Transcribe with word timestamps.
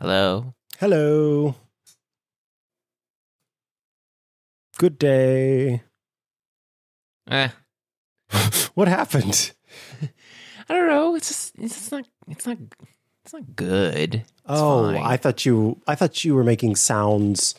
Hello. 0.00 0.54
Hello. 0.78 1.54
Good 4.78 4.98
day. 4.98 5.82
Eh, 7.30 7.48
What 8.74 8.88
happened? 8.88 9.52
I 10.68 10.74
don't 10.74 10.88
know. 10.88 11.14
It's 11.14 11.28
just 11.28 11.54
it's 11.58 11.74
just 11.74 11.92
not 11.92 12.08
it's 12.28 12.46
not 12.46 12.58
it's 13.24 13.32
not 13.32 13.54
good. 13.54 14.14
It's 14.16 14.32
oh, 14.46 14.92
fine. 14.92 15.02
I 15.02 15.16
thought 15.16 15.44
you 15.46 15.80
I 15.86 15.94
thought 15.94 16.24
you 16.24 16.34
were 16.34 16.44
making 16.44 16.76
sounds 16.76 17.54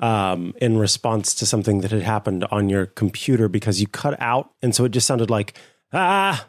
um, 0.00 0.54
in 0.60 0.76
response 0.78 1.34
to 1.36 1.46
something 1.46 1.82
that 1.82 1.92
had 1.92 2.02
happened 2.02 2.44
on 2.50 2.68
your 2.68 2.86
computer 2.86 3.48
because 3.48 3.80
you 3.80 3.86
cut 3.86 4.20
out 4.20 4.50
and 4.62 4.74
so 4.74 4.84
it 4.84 4.90
just 4.92 5.06
sounded 5.06 5.30
like 5.30 5.54
ah 5.92 6.48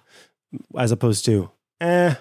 as 0.78 0.92
opposed 0.92 1.26
to 1.26 1.52
eh. 1.82 2.16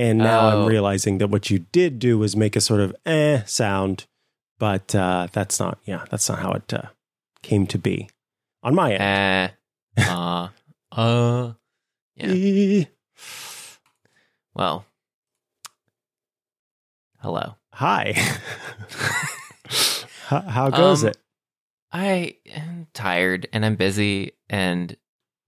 And 0.00 0.18
now 0.18 0.48
Oh. 0.48 0.62
I'm 0.62 0.66
realizing 0.66 1.18
that 1.18 1.28
what 1.28 1.50
you 1.50 1.58
did 1.72 1.98
do 1.98 2.16
was 2.16 2.34
make 2.34 2.56
a 2.56 2.60
sort 2.62 2.80
of 2.80 2.96
eh 3.04 3.42
sound, 3.44 4.06
but 4.58 4.94
uh, 4.94 5.28
that's 5.30 5.60
not 5.60 5.78
yeah, 5.84 6.06
that's 6.10 6.26
not 6.28 6.38
how 6.38 6.52
it 6.52 6.72
uh, 6.72 6.88
came 7.42 7.66
to 7.66 7.76
be 7.78 8.08
on 8.62 8.74
my 8.74 8.94
end. 8.94 9.52
Eh, 9.98 10.02
uh, 10.08 10.48
uh. 10.92 11.52
yeah. 12.16 12.32
Eh. 12.32 12.84
Well. 14.54 14.86
Hello. 17.18 17.56
Hi. 17.74 18.14
how, 20.28 20.40
how 20.40 20.70
goes 20.70 21.04
Um, 21.04 21.10
it? 21.10 21.18
I 21.92 22.36
am 22.54 22.86
tired 22.94 23.48
and 23.52 23.66
I'm 23.66 23.76
busy, 23.76 24.32
and 24.48 24.96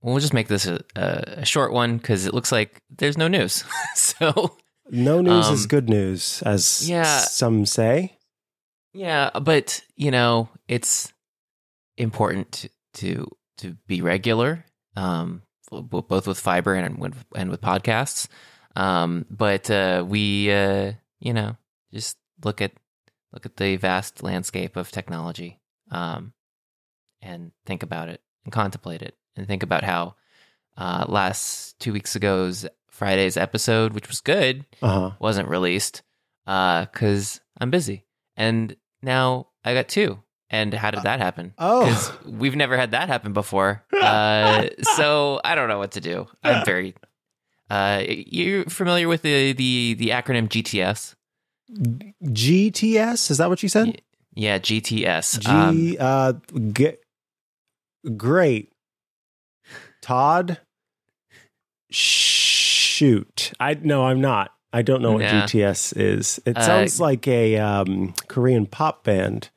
we'll 0.02 0.18
just 0.18 0.34
make 0.34 0.48
this 0.48 0.66
a, 0.66 0.82
a, 0.96 1.44
short 1.44 1.72
one 1.72 1.96
because 1.96 2.26
it 2.26 2.34
looks 2.34 2.52
like 2.52 2.82
there's 2.90 3.16
no 3.16 3.28
news. 3.28 3.64
so 3.94 4.56
No 4.90 5.22
news 5.22 5.48
is 5.48 5.62
um, 5.62 5.68
good 5.68 5.88
news, 5.88 6.42
as 6.44 6.88
yeah. 6.88 7.18
some 7.18 7.64
say. 7.64 8.18
yeah, 8.92 9.30
but 9.40 9.82
you 9.96 10.10
know, 10.10 10.48
it's 10.68 11.12
important 11.96 12.52
to 12.52 12.68
to, 12.94 13.36
to 13.58 13.76
be 13.86 14.02
regular, 14.02 14.66
um, 14.96 15.42
both 15.70 16.26
with 16.26 16.38
fiber 16.38 16.74
and 16.74 16.98
with 16.98 17.24
and 17.34 17.50
with 17.50 17.60
podcasts. 17.60 18.28
Um, 18.76 19.24
but 19.30 19.70
uh, 19.70 20.04
we, 20.06 20.52
uh, 20.52 20.92
you 21.20 21.32
know, 21.32 21.56
just 21.92 22.18
look 22.44 22.60
at 22.60 22.72
look 23.32 23.46
at 23.46 23.56
the 23.56 23.76
vast 23.76 24.22
landscape 24.22 24.76
of 24.76 24.90
technology, 24.90 25.60
um, 25.90 26.34
and 27.22 27.52
think 27.64 27.82
about 27.82 28.08
it 28.08 28.20
and 28.44 28.52
contemplate 28.52 29.00
it 29.00 29.16
and 29.36 29.46
think 29.46 29.62
about 29.62 29.84
how 29.84 30.14
uh, 30.76 31.04
last 31.08 31.78
two 31.78 31.92
weeks 31.92 32.14
ago's 32.16 32.66
Friday's 32.90 33.36
episode, 33.36 33.92
which 33.94 34.08
was 34.08 34.20
good, 34.20 34.64
Uh 34.82 34.88
huh. 34.88 35.10
wasn't 35.18 35.48
released 35.48 36.02
because 36.44 37.40
I'm 37.58 37.70
busy. 37.70 38.04
And 38.36 38.76
now 39.02 39.48
I 39.64 39.74
got 39.74 39.88
two. 39.88 40.18
And 40.50 40.74
how 40.74 40.90
did 40.90 41.04
that 41.04 41.18
happen? 41.18 41.54
Oh. 41.58 41.86
Because 41.86 42.12
we've 42.26 42.54
never 42.56 42.76
had 42.76 42.90
that 42.90 43.08
happen 43.08 43.32
before. 43.32 43.84
Uh, 44.02 44.66
so 44.96 45.40
I 45.44 45.54
don't 45.54 45.68
know 45.68 45.78
what 45.78 45.92
to 45.92 46.00
do. 46.00 46.26
I'm 46.42 46.64
very. 46.64 46.96
Uh, 47.70 48.02
you're 48.08 48.64
familiar 48.64 49.06
with 49.06 49.22
the, 49.22 49.52
the, 49.52 49.94
the 49.94 50.08
acronym 50.08 50.48
GTS? 50.48 51.14
GTS? 52.24 53.30
Is 53.30 53.38
that 53.38 53.48
what 53.48 53.62
you 53.62 53.68
said? 53.68 54.02
Yeah, 54.34 54.58
GTS. 54.58 55.38
G. 55.38 55.48
Um, 55.48 55.96
uh, 56.00 56.32
g- 56.72 56.96
great. 58.16 58.71
Todd. 60.02 60.58
Shoot. 61.90 63.52
I 63.60 63.74
no, 63.74 64.04
I'm 64.06 64.20
not. 64.20 64.52
I 64.72 64.82
don't 64.82 65.02
know 65.02 65.12
what. 65.12 65.22
GTS 65.22 65.92
is. 65.96 66.40
It 66.46 66.56
Uh, 66.56 66.62
sounds 66.62 67.00
like 67.00 67.28
a 67.28 67.58
um, 67.58 68.14
Korean 68.28 68.66
pop 68.66 69.04
band. 69.04 69.50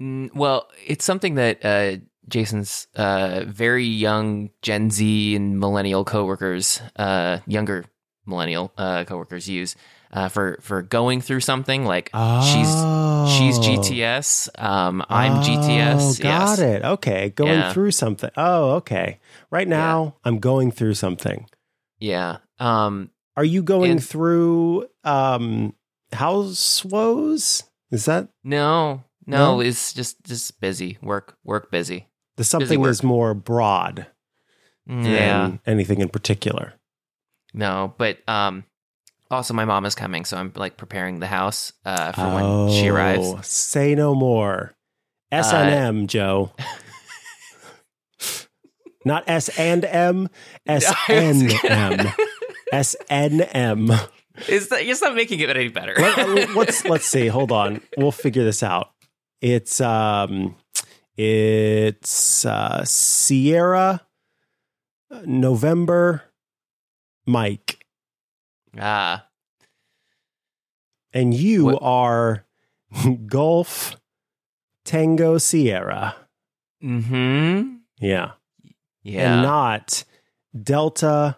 Mm, 0.00 0.34
Well, 0.34 0.68
it's 0.86 1.04
something 1.04 1.36
that 1.36 1.64
uh, 1.64 1.96
Jason's 2.28 2.88
uh, 2.96 3.44
very 3.46 3.84
young 3.86 4.50
Gen 4.62 4.90
Z 4.90 5.36
and 5.36 5.58
millennial 5.60 6.04
coworkers, 6.04 6.80
uh, 6.96 7.38
younger 7.46 7.84
millennial 8.26 8.72
uh, 8.76 9.04
coworkers 9.04 9.48
use 9.48 9.76
uh, 10.12 10.28
for 10.28 10.58
for 10.62 10.82
going 10.82 11.20
through 11.20 11.40
something. 11.40 11.84
Like 11.84 12.10
she's 12.14 12.68
she's 13.36 13.58
Oh. 13.58 13.62
GTS, 13.62 14.48
um, 14.58 15.04
I'm 15.08 15.38
Oh, 15.38 15.42
GTS. 15.42 16.20
Got 16.20 16.58
yes. 16.58 16.58
it. 16.58 16.84
Okay. 16.84 17.30
Going 17.30 17.52
Yeah. 17.60 17.72
through 17.72 17.90
something. 17.92 18.30
Oh, 18.36 18.72
okay. 18.76 19.20
Right 19.50 19.68
now, 19.68 20.16
I'm 20.24 20.38
going 20.38 20.70
through 20.70 20.94
something. 20.94 21.46
Yeah. 21.98 22.38
Um, 22.58 23.10
Are 23.36 23.44
you 23.44 23.62
going 23.62 23.92
And- 23.92 24.04
through 24.04 24.88
um 25.04 25.74
house 26.12 26.84
woes? 26.84 27.64
Is 27.90 28.04
that 28.06 28.28
no, 28.44 29.04
no, 29.26 29.56
No? 29.56 29.60
it's 29.60 29.92
just 29.92 30.22
just 30.24 30.60
busy 30.60 30.98
work, 31.02 31.36
work 31.44 31.70
busy. 31.70 32.08
the 32.36 32.44
something 32.44 32.84
is 32.84 33.02
more 33.02 33.34
broad 33.34 34.06
Yeah. 34.86 35.42
than 35.42 35.60
anything 35.66 36.00
in 36.00 36.08
particular? 36.08 36.74
No, 37.54 37.94
but 37.98 38.18
um, 38.28 38.64
also 39.30 39.54
my 39.54 39.64
mom 39.64 39.84
is 39.86 39.94
coming, 39.94 40.24
so 40.24 40.36
I'm 40.36 40.52
like 40.54 40.76
preparing 40.76 41.20
the 41.20 41.26
house 41.26 41.72
uh, 41.84 42.12
for 42.12 42.34
when 42.34 42.70
she 42.72 42.88
arrives. 42.88 43.26
Oh, 43.26 43.40
Say 43.42 43.94
no 43.94 44.14
more. 44.14 44.74
S 45.30 45.52
and 45.52 45.70
M, 45.70 46.06
Joe. 46.06 46.52
Not 49.04 49.24
S 49.26 49.48
and 49.58 49.84
M, 49.84 50.28
S 50.66 50.92
N 51.08 51.50
M. 51.64 52.12
S 52.72 52.96
N 53.08 53.40
M. 53.42 53.90
Is 54.48 54.68
that 54.68 54.86
you're 54.86 54.96
not 55.00 55.14
making 55.14 55.40
it 55.40 55.50
any 55.50 55.68
better? 55.68 55.94
Let, 55.98 56.50
let's 56.54 56.84
let's 56.84 57.06
see. 57.06 57.26
Hold 57.26 57.52
on. 57.52 57.80
We'll 57.96 58.12
figure 58.12 58.44
this 58.44 58.62
out. 58.62 58.90
It's 59.40 59.80
um 59.80 60.56
it's 61.16 62.44
uh 62.44 62.84
Sierra 62.84 64.02
November 65.24 66.22
Mike. 67.26 67.67
Ah, 68.78 69.26
And 71.12 71.32
you 71.32 71.64
What- 71.66 71.78
are 71.82 72.44
Golf 73.26 73.96
Tango 74.84 75.38
Sierra. 75.38 76.16
mm-hmm. 76.82 77.76
Yeah. 78.00 78.32
Yeah. 79.02 79.32
And 79.34 79.42
not 79.42 80.04
Delta 80.60 81.36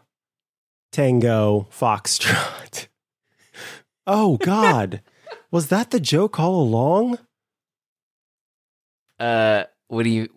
Tango 0.93 1.69
Foxtrot. 1.71 2.89
oh 4.07 4.37
God. 4.39 5.03
Was 5.51 5.69
that 5.69 5.91
the 5.91 6.01
joke 6.01 6.39
all 6.39 6.61
along? 6.63 7.19
uh, 9.19 9.65
what 9.89 10.05
do 10.05 10.11
you? 10.11 10.29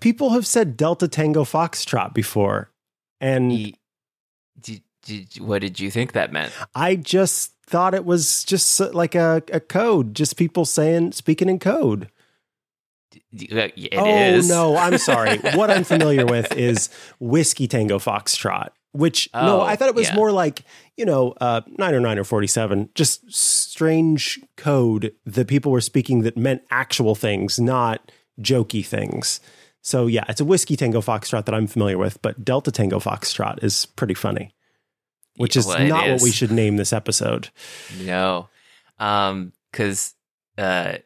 People 0.00 0.30
have 0.30 0.46
said 0.46 0.76
Delta 0.76 1.06
Tango 1.08 1.44
Foxtrot 1.44 2.12
before. 2.14 2.70
And 3.20 3.50
y- 3.52 3.72
Did, 5.04 5.38
what 5.38 5.60
did 5.60 5.78
you 5.80 5.90
think 5.90 6.12
that 6.12 6.32
meant? 6.32 6.52
I 6.74 6.96
just 6.96 7.52
thought 7.66 7.94
it 7.94 8.04
was 8.04 8.44
just 8.44 8.80
like 8.80 9.14
a, 9.14 9.42
a 9.52 9.60
code, 9.60 10.14
just 10.14 10.36
people 10.36 10.64
saying, 10.64 11.12
speaking 11.12 11.48
in 11.48 11.58
code. 11.58 12.10
Uh, 13.14 13.68
It 13.76 13.94
oh, 13.96 14.06
is. 14.06 14.48
no, 14.48 14.76
I'm 14.76 14.98
sorry. 14.98 15.38
what 15.54 15.70
I'm 15.70 15.84
familiar 15.84 16.26
with 16.26 16.52
is 16.56 16.88
Whiskey 17.20 17.66
Tango 17.68 17.98
Foxtrot, 17.98 18.70
which, 18.92 19.28
no, 19.34 19.60
Oh, 19.60 19.62
I 19.62 19.76
thought 19.76 19.88
it 19.88 19.94
was 19.94 20.08
yeah. 20.08 20.14
more 20.14 20.32
like, 20.32 20.62
you 20.96 21.04
know, 21.04 21.32
uh, 21.40 21.60
9 21.78 21.94
or 21.94 22.00
9 22.00 22.18
or 22.18 22.24
47, 22.24 22.90
just 22.94 23.32
strange 23.32 24.40
code 24.56 25.12
that 25.26 25.48
people 25.48 25.72
were 25.72 25.80
speaking 25.80 26.22
that 26.22 26.36
meant 26.36 26.62
actual 26.70 27.14
things, 27.14 27.58
not 27.58 28.10
jokey 28.40 28.84
things. 28.84 29.40
So, 29.82 30.06
yeah, 30.06 30.24
it's 30.28 30.40
a 30.40 30.44
Whiskey 30.44 30.76
Tango 30.76 31.00
Foxtrot 31.00 31.44
that 31.44 31.54
I'm 31.54 31.66
familiar 31.66 31.98
with, 31.98 32.20
but 32.22 32.44
Delta 32.44 32.70
Tango 32.72 32.98
Foxtrot 33.00 33.62
is 33.62 33.84
pretty 33.86 34.14
funny, 34.14 34.54
which 35.36 35.56
is 35.56 35.66
Well, 35.66 35.84
not 35.86 36.08
what 36.08 36.22
we 36.22 36.30
should 36.30 36.50
name 36.50 36.76
this 36.76 36.92
episode. 36.92 37.50
No, 38.00 38.48
um, 38.98 39.52
because 39.70 40.14
uh, 40.58 40.98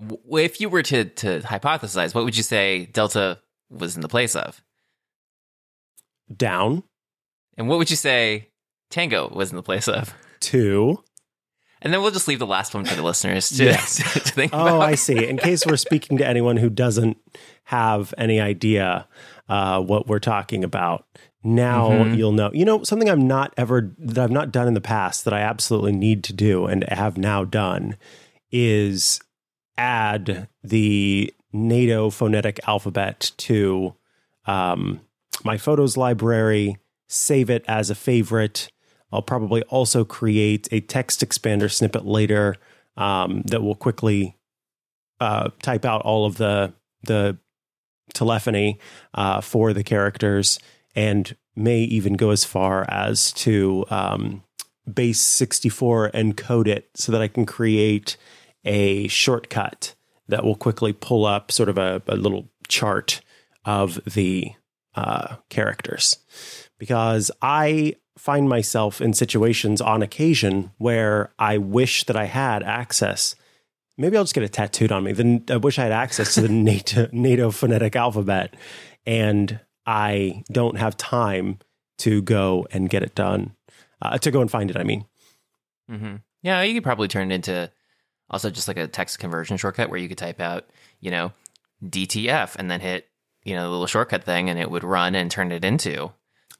w- 0.00 0.44
if 0.44 0.60
you 0.60 0.68
were 0.68 0.82
to 0.82 1.04
to 1.04 1.40
hypothesize, 1.40 2.14
what 2.14 2.24
would 2.24 2.36
you 2.36 2.42
say 2.42 2.86
Delta 2.86 3.38
was 3.70 3.96
in 3.96 4.02
the 4.02 4.08
place 4.08 4.34
of, 4.36 4.62
Down 6.34 6.82
and 7.56 7.68
what 7.68 7.78
would 7.78 7.90
you 7.90 7.96
say 7.96 8.48
Tango 8.90 9.28
was 9.28 9.50
in 9.50 9.56
the 9.56 9.62
place 9.62 9.88
of? 9.88 10.14
Two. 10.40 11.02
And 11.80 11.92
then 11.92 12.02
we'll 12.02 12.10
just 12.10 12.26
leave 12.28 12.38
the 12.40 12.46
last 12.46 12.74
one 12.74 12.84
for 12.84 12.94
the 12.96 13.02
listeners 13.02 13.48
to, 13.50 13.64
Yes. 13.64 13.96
to 14.12 14.20
think 14.20 14.52
about. 14.52 14.68
Oh, 14.68 14.76
about. 14.76 14.88
I 14.88 14.94
see. 14.96 15.26
In 15.28 15.36
case 15.38 15.64
we're 15.64 15.76
speaking 15.76 16.18
to 16.18 16.26
anyone 16.26 16.56
who 16.56 16.68
doesn't 16.70 17.16
have 17.64 18.12
any 18.18 18.40
idea 18.40 19.06
uh, 19.48 19.80
what 19.80 20.06
we're 20.08 20.18
talking 20.18 20.64
about, 20.64 21.06
now 21.44 21.90
Mhm. 21.90 22.16
you'll 22.16 22.32
know. 22.32 22.50
You 22.52 22.64
know, 22.64 22.82
something 22.82 23.08
I've 23.08 23.18
not 23.18 23.54
ever 23.56 23.94
that 23.98 24.22
I've 24.22 24.30
not 24.30 24.52
done 24.52 24.68
in 24.68 24.74
the 24.74 24.80
past 24.80 25.24
that 25.24 25.32
I 25.34 25.40
absolutely 25.40 25.92
need 25.92 26.24
to 26.24 26.32
do 26.32 26.66
and 26.66 26.84
have 26.88 27.16
now 27.16 27.44
done 27.44 27.96
is 28.50 29.20
add 29.76 30.48
the 30.62 31.32
NATO 31.52 32.10
phonetic 32.10 32.58
alphabet 32.66 33.30
to 33.38 33.94
um, 34.46 35.00
my 35.44 35.56
photos 35.56 35.96
library, 35.96 36.78
save 37.06 37.48
it 37.50 37.64
as 37.68 37.90
a 37.90 37.94
favorite 37.94 38.70
I'll 39.12 39.22
probably 39.22 39.62
also 39.64 40.04
create 40.04 40.68
a 40.70 40.80
text 40.80 41.26
expander 41.26 41.72
snippet 41.72 42.04
later 42.04 42.56
um, 42.96 43.42
that 43.46 43.62
will 43.62 43.74
quickly 43.74 44.36
uh, 45.20 45.50
type 45.62 45.84
out 45.84 46.02
all 46.02 46.26
of 46.26 46.36
the 46.36 46.74
the 47.04 47.38
telephony 48.12 48.78
uh, 49.14 49.40
for 49.40 49.72
the 49.72 49.82
characters, 49.84 50.58
and 50.98 51.36
may 51.54 51.78
even 51.78 52.14
go 52.14 52.30
as 52.30 52.44
far 52.44 52.84
as 52.88 53.30
to 53.30 53.84
um, 53.88 54.42
base 54.92 55.20
64 55.20 56.10
encode 56.10 56.66
it 56.66 56.90
so 56.96 57.12
that 57.12 57.22
I 57.22 57.28
can 57.28 57.46
create 57.46 58.16
a 58.64 59.06
shortcut 59.06 59.94
that 60.26 60.42
will 60.42 60.56
quickly 60.56 60.92
pull 60.92 61.24
up 61.24 61.52
sort 61.52 61.68
of 61.68 61.78
a, 61.78 62.02
a 62.08 62.16
little 62.16 62.50
chart 62.66 63.20
of 63.64 64.00
the 64.12 64.50
uh, 64.96 65.36
characters. 65.50 66.18
Because 66.78 67.30
I 67.40 67.94
find 68.16 68.48
myself 68.48 69.00
in 69.00 69.12
situations 69.12 69.80
on 69.80 70.02
occasion 70.02 70.72
where 70.78 71.32
I 71.38 71.58
wish 71.58 72.02
that 72.04 72.16
I 72.16 72.24
had 72.24 72.64
access. 72.64 73.36
Maybe 73.96 74.16
I'll 74.16 74.24
just 74.24 74.34
get 74.34 74.42
it 74.42 74.52
tattooed 74.52 74.90
on 74.90 75.04
me. 75.04 75.12
Then 75.12 75.44
I 75.48 75.58
wish 75.58 75.78
I 75.78 75.84
had 75.84 75.92
access 75.92 76.34
to 76.34 76.40
the 76.40 76.48
NATO, 76.48 77.08
NATO 77.12 77.52
phonetic 77.52 77.94
alphabet, 77.94 78.54
and 79.06 79.60
I 79.88 80.42
don't 80.52 80.76
have 80.76 80.98
time 80.98 81.60
to 81.98 82.20
go 82.20 82.66
and 82.70 82.90
get 82.90 83.02
it 83.02 83.14
done. 83.14 83.56
Uh, 84.02 84.18
to 84.18 84.30
go 84.30 84.42
and 84.42 84.50
find 84.50 84.70
it, 84.70 84.76
I 84.76 84.84
mean. 84.84 85.06
Mm-hmm. 85.90 86.16
Yeah, 86.42 86.60
you 86.60 86.74
could 86.74 86.84
probably 86.84 87.08
turn 87.08 87.32
it 87.32 87.34
into 87.34 87.72
also 88.28 88.50
just 88.50 88.68
like 88.68 88.76
a 88.76 88.86
text 88.86 89.18
conversion 89.18 89.56
shortcut 89.56 89.88
where 89.88 89.98
you 89.98 90.06
could 90.06 90.18
type 90.18 90.42
out, 90.42 90.68
you 91.00 91.10
know, 91.10 91.32
DTF 91.82 92.54
and 92.56 92.70
then 92.70 92.80
hit, 92.80 93.08
you 93.44 93.54
know, 93.54 93.62
the 93.62 93.70
little 93.70 93.86
shortcut 93.86 94.24
thing 94.24 94.50
and 94.50 94.58
it 94.58 94.70
would 94.70 94.84
run 94.84 95.14
and 95.14 95.30
turn 95.30 95.52
it 95.52 95.64
into 95.64 96.12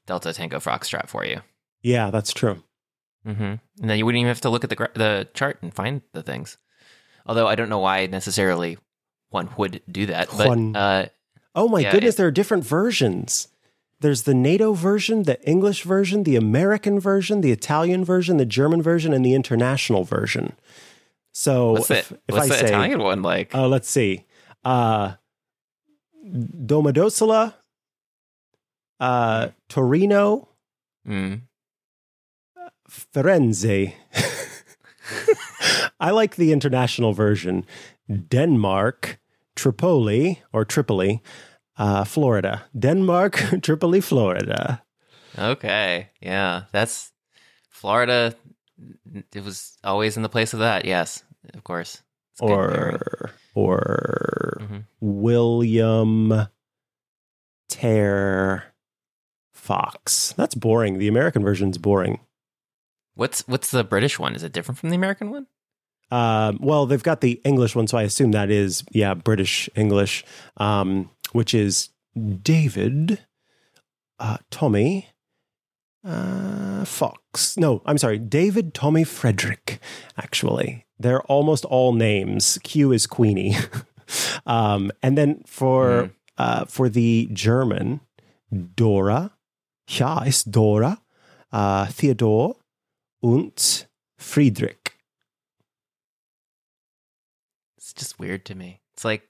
Delta 0.06 0.32
Tango 0.32 0.58
Foxtrot 0.58 1.08
for 1.08 1.26
you. 1.26 1.42
Yeah, 1.82 2.10
that's 2.10 2.32
true. 2.32 2.62
Mm-hmm. 3.26 3.42
And 3.42 3.60
then 3.90 3.98
you 3.98 4.06
wouldn't 4.06 4.20
even 4.20 4.28
have 4.28 4.40
to 4.40 4.50
look 4.50 4.64
at 4.64 4.70
the 4.70 4.76
gra- 4.76 4.90
the 4.94 5.28
chart 5.34 5.58
and 5.60 5.75
find 5.75 6.00
the 6.14 6.22
things. 6.22 6.56
Although 7.26 7.46
I 7.46 7.56
don't 7.56 7.69
know 7.69 7.80
why 7.80 8.06
necessarily 8.06 8.78
one 9.28 9.50
would 9.58 9.82
do 9.90 10.06
that. 10.06 10.28
But 10.34 10.48
One. 10.48 10.75
uh, 10.75 11.08
Oh 11.58 11.66
my 11.66 11.81
Yeah, 11.81 11.90
goodness, 11.90 12.14
there 12.14 12.26
are 12.28 12.37
different 12.40 12.64
versions. 12.64 13.49
There's 14.00 14.22
the 14.22 14.34
NATO 14.34 14.75
version, 14.75 15.25
the 15.25 15.43
English 15.43 15.82
version, 15.82 16.22
the 16.22 16.37
American 16.37 17.00
version, 17.00 17.40
the 17.40 17.50
Italian 17.50 18.05
version, 18.05 18.37
the 18.37 18.46
German 18.46 18.81
version, 18.81 19.12
and 19.12 19.25
the 19.26 19.34
international 19.34 20.05
version. 20.05 20.52
So 21.32 21.72
what's 21.72 21.90
if, 21.90 22.08
the 22.10 22.19
if 22.28 22.34
what's 22.34 22.44
I 22.44 22.49
the 22.49 22.55
say, 22.55 22.66
Italian 22.69 23.00
one 23.00 23.22
like? 23.22 23.52
uh, 23.55 23.66
let's 23.66 23.90
see, 23.90 24.25
uh, 24.64 25.14
Domodossola, 26.25 27.55
uh, 29.00 29.49
Torino, 29.69 30.49
Mm. 31.06 31.40
Firenze. 32.88 33.94
I 36.00 36.11
like 36.11 36.37
the 36.37 36.52
international 36.52 37.12
version. 37.14 37.64
Denmark, 38.31 39.19
Tripoli 39.56 40.43
or 40.52 40.64
Tripoli, 40.64 41.22
uh, 41.78 42.04
Florida. 42.04 42.64
Denmark, 42.78 43.34
Tripoli, 43.62 44.00
Florida. 44.00 44.82
Okay, 45.38 46.08
yeah, 46.20 46.64
that's 46.72 47.12
Florida. 47.70 48.34
It 49.34 49.44
was 49.44 49.76
always 49.84 50.16
in 50.16 50.22
the 50.22 50.28
place 50.28 50.52
of 50.52 50.58
that. 50.60 50.84
Yes, 50.84 51.22
of 51.54 51.64
course. 51.64 52.02
It's. 52.34 52.42
Or 52.42 53.00
or 53.54 54.58
Mhm. 54.60 54.84
William 55.00 56.48
Tear 57.69 58.64
Fox. 59.52 60.32
That's 60.36 60.54
boring. 60.54 60.98
The 60.98 61.08
American 61.08 61.42
version's 61.42 61.78
boring. 61.78 62.20
what's 63.14 63.46
what's 63.48 63.70
the 63.72 63.82
British 63.82 64.19
one? 64.19 64.34
Is 64.36 64.44
it 64.44 64.52
different 64.52 64.78
from 64.78 64.90
the 64.90 64.96
American 64.96 65.30
one? 65.30 65.46
Um, 66.10 66.58
well, 66.62 66.86
they've 66.86 67.02
got 67.02 67.20
the 67.20 67.40
English 67.44 67.75
one, 67.76 67.86
so 67.88 67.98
I 67.98 68.02
assume 68.04 68.30
that 68.30 68.48
is 68.50 68.84
yeah 68.92 69.14
British 69.14 69.69
English, 69.75 70.25
um, 70.56 71.10
which 71.32 71.54
is 71.54 71.90
David, 72.42 73.25
uh, 74.19 74.38
Tommy, 74.50 75.08
uh, 76.04 76.84
Fox. 76.84 77.56
No, 77.56 77.82
I'm 77.86 77.98
sorry, 77.98 78.19
David 78.19 78.75
Tommy 78.75 79.04
Frederick. 79.04 79.80
Actually, 80.16 80.86
they're 80.98 81.22
almost 81.22 81.64
all 81.64 81.92
names. 81.92 82.58
Q 82.62 82.92
is 82.92 83.06
Queenie, 83.06 83.56
um, 84.46 84.90
and 85.02 85.16
then 85.19 85.42
for 85.46 86.04
Hmm. 86.04 86.08
uh, 86.38 86.64
for 86.66 86.88
the 86.88 87.28
German, 87.32 88.00
Dora, 88.76 89.32
ja, 89.88 90.22
ist 90.25 90.50
Dora, 90.50 91.00
uh, 91.52 91.86
Theodor, 91.86 92.54
und 93.22 93.86
Friedrich. 94.16 94.94
It's 97.76 97.92
just 97.92 98.19
weird 98.19 98.44
to 98.46 98.54
me. 98.54 98.80
It's 98.94 99.04
like 99.04 99.27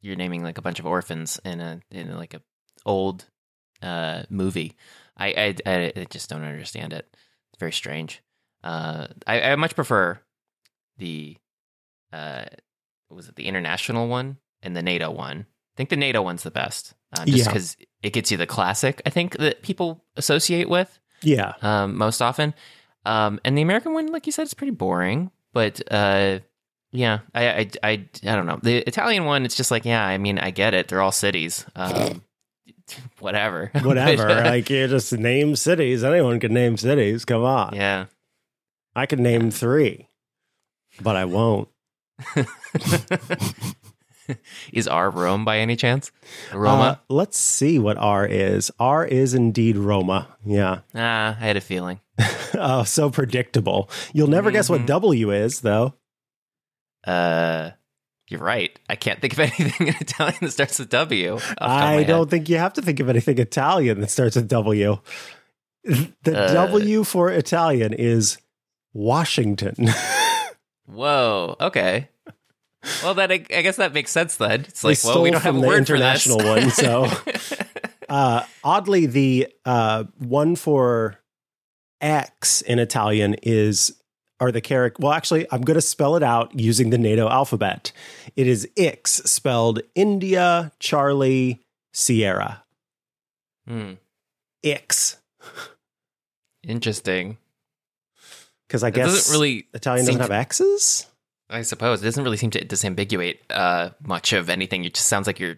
you're 0.00 0.16
naming 0.16 0.42
like 0.42 0.58
a 0.58 0.62
bunch 0.62 0.78
of 0.78 0.86
orphans 0.86 1.40
in 1.44 1.60
a 1.60 1.80
in 1.90 2.16
like 2.16 2.34
a 2.34 2.42
old 2.86 3.26
uh 3.82 4.22
movie. 4.30 4.76
I 5.16 5.54
I, 5.66 5.70
I, 5.96 6.06
just 6.10 6.30
don't 6.30 6.44
understand 6.44 6.92
it. 6.92 7.06
It's 7.52 7.58
very 7.58 7.72
strange. 7.72 8.22
Uh, 8.62 9.08
I, 9.26 9.40
I 9.52 9.56
much 9.56 9.74
prefer 9.74 10.20
the 10.98 11.36
uh, 12.12 12.44
was 13.10 13.28
it 13.28 13.36
the 13.36 13.46
international 13.46 14.08
one 14.08 14.38
and 14.62 14.76
the 14.76 14.82
NATO 14.82 15.10
one. 15.10 15.46
I 15.74 15.76
think 15.76 15.88
the 15.88 15.96
NATO 15.96 16.20
one's 16.22 16.42
the 16.42 16.50
best, 16.50 16.94
um, 17.18 17.26
just 17.26 17.38
Yeah. 17.38 17.44
because 17.46 17.76
it 18.02 18.12
gets 18.12 18.30
you 18.30 18.36
the 18.36 18.46
classic. 18.46 19.00
I 19.06 19.10
think 19.10 19.36
that 19.38 19.62
people 19.62 20.04
associate 20.16 20.68
with 20.68 20.98
Yeah. 21.22 21.54
um, 21.62 21.96
most 21.96 22.20
often. 22.20 22.54
Um, 23.06 23.40
and 23.44 23.56
the 23.56 23.62
American 23.62 23.94
one, 23.94 24.08
like 24.12 24.26
you 24.26 24.32
said, 24.32 24.42
is 24.42 24.54
pretty 24.54 24.72
boring. 24.72 25.30
But 25.52 25.80
uh, 25.90 26.40
yeah, 26.92 27.20
I, 27.34 27.48
I, 27.48 27.70
I, 27.82 27.90
I 27.90 28.34
don't 28.36 28.46
know. 28.46 28.58
The 28.62 28.78
Italian 28.86 29.24
one, 29.24 29.44
it's 29.44 29.54
just 29.56 29.70
like, 29.70 29.84
yeah, 29.84 30.04
I 30.04 30.18
mean, 30.18 30.38
I 30.38 30.50
get 30.50 30.74
it. 30.74 30.88
They're 30.88 31.00
all 31.02 31.12
cities. 31.12 31.64
Um, 31.76 32.22
whatever. 33.20 33.70
Whatever. 33.82 34.26
Like 34.44 34.68
you 34.70 34.88
just 34.88 35.12
name 35.12 35.54
cities. 35.56 36.02
Anyone 36.02 36.40
can 36.40 36.52
name 36.52 36.76
cities. 36.76 37.24
Come 37.24 37.44
on. 37.44 37.74
yeah. 37.74 38.06
I 38.96 39.06
can 39.06 39.22
name 39.22 39.50
three, 39.52 40.08
but 41.00 41.14
I 41.14 41.24
won't. 41.24 41.68
is 44.72 44.86
R 44.88 45.10
Rome 45.10 45.44
by 45.44 45.58
any 45.58 45.76
chance? 45.76 46.10
Roma? 46.52 46.82
Uh, 46.82 46.96
let's 47.08 47.38
see 47.38 47.78
what 47.78 47.96
R 47.96 48.26
is. 48.26 48.70
R 48.78 49.04
is 49.06 49.34
indeed 49.34 49.76
Roma. 49.76 50.28
Yeah. 50.44 50.80
ah, 50.94 51.36
I 51.40 51.44
had 51.44 51.56
a 51.56 51.60
feeling. 51.60 52.00
oh, 52.54 52.82
so 52.84 53.10
predictable. 53.10 53.88
You'll 54.12 54.28
never 54.28 54.50
guess 54.50 54.68
what 54.68 54.82
Mhm. 54.82 54.86
W 54.86 55.30
is, 55.30 55.60
though. 55.60 55.94
Uh, 57.04 57.70
you're 58.28 58.40
right. 58.40 58.78
I 58.88 58.96
can't 58.96 59.20
think 59.20 59.32
of 59.32 59.40
anything 59.60 59.88
in 59.88 59.94
Italian 60.00 60.38
that 60.42 60.50
starts 60.52 60.78
with 60.78 60.88
W. 60.90 61.32
I 61.32 61.34
off 61.34 61.40
the 61.48 61.54
top 61.54 61.60
of 61.60 61.68
my 61.70 61.84
I 61.86 61.96
head. 61.98 62.06
don't 62.06 62.30
think 62.30 62.48
you 62.48 62.58
have 62.58 62.72
to 62.74 62.82
think 62.82 63.00
of 63.00 63.08
anything 63.08 63.38
Italian 63.38 64.00
that 64.00 64.10
starts 64.10 64.36
with 64.36 64.48
W. 64.48 64.98
The 65.84 66.12
Uh, 66.36 66.52
W 66.52 67.04
for 67.04 67.30
Italian 67.30 67.92
is 67.92 68.38
Washington. 68.92 69.74
Whoa. 70.86 71.56
Okay. 71.60 72.08
Well, 73.02 73.14
then 73.14 73.30
I, 73.30 73.44
I 73.54 73.62
guess 73.62 73.76
that 73.76 73.92
makes 73.92 74.10
sense. 74.10 74.36
Then 74.36 74.60
it's 74.62 74.82
like, 74.84 74.98
well, 75.04 75.22
we 75.22 75.30
don't 75.30 75.42
have 75.42 75.56
a 75.56 75.60
the 75.60 75.66
word 75.66 75.86
for 75.86 75.94
international 75.94 76.38
this. 76.38 76.80
one, 76.82 77.08
so- 77.08 77.56
Uh, 78.08 78.44
oddly, 78.64 79.06
the 79.06 79.46
uh, 79.64 80.02
one 80.18 80.56
for 80.56 81.20
X 82.00 82.60
in 82.60 82.80
Italian 82.80 83.36
is 83.44 83.99
are 84.40 84.50
the 84.50 84.60
character. 84.60 85.02
Well, 85.02 85.12
actually, 85.12 85.46
I'm 85.52 85.60
going 85.62 85.74
to 85.76 85.80
spell 85.82 86.16
it 86.16 86.22
out 86.22 86.58
using 86.58 86.90
the 86.90 86.98
NATO 86.98 87.28
alphabet. 87.28 87.92
It 88.36 88.46
is 88.46 88.68
Ix, 88.76 89.12
spelled 89.30 89.80
India, 89.94 90.72
Charlie, 90.80 91.60
Sierra. 91.92 92.64
Hmm, 93.68 93.92
Ix, 94.62 95.18
interesting. 96.66 97.36
because 98.66 98.82
I 98.82 98.88
It 98.88 98.94
guess 98.94 99.06
doesn't 99.12 99.32
really. 99.32 99.66
Italian 99.74 100.06
doesn't 100.06 100.20
have 100.20 100.30
X's. 100.30 101.06
I 101.48 101.62
suppose 101.62 102.00
it 102.00 102.04
doesn't 102.04 102.22
really 102.22 102.36
seem 102.36 102.50
to 102.50 102.64
disambiguate 102.64 103.38
uh, 103.50 103.90
much 104.02 104.32
of 104.32 104.48
anything. 104.48 104.84
It 104.84 104.94
just 104.94 105.08
sounds 105.08 105.26
like 105.26 105.40
you're, 105.40 105.56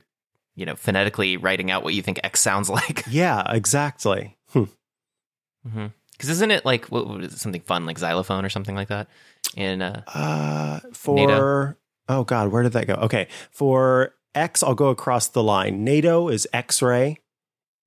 you 0.57 0.65
know, 0.65 0.75
phonetically 0.75 1.37
writing 1.37 1.71
out 1.71 1.85
what 1.85 1.93
you 1.95 2.01
think 2.03 2.19
X 2.25 2.41
sounds 2.41 2.69
like. 2.79 3.05
Yeah, 3.09 3.43
exactly. 3.53 4.37
Hmm. 4.51 5.87
Because 6.23 6.37
isn't 6.37 6.53
it 6.53 6.65
like 6.65 6.87
what, 6.87 7.09
what 7.09 7.25
is 7.25 7.35
it, 7.35 7.41
something 7.41 7.63
fun 7.63 7.85
like 7.85 7.99
xylophone 7.99 8.45
or 8.45 8.49
something 8.49 8.77
like 8.77 8.87
that? 8.87 9.09
In 9.57 9.83
uh, 9.83 10.03
Uh, 10.07 10.79
for 10.93 11.17
NATO. 11.17 11.75
oh 12.09 12.23
god, 12.23 12.53
where 12.53 12.63
did 12.63 12.75
that 12.75 12.87
go? 12.87 12.95
Okay, 12.95 13.27
for 13.51 14.15
X, 14.33 14.63
I'll 14.63 14.77
go 14.77 14.91
across 14.91 15.27
the 15.27 15.43
line. 15.43 15.83
NATO 15.83 16.29
is 16.29 16.47
X-ray. 16.53 17.19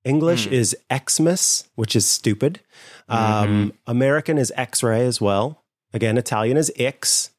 English 0.04 0.48
Hmm. 0.48 0.54
is 0.54 0.76
Xmas, 0.94 1.70
which 1.76 1.96
is 1.96 2.06
stupid. 2.06 2.60
Um, 3.08 3.72
American 3.88 4.38
is 4.38 4.52
X-ray 4.58 5.06
as 5.06 5.22
well. 5.22 5.64
Again, 5.94 6.18
Italian 6.18 6.58
is 6.58 6.72
Ix. 6.76 7.32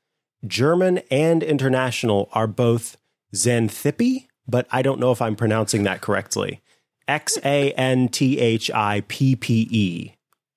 German 0.47 1.03
and 1.11 1.43
international 1.43 2.31
are 2.33 2.47
both 2.47 2.97
Xanthippe, 3.35 4.27
but 4.49 4.67
I 4.73 4.81
don't 4.81 4.99
know 4.99 5.13
if 5.13 5.21
I'm 5.21 5.37
pronouncing 5.37 5.83
that 5.83 6.01
correctly. 6.01 6.63
X 7.07 7.37
A 7.45 7.73
N 7.73 8.09
T 8.09 8.41
H 8.41 8.71
I 8.71 9.03
P 9.07 9.37
P 9.37 9.69
E. 9.71 10.13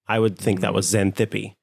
I 0.10 0.20
would 0.20 0.38
think 0.38 0.62
that 0.62 0.74
was 0.74 0.92
Xanthippe. 0.92 1.54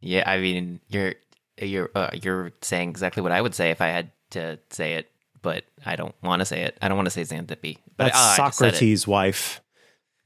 Yeah, 0.00 0.24
I 0.26 0.38
mean, 0.38 0.80
you're 0.88 1.14
you're 1.60 1.90
uh, 1.94 2.10
you're 2.14 2.52
saying 2.62 2.88
exactly 2.90 3.22
what 3.22 3.32
I 3.32 3.40
would 3.40 3.54
say 3.54 3.70
if 3.70 3.80
I 3.80 3.88
had 3.88 4.10
to 4.30 4.58
say 4.70 4.94
it, 4.94 5.10
but 5.42 5.64
I 5.84 5.94
don't 5.94 6.14
want 6.22 6.40
to 6.40 6.46
say 6.46 6.62
it. 6.62 6.78
I 6.80 6.88
don't 6.88 6.96
want 6.96 7.06
to 7.06 7.10
say 7.10 7.22
Xanthippe. 7.22 7.78
But 7.96 8.06
That's 8.06 8.18
ah. 8.18 8.50
Socrates' 8.50 9.06
wife. 9.06 9.60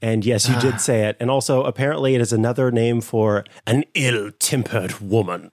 And 0.00 0.25
yes, 0.25 0.49
you 0.49 0.59
did 0.61 0.80
say 0.88 1.09
it. 1.09 1.16
And 1.21 1.30
also, 1.30 1.64
apparently, 1.64 2.14
it 2.14 2.21
is 2.21 2.33
another 2.33 2.71
name 2.71 3.00
for 3.00 3.45
an 3.66 3.85
ill 3.95 4.30
tempered 4.38 5.00
woman. 5.00 5.50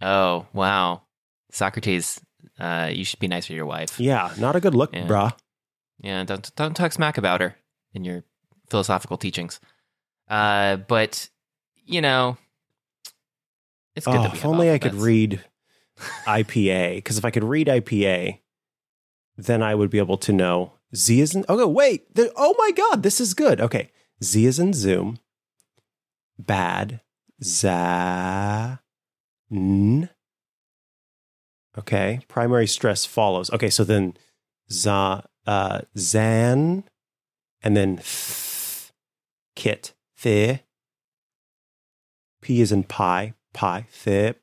Oh 0.00 0.46
wow, 0.52 1.02
Socrates, 1.50 2.20
uh, 2.58 2.90
you 2.92 3.04
should 3.04 3.20
be 3.20 3.28
nice 3.28 3.46
to 3.46 3.54
your 3.54 3.66
wife. 3.66 4.00
Yeah, 4.00 4.32
not 4.38 4.56
a 4.56 4.60
good 4.60 4.74
look, 4.74 4.94
Yeah. 4.94 5.06
brah. 5.06 5.32
Yeah, 6.00 6.24
don't 6.24 6.54
don't 6.56 6.74
talk 6.74 6.92
smack 6.92 7.18
about 7.18 7.40
her 7.40 7.56
in 7.92 8.04
your 8.04 8.24
philosophical 8.70 9.16
teachings. 9.16 9.60
Uh, 10.28 10.76
but 10.76 11.28
you 11.86 12.00
know, 12.00 12.36
it's 13.96 14.06
good 14.06 14.16
Oh, 14.16 14.30
if 14.32 14.44
only 14.44 14.70
I 14.70 14.78
could 14.78 14.94
read 14.94 15.42
IPA. 16.26 16.96
Because 16.96 17.18
if 17.18 17.24
I 17.24 17.30
could 17.30 17.44
read 17.44 17.66
IPA, 17.66 18.38
then 19.36 19.62
I 19.62 19.74
would 19.74 19.90
be 19.90 19.98
able 19.98 20.18
to 20.18 20.32
know 20.32 20.72
Z 20.94 21.20
is 21.20 21.34
in. 21.34 21.44
Oh, 21.48 21.56
no, 21.56 21.68
wait. 21.68 22.14
There, 22.14 22.30
oh 22.36 22.54
my 22.58 22.70
God, 22.70 23.02
this 23.02 23.20
is 23.20 23.34
good. 23.34 23.60
Okay. 23.60 23.90
Z 24.22 24.44
is 24.44 24.58
in 24.58 24.72
Zoom. 24.72 25.18
Bad. 26.38 27.00
Za. 27.42 28.80
N. 29.50 30.10
Okay. 31.76 32.20
Primary 32.28 32.66
stress 32.66 33.04
follows. 33.04 33.50
Okay. 33.50 33.70
So 33.70 33.84
then 33.84 34.16
za, 34.70 35.24
uh, 35.46 35.80
Zan. 35.96 36.84
And 37.62 37.76
then 37.76 37.96
th, 37.96 38.92
kit. 39.56 39.92
Th. 40.20 40.60
P 42.40 42.60
is 42.60 42.72
in 42.72 42.84
pie. 42.84 43.34
Pie. 43.52 43.86
Thip. 43.90 44.40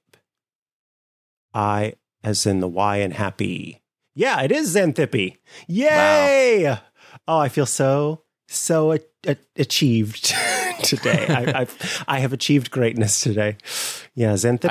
I 1.53 1.93
as 2.23 2.45
in 2.45 2.59
the 2.59 2.67
Y 2.67 2.97
and 2.97 3.13
happy. 3.13 3.81
Yeah, 4.15 4.41
it 4.41 4.51
is 4.51 4.73
Xanthippe. 4.75 5.37
Yay! 5.67 6.77
Oh, 7.27 7.37
I 7.39 7.49
feel 7.49 7.65
so 7.65 8.23
so 8.47 8.93
a- 8.93 8.99
a- 9.27 9.37
achieved 9.57 10.25
today. 10.83 11.27
I, 11.27 11.53
I've 11.61 12.03
I 12.07 12.19
have 12.19 12.33
achieved 12.33 12.71
greatness 12.71 13.21
today. 13.21 13.57
Yeah, 14.15 14.33
Xanthippe. 14.33 14.69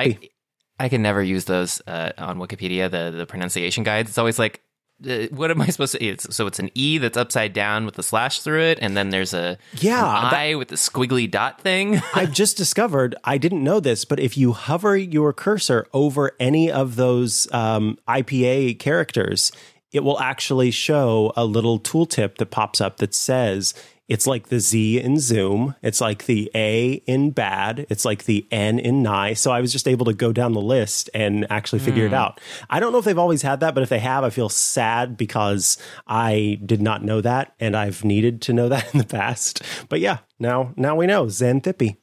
I, 0.78 0.84
I 0.84 0.88
can 0.88 1.02
never 1.02 1.22
use 1.22 1.44
those 1.44 1.80
uh, 1.86 2.12
on 2.18 2.38
Wikipedia, 2.38 2.90
the 2.90 3.14
the 3.16 3.26
pronunciation 3.26 3.84
guides. 3.84 4.08
It's 4.10 4.18
always 4.18 4.38
like, 4.38 4.62
uh, 5.06 5.26
what 5.34 5.50
am 5.50 5.60
I 5.60 5.66
supposed 5.66 5.92
to? 5.92 6.04
It's, 6.04 6.34
so 6.34 6.46
it's 6.46 6.58
an 6.58 6.70
E 6.74 6.98
that's 6.98 7.16
upside 7.16 7.52
down 7.52 7.84
with 7.86 7.98
a 7.98 8.02
slash 8.02 8.40
through 8.40 8.62
it, 8.62 8.78
and 8.80 8.96
then 8.96 9.10
there's 9.10 9.34
a 9.34 9.58
yeah, 9.74 10.00
that- 10.00 10.32
I 10.32 10.54
with 10.54 10.68
the 10.68 10.76
squiggly 10.76 11.30
dot 11.30 11.60
thing. 11.60 12.00
I've 12.14 12.32
just 12.32 12.56
discovered, 12.56 13.14
I 13.24 13.38
didn't 13.38 13.62
know 13.64 13.80
this, 13.80 14.04
but 14.04 14.20
if 14.20 14.36
you 14.36 14.52
hover 14.52 14.96
your 14.96 15.32
cursor 15.32 15.86
over 15.92 16.32
any 16.40 16.70
of 16.70 16.96
those 16.96 17.52
um, 17.52 17.98
IPA 18.08 18.78
characters, 18.78 19.52
it 19.92 20.02
will 20.02 20.18
actually 20.20 20.70
show 20.70 21.32
a 21.36 21.44
little 21.44 21.78
tooltip 21.78 22.36
that 22.38 22.50
pops 22.50 22.80
up 22.80 22.96
that 22.96 23.14
says 23.14 23.74
it's 24.08 24.26
like 24.26 24.48
the 24.48 24.60
Z 24.60 25.00
in 25.00 25.18
Zoom, 25.18 25.74
it's 25.82 26.00
like 26.00 26.26
the 26.26 26.50
A 26.54 27.02
in 27.06 27.30
bad, 27.30 27.86
it's 27.88 28.04
like 28.04 28.24
the 28.24 28.46
N 28.50 28.78
in 28.78 29.02
nigh. 29.02 29.32
So 29.32 29.50
I 29.50 29.60
was 29.60 29.72
just 29.72 29.88
able 29.88 30.04
to 30.06 30.12
go 30.12 30.32
down 30.32 30.52
the 30.52 30.60
list 30.60 31.08
and 31.14 31.46
actually 31.50 31.78
figure 31.78 32.04
it 32.04 32.10
hmm. 32.10 32.14
out. 32.14 32.40
I 32.68 32.80
don't 32.80 32.92
know 32.92 32.98
if 32.98 33.04
they've 33.04 33.18
always 33.18 33.42
had 33.42 33.60
that, 33.60 33.74
but 33.74 33.82
if 33.82 33.88
they 33.88 34.00
have, 34.00 34.22
I 34.22 34.30
feel 34.30 34.48
sad 34.50 35.16
because 35.16 35.78
I 36.06 36.60
did 36.64 36.82
not 36.82 37.02
know 37.02 37.20
that 37.22 37.54
and 37.58 37.76
I've 37.76 38.04
needed 38.04 38.42
to 38.42 38.52
know 38.52 38.68
that 38.74 38.92
in 38.92 38.98
the 38.98 39.06
past. 39.06 39.62
But 39.88 40.00
yeah, 40.00 40.18
now 40.38 40.74
now 40.76 40.96
we 40.96 41.06
know 41.06 41.26
Xanthippe. 41.26 41.96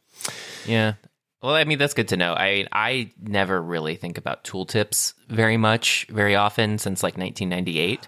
Yeah. 0.65 0.93
Well, 1.43 1.55
I 1.55 1.63
mean, 1.63 1.79
that's 1.79 1.95
good 1.95 2.09
to 2.09 2.17
know. 2.17 2.33
I 2.33 2.67
I 2.71 3.11
never 3.19 3.61
really 3.61 3.95
think 3.95 4.17
about 4.17 4.43
tooltips 4.43 5.13
very 5.27 5.57
much, 5.57 6.05
very 6.09 6.35
often 6.35 6.77
since 6.77 7.03
like 7.03 7.17
1998 7.17 8.07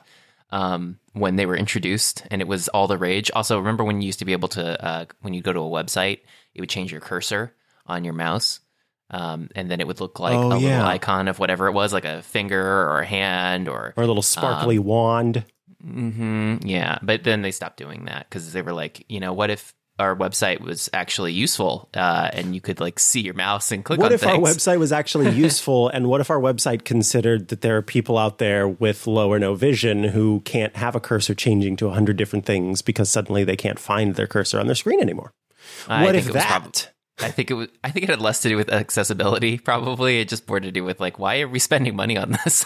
um, 0.53 0.99
when 1.13 1.35
they 1.35 1.47
were 1.47 1.57
introduced 1.57 2.23
and 2.29 2.41
it 2.41 2.47
was 2.47 2.67
all 2.69 2.87
the 2.87 2.97
rage. 2.97 3.31
Also, 3.33 3.57
remember 3.57 3.83
when 3.83 4.01
you 4.01 4.05
used 4.05 4.19
to 4.19 4.25
be 4.25 4.33
able 4.33 4.49
to, 4.49 4.85
uh, 4.85 5.05
when 5.21 5.33
you 5.33 5.41
go 5.41 5.51
to 5.51 5.59
a 5.59 5.63
website, 5.83 6.19
it 6.53 6.61
would 6.61 6.69
change 6.69 6.91
your 6.91 7.01
cursor 7.01 7.55
on 7.87 8.03
your 8.03 8.13
mouse. 8.13 8.59
Um, 9.09 9.49
and 9.55 9.69
then 9.69 9.79
it 9.81 9.87
would 9.87 9.99
look 9.99 10.19
like 10.19 10.37
Oh, 10.39 10.51
a 10.51 10.57
yeah. 10.57 10.69
little 10.69 10.85
icon 10.85 11.27
of 11.27 11.39
whatever 11.39 11.67
it 11.67 11.73
was, 11.73 11.91
like 11.91 12.05
a 12.05 12.21
finger 12.21 12.61
or 12.61 12.99
a 13.01 13.05
hand 13.05 13.67
or 13.67 13.93
or 13.97 14.03
a 14.03 14.07
little 14.07 14.21
sparkly 14.23 14.79
wand. 14.79 15.43
hmm 15.81 16.57
Yeah, 16.63 16.99
but 17.01 17.23
then 17.23 17.41
they 17.41 17.51
stopped 17.51 17.77
doing 17.77 18.05
that 18.05 18.29
because 18.29 18.53
they 18.53 18.61
were 18.61 18.73
like, 18.73 19.05
you 19.09 19.19
know, 19.19 19.33
what 19.33 19.49
if 19.49 19.73
our 19.99 20.15
website 20.15 20.59
was 20.59 20.89
actually 20.91 21.33
useful 21.33 21.89
uh, 21.93 22.29
and 22.33 22.55
you 22.55 22.61
could 22.61 22.79
like 22.79 22.99
see 22.99 23.21
your 23.21 23.35
mouse 23.35 23.71
and 23.71 23.85
click 23.85 23.99
What 23.99 24.11
if 24.11 24.25
our 24.25 24.37
website 24.37 24.79
was 24.79 24.91
actually 24.91 25.29
useful? 25.35 25.89
and 25.89 26.07
what 26.07 26.19
if 26.21 26.29
our 26.29 26.39
website 26.39 26.83
considered 26.83 27.49
that 27.49 27.61
there 27.61 27.77
are 27.77 27.81
people 27.81 28.17
out 28.17 28.39
there 28.39 28.67
with 28.67 29.05
low 29.05 29.31
or 29.31 29.39
no 29.39 29.53
vision 29.55 30.03
who 30.03 30.41
can't 30.41 30.75
have 30.75 30.95
a 30.95 30.99
cursor 30.99 31.35
changing 31.35 31.75
to 31.77 31.87
a 31.87 31.93
hundred 31.93 32.17
different 32.17 32.45
things 32.45 32.81
because 32.81 33.09
suddenly 33.09 33.43
they 33.43 33.55
can't 33.55 33.79
find 33.79 34.15
their 34.15 34.27
cursor 34.27 34.59
on 34.59 34.65
their 34.65 34.75
screen 34.75 34.99
anymore? 34.99 35.31
I 35.87 36.03
what 36.03 36.15
if 36.15 36.25
that? 36.33 36.47
prob- 36.47 36.75
I 37.19 37.29
think 37.29 37.51
it 37.51 37.53
was. 37.53 37.67
I 37.83 37.91
think 37.91 38.03
it 38.05 38.09
had 38.09 38.19
less 38.19 38.41
to 38.41 38.49
do 38.49 38.57
with 38.57 38.71
accessibility. 38.71 39.59
Probably 39.59 40.19
it 40.19 40.29
just 40.29 40.47
more 40.49 40.59
to 40.59 40.71
do 40.71 40.83
with 40.83 40.99
like, 40.99 41.19
why 41.19 41.41
are 41.41 41.47
we 41.47 41.59
spending 41.59 41.95
money 41.95 42.17
on 42.17 42.31
this? 42.43 42.65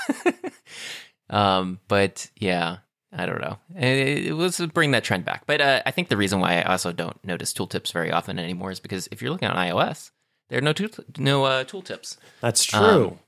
um, 1.29 1.79
but 1.89 2.29
yeah, 2.37 2.77
I 3.11 3.25
don't 3.25 3.41
know. 3.41 3.57
It, 3.75 4.27
it 4.27 4.33
was 4.33 4.59
bring 4.73 4.91
that 4.91 5.03
trend 5.03 5.25
back. 5.25 5.45
But 5.45 5.61
uh, 5.61 5.81
I 5.85 5.91
think 5.91 6.09
the 6.09 6.17
reason 6.17 6.39
why 6.39 6.59
I 6.59 6.71
also 6.71 6.91
don't 6.91 7.23
notice 7.23 7.53
tooltips 7.53 7.91
very 7.93 8.11
often 8.11 8.37
anymore 8.37 8.71
is 8.71 8.79
because 8.79 9.07
if 9.11 9.21
you're 9.21 9.31
looking 9.31 9.47
on 9.47 9.55
iOS, 9.55 10.11
there 10.49 10.57
are 10.59 10.61
no 10.61 10.73
tool 10.73 10.89
no 11.17 11.45
uh, 11.45 11.63
tooltips. 11.63 12.17
That's 12.41 12.63
true. 12.63 12.79
Um, 12.79 13.19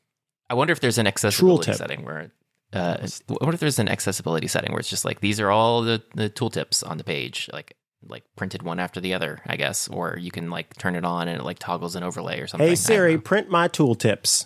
I 0.50 0.54
wonder 0.54 0.72
if 0.74 0.80
there's 0.80 0.98
an 0.98 1.08
accessibility 1.08 1.66
tip. 1.66 1.76
setting 1.76 2.04
where. 2.04 2.32
Uh, 2.72 2.98
I 3.02 3.34
wonder 3.42 3.56
if 3.56 3.60
there's 3.60 3.80
an 3.80 3.90
accessibility 3.90 4.48
setting 4.48 4.72
where 4.72 4.80
it's 4.80 4.90
just 4.90 5.04
like 5.04 5.22
these 5.22 5.40
are 5.40 5.50
all 5.50 5.82
the 5.82 6.04
the 6.14 6.30
tooltips 6.30 6.88
on 6.88 6.98
the 6.98 7.04
page, 7.04 7.50
like 7.52 7.76
like 8.08 8.24
printed 8.36 8.62
one 8.64 8.80
after 8.80 9.02
the 9.02 9.14
other, 9.14 9.42
I 9.48 9.56
guess, 9.56 9.88
or 9.88 10.18
you 10.20 10.30
can 10.30 10.50
like 10.50 10.76
turn 10.78 10.96
it 10.96 11.04
on 11.04 11.28
and 11.28 11.40
it 11.40 11.44
like 11.44 11.58
toggles 11.60 11.96
an 11.96 12.04
overlay 12.04 12.40
or 12.40 12.48
something. 12.48 12.68
hey 12.68 12.76
Siri, 12.76 13.18
print 13.18 13.50
my 13.50 13.68
tooltips. 13.68 14.46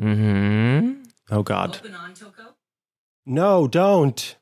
Mm-hmm. 0.00 1.02
Oh 1.30 1.42
God, 1.42 1.76
Open 1.76 1.94
on 1.94 2.14
Toko? 2.14 2.55
No, 3.26 3.66
don't. 3.68 4.36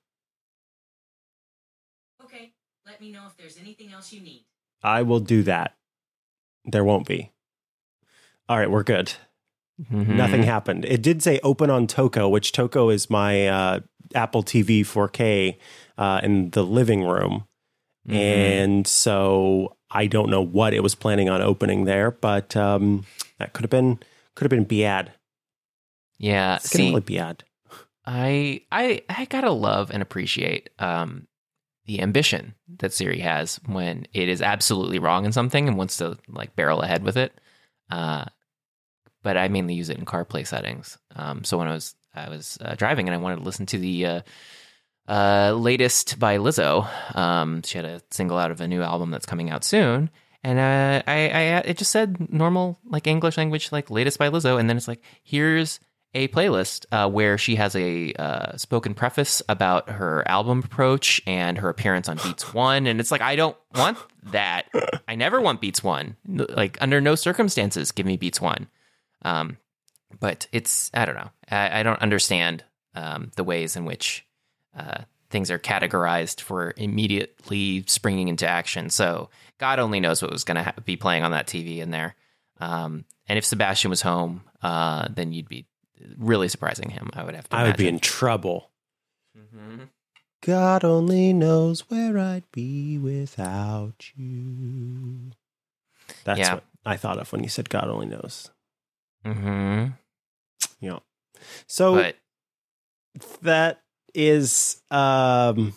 Okay, 2.23 2.53
let 2.87 3.01
me 3.01 3.11
know 3.11 3.25
if 3.27 3.37
there's 3.37 3.59
anything 3.59 3.93
else 3.93 4.13
you 4.13 4.21
need. 4.21 4.45
I 4.83 5.03
will 5.03 5.21
do 5.21 5.43
that. 5.45 5.75
There 6.65 6.85
won't 6.85 7.07
be. 7.07 7.33
All 8.49 8.59
right, 8.59 8.71
we're 8.71 8.83
good. 8.83 9.15
Mm-hmm. 9.83 10.17
Nothing 10.17 10.43
happened. 10.43 10.85
It 10.85 11.03
did 11.03 11.23
say 11.23 11.41
open 11.43 11.71
on 11.71 11.87
Toko, 11.87 12.29
which 12.29 12.53
Toko 12.53 12.91
is 12.91 13.11
my 13.11 13.49
uh, 13.49 13.81
Apple 14.15 14.43
TV 14.43 14.83
4K 14.83 15.57
uh, 15.99 16.21
in 16.23 16.51
the 16.51 16.63
living 16.65 17.03
room. 17.03 17.47
Mm-hmm. 18.07 18.17
And 18.17 18.87
so 18.87 19.77
I 19.91 20.07
don't 20.07 20.31
know 20.31 20.43
what 20.43 20.75
it 20.75 20.83
was 20.83 20.95
planning 20.95 21.29
on 21.29 21.41
opening 21.41 21.85
there, 21.87 22.11
but 22.11 22.55
um, 22.57 23.07
that 23.39 23.53
could 23.53 23.65
have 23.65 23.71
been 23.71 23.99
could 24.35 24.45
have 24.45 24.51
been 24.51 24.65
bad. 24.65 25.13
Yeah. 26.19 26.57
It's 26.57 26.73
gonna 26.73 26.85
See, 26.85 26.89
really 26.91 27.01
bad. 27.01 27.45
I 28.07 28.63
I 28.71 29.03
I 29.09 29.25
gotta 29.27 29.51
love 29.51 29.91
and 29.91 30.03
appreciate 30.03 30.71
um 30.79 31.27
the 31.87 32.01
ambition 32.01 32.55
that 32.79 32.93
Siri 32.93 33.21
has 33.21 33.61
when 33.67 34.07
it 34.15 34.29
is 34.29 34.41
absolutely 34.41 34.99
wrong 34.99 35.27
in 35.27 35.33
something 35.33 35.69
and 35.69 35.77
wants 35.77 35.99
to 35.99 36.17
like 36.29 36.57
barrel 36.57 36.81
ahead 36.81 37.05
with 37.05 37.17
it. 37.17 37.39
Uh, 37.91 38.25
but 39.23 39.37
I 39.37 39.49
mainly 39.49 39.75
use 39.75 39.91
it 39.91 39.99
in 39.99 40.07
CarPlay 40.07 40.47
settings. 40.47 40.99
Um, 41.15 41.45
so 41.45 41.59
when 41.59 41.69
I 41.69 41.73
was 41.73 41.95
I 42.15 42.29
was 42.29 42.59
uh, 42.61 42.75
driving 42.75 43.09
and 43.09 43.15
I 43.15 43.19
wanted 43.19 43.37
to 43.37 43.43
listen 43.43 43.67
to 43.67 43.79
the 43.79 44.07
uh, 44.07 44.21
uh, 45.09 45.53
latest 45.53 46.19
by 46.19 46.39
Lizzo, 46.39 46.89
um, 47.17 47.63
she 47.63 47.79
had 47.79 47.85
a 47.85 48.03
single 48.11 48.39
out 48.39 48.51
of 48.51 48.61
a 48.61 48.69
new 48.69 48.83
album 48.83 49.11
that's 49.11 49.27
coming 49.27 49.51
out 49.51 49.65
soon. 49.65 50.11
And 50.43 50.59
uh, 50.59 51.03
I, 51.07 51.29
I, 51.29 51.41
it 51.65 51.79
just 51.79 51.91
said 51.91 52.31
normal, 52.31 52.79
like 52.85 53.07
English 53.07 53.39
language, 53.39 53.73
like 53.73 53.91
latest 53.91 54.19
by 54.19 54.29
Lizzo, 54.29 54.61
and 54.61 54.69
then 54.69 54.77
it's 54.77 54.87
like, 54.87 55.03
here's 55.23 55.81
a 56.15 56.29
playlist 56.29 56.87
uh, 56.93 57.09
where 57.11 57.37
she 57.37 57.57
has 57.57 57.75
a 57.75 58.13
uh, 58.15 58.57
spoken 58.57 58.95
preface 58.95 59.43
about 59.49 59.91
her 59.91 60.27
album 60.29 60.63
approach 60.65 61.21
and 61.27 61.59
her 61.59 61.69
appearance 61.69 62.09
on 62.09 62.19
Beats 62.23 62.55
One, 62.55 62.87
and 62.87 63.01
it's 63.01 63.11
like 63.11 63.21
I 63.21 63.37
don't 63.37 63.57
want 63.75 63.99
that. 64.25 64.67
I 65.09 65.17
never 65.17 65.41
want 65.41 65.61
Beats 65.61 65.83
One. 65.83 66.17
Like 66.27 66.79
under 66.81 67.01
no 67.01 67.15
circumstances, 67.15 67.93
give 67.93 68.07
me 68.07 68.17
Beats 68.17 68.41
One. 68.41 68.69
Um, 69.23 69.59
but 70.21 70.47
it's 70.53 70.91
I 70.95 71.05
don't 71.05 71.17
know. 71.17 71.31
I, 71.51 71.81
I 71.81 71.83
don't 71.83 72.01
understand 72.01 72.65
um, 72.95 73.33
the 73.37 73.45
ways 73.45 73.77
in 73.77 73.85
which 73.85 74.25
uh, 74.77 75.03
things 75.31 75.51
are 75.51 75.59
categorized 75.59 76.41
for 76.41 76.75
immediately 76.77 77.85
springing 77.87 78.29
into 78.29 78.47
action. 78.47 78.89
So 78.91 79.31
God 79.59 79.79
only 79.81 79.99
knows 79.99 80.23
what 80.23 80.31
was 80.31 80.45
going 80.45 80.57
to 80.57 80.63
ha- 80.63 80.75
be 80.85 80.97
playing 80.97 81.25
on 81.25 81.33
that 81.33 81.49
TV 81.49 81.79
in 81.79 81.91
there. 81.91 82.15
Um, 82.61 83.05
and 83.27 83.37
if 83.37 83.45
Sebastian 83.45 83.91
was 83.91 84.03
home, 84.03 84.43
uh, 84.63 85.09
then 85.11 85.33
you'd 85.33 85.49
be 85.49 85.67
really 86.17 86.49
surprising 86.49 86.91
him. 86.91 87.11
I 87.15 87.23
would 87.25 87.35
have 87.35 87.49
to. 87.49 87.57
I 87.57 87.65
would 87.65 87.77
be 87.77 87.85
in 87.89 87.95
imagine. 87.95 88.01
trouble. 88.01 88.71
Mhm. 89.37 89.89
God 90.43 90.85
only 90.85 91.33
knows 91.33 91.89
where 91.91 92.19
I'd 92.19 92.51
be 92.53 92.99
without 92.99 94.11
you. 94.15 95.33
That's 96.25 96.39
Yeah. 96.41 96.55
what 96.55 96.65
I 96.85 96.97
thought 96.97 97.19
of 97.19 97.33
when 97.33 97.43
you 97.43 97.49
said 97.49 97.71
God 97.71 97.89
only 97.89 98.07
knows. 98.07 98.51
hmm 99.25 99.87
Yeah. 100.81 100.99
So 101.67 101.95
But 101.95 102.17
that 103.43 103.83
is 104.15 104.83
um, 104.91 105.73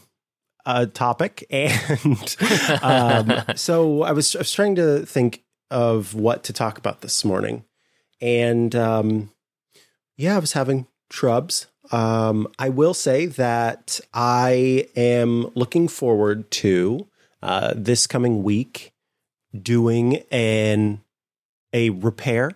a 0.66 0.86
topic, 0.86 1.46
and 1.50 2.36
um, 2.84 3.42
so 3.56 4.04
I 4.04 4.12
was, 4.12 4.36
I 4.36 4.40
was 4.40 4.52
trying 4.52 4.76
to 4.76 5.06
think 5.06 5.44
of 5.72 6.14
what 6.14 6.44
to 6.46 6.54
talk 6.54 6.78
about 6.78 7.02
this 7.02 7.24
morning, 7.24 7.64
and 8.22 8.76
um, 8.76 9.32
yeah, 10.18 10.36
I 10.36 10.40
was 10.40 10.54
having 10.54 10.88
shrubs. 11.12 11.68
Um, 11.92 12.48
I 12.60 12.70
will 12.70 12.94
say 12.94 13.28
that 13.28 14.00
I 14.14 14.88
am 14.96 15.50
looking 15.56 15.88
forward 15.88 16.52
to 16.52 17.08
uh, 17.42 17.74
this 17.76 18.08
coming 18.08 18.44
week 18.44 18.92
doing 19.58 20.18
an 20.32 21.02
a 21.74 21.90
repair, 21.92 22.52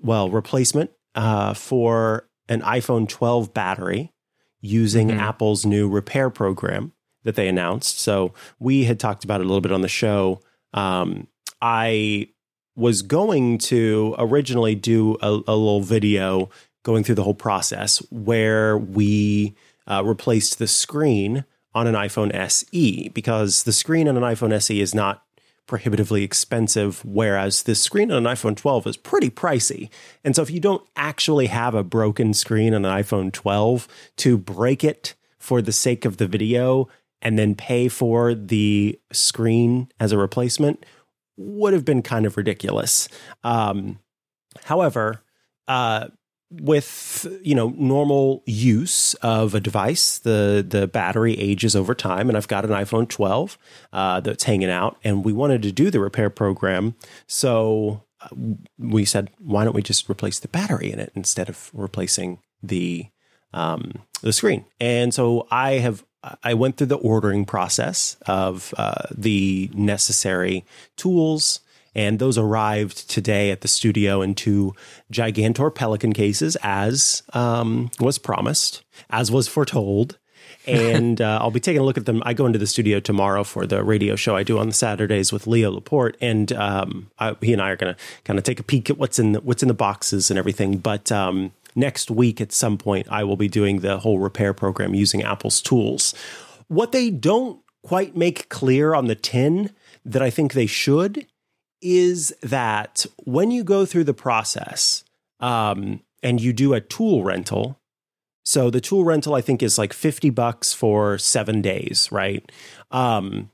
well, 0.00 0.30
replacement 0.30 0.90
uh, 1.14 1.54
for 1.54 2.28
an 2.48 2.60
iPhone 2.62 3.08
12 3.08 3.52
battery 3.54 4.12
using 4.60 5.08
Mhm. 5.08 5.18
Apple's 5.18 5.64
new 5.66 5.88
repair 5.88 6.30
program 6.30 6.92
that 7.24 7.34
they 7.34 7.48
announced. 7.48 7.98
So 7.98 8.34
we 8.58 8.84
had 8.84 9.00
talked 9.00 9.24
about 9.24 9.40
it 9.40 9.44
a 9.44 9.46
little 9.46 9.60
bit 9.60 9.72
on 9.72 9.80
the 9.82 9.88
show. 9.88 10.40
Um, 10.72 11.26
I 11.60 12.28
was 12.78 13.02
going 13.02 13.58
to 13.58 14.14
originally 14.18 14.76
do 14.76 15.16
a, 15.20 15.28
a 15.28 15.56
little 15.56 15.80
video 15.80 16.48
going 16.84 17.02
through 17.02 17.16
the 17.16 17.24
whole 17.24 17.34
process 17.34 17.98
where 18.10 18.78
we 18.78 19.54
uh, 19.88 20.02
replaced 20.04 20.58
the 20.58 20.68
screen 20.68 21.44
on 21.74 21.86
an 21.86 21.94
iPhone 21.94 22.32
SE 22.34 23.08
because 23.10 23.64
the 23.64 23.72
screen 23.72 24.08
on 24.08 24.16
an 24.16 24.22
iPhone 24.22 24.52
SE 24.52 24.80
is 24.80 24.94
not 24.94 25.24
prohibitively 25.66 26.22
expensive, 26.22 27.04
whereas 27.04 27.64
the 27.64 27.74
screen 27.74 28.10
on 28.10 28.26
an 28.26 28.32
iPhone 28.32 28.56
12 28.56 28.86
is 28.86 28.96
pretty 28.96 29.28
pricey. 29.28 29.90
And 30.24 30.34
so, 30.34 30.42
if 30.42 30.50
you 30.50 30.60
don't 30.60 30.82
actually 30.96 31.46
have 31.46 31.74
a 31.74 31.84
broken 31.84 32.32
screen 32.32 32.74
on 32.74 32.84
an 32.84 33.02
iPhone 33.02 33.32
12, 33.32 33.86
to 34.16 34.38
break 34.38 34.82
it 34.82 35.14
for 35.38 35.60
the 35.60 35.72
sake 35.72 36.04
of 36.04 36.16
the 36.16 36.26
video 36.26 36.88
and 37.20 37.38
then 37.38 37.54
pay 37.54 37.88
for 37.88 38.34
the 38.34 38.98
screen 39.12 39.90
as 40.00 40.12
a 40.12 40.18
replacement 40.18 40.86
would 41.38 41.72
have 41.72 41.84
been 41.84 42.02
kind 42.02 42.26
of 42.26 42.36
ridiculous. 42.36 43.08
Um, 43.44 44.00
however, 44.64 45.22
uh, 45.66 46.08
with 46.50 47.26
you 47.42 47.54
know 47.54 47.74
normal 47.76 48.42
use 48.46 49.14
of 49.14 49.54
a 49.54 49.60
device, 49.60 50.18
the 50.18 50.64
the 50.66 50.86
battery 50.86 51.38
ages 51.38 51.76
over 51.76 51.94
time, 51.94 52.28
and 52.28 52.36
I've 52.36 52.48
got 52.48 52.64
an 52.64 52.70
iPhone 52.70 53.08
12 53.08 53.58
uh, 53.92 54.20
that's 54.20 54.44
hanging 54.44 54.70
out, 54.70 54.98
and 55.04 55.24
we 55.24 55.32
wanted 55.32 55.62
to 55.62 55.72
do 55.72 55.90
the 55.90 56.00
repair 56.00 56.30
program, 56.30 56.94
so 57.26 58.04
uh, 58.20 58.28
we 58.78 59.04
said, 59.04 59.30
why 59.38 59.64
don't 59.64 59.74
we 59.74 59.82
just 59.82 60.08
replace 60.08 60.38
the 60.40 60.48
battery 60.48 60.90
in 60.90 60.98
it 60.98 61.12
instead 61.14 61.48
of 61.48 61.70
replacing 61.72 62.38
the 62.62 63.06
um, 63.52 63.92
the 64.22 64.32
screen? 64.32 64.64
And 64.80 65.12
so 65.12 65.46
I 65.50 65.72
have 65.72 66.04
I 66.42 66.54
went 66.54 66.76
through 66.76 66.88
the 66.88 66.96
ordering 66.96 67.44
process 67.44 68.16
of 68.26 68.74
uh, 68.76 69.06
the 69.14 69.70
necessary 69.72 70.64
tools 70.96 71.60
and 71.94 72.18
those 72.18 72.38
arrived 72.38 73.10
today 73.10 73.50
at 73.50 73.62
the 73.62 73.68
studio 73.68 74.22
in 74.22 74.34
two 74.34 74.74
gigantor 75.12 75.74
pelican 75.74 76.12
cases 76.12 76.56
as 76.62 77.22
um, 77.32 77.90
was 77.98 78.18
promised 78.18 78.84
as 79.10 79.30
was 79.30 79.48
foretold. 79.48 80.18
And 80.66 81.22
uh, 81.22 81.38
i'll 81.40 81.50
be 81.50 81.60
taking 81.60 81.80
a 81.80 81.84
look 81.84 81.96
at 81.96 82.04
them. 82.04 82.22
I 82.26 82.34
go 82.34 82.44
into 82.44 82.58
the 82.58 82.66
studio 82.66 83.00
tomorrow 83.00 83.42
for 83.42 83.66
the 83.66 83.82
radio 83.82 84.16
show 84.16 84.36
i 84.36 84.42
do 84.42 84.58
on 84.58 84.66
the 84.66 84.74
saturdays 84.74 85.32
with 85.32 85.46
leo 85.46 85.70
laporte 85.70 86.16
and 86.20 86.52
um, 86.52 87.10
I, 87.18 87.36
he 87.40 87.54
and 87.54 87.62
i 87.62 87.70
are 87.70 87.76
going 87.76 87.94
to 87.94 88.00
kind 88.24 88.38
of 88.38 88.44
take 88.44 88.60
a 88.60 88.62
peek 88.62 88.90
at 88.90 88.98
what's 88.98 89.18
in 89.18 89.32
the, 89.32 89.40
what's 89.40 89.62
in 89.62 89.68
the 89.68 89.74
boxes 89.74 90.30
and 90.30 90.38
everything. 90.38 90.76
But 90.76 91.10
um, 91.10 91.52
next 91.78 92.10
week 92.10 92.40
at 92.40 92.52
some 92.52 92.76
point 92.76 93.06
i 93.10 93.22
will 93.24 93.36
be 93.36 93.48
doing 93.48 93.80
the 93.80 93.98
whole 93.98 94.18
repair 94.18 94.52
program 94.52 94.94
using 94.94 95.22
apple's 95.22 95.62
tools 95.62 96.14
what 96.68 96.92
they 96.92 97.10
don't 97.10 97.60
quite 97.82 98.16
make 98.16 98.48
clear 98.48 98.94
on 98.94 99.06
the 99.06 99.14
tin 99.14 99.70
that 100.04 100.22
i 100.22 100.30
think 100.30 100.52
they 100.52 100.66
should 100.66 101.26
is 101.80 102.34
that 102.42 103.06
when 103.24 103.50
you 103.50 103.62
go 103.62 103.86
through 103.86 104.04
the 104.04 104.14
process 104.14 105.04
um, 105.40 106.00
and 106.22 106.40
you 106.40 106.52
do 106.52 106.74
a 106.74 106.80
tool 106.80 107.22
rental, 107.22 107.78
so 108.44 108.70
the 108.70 108.80
tool 108.80 109.04
rental 109.04 109.34
I 109.34 109.40
think 109.40 109.62
is 109.62 109.78
like 109.78 109.92
fifty 109.92 110.30
bucks 110.30 110.72
for 110.72 111.18
seven 111.18 111.62
days, 111.62 112.08
right? 112.10 112.50
Um, 112.90 113.50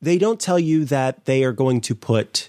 they 0.00 0.18
don't 0.18 0.40
tell 0.40 0.58
you 0.58 0.84
that 0.86 1.26
they 1.26 1.44
are 1.44 1.52
going 1.52 1.80
to 1.82 1.94
put 1.94 2.48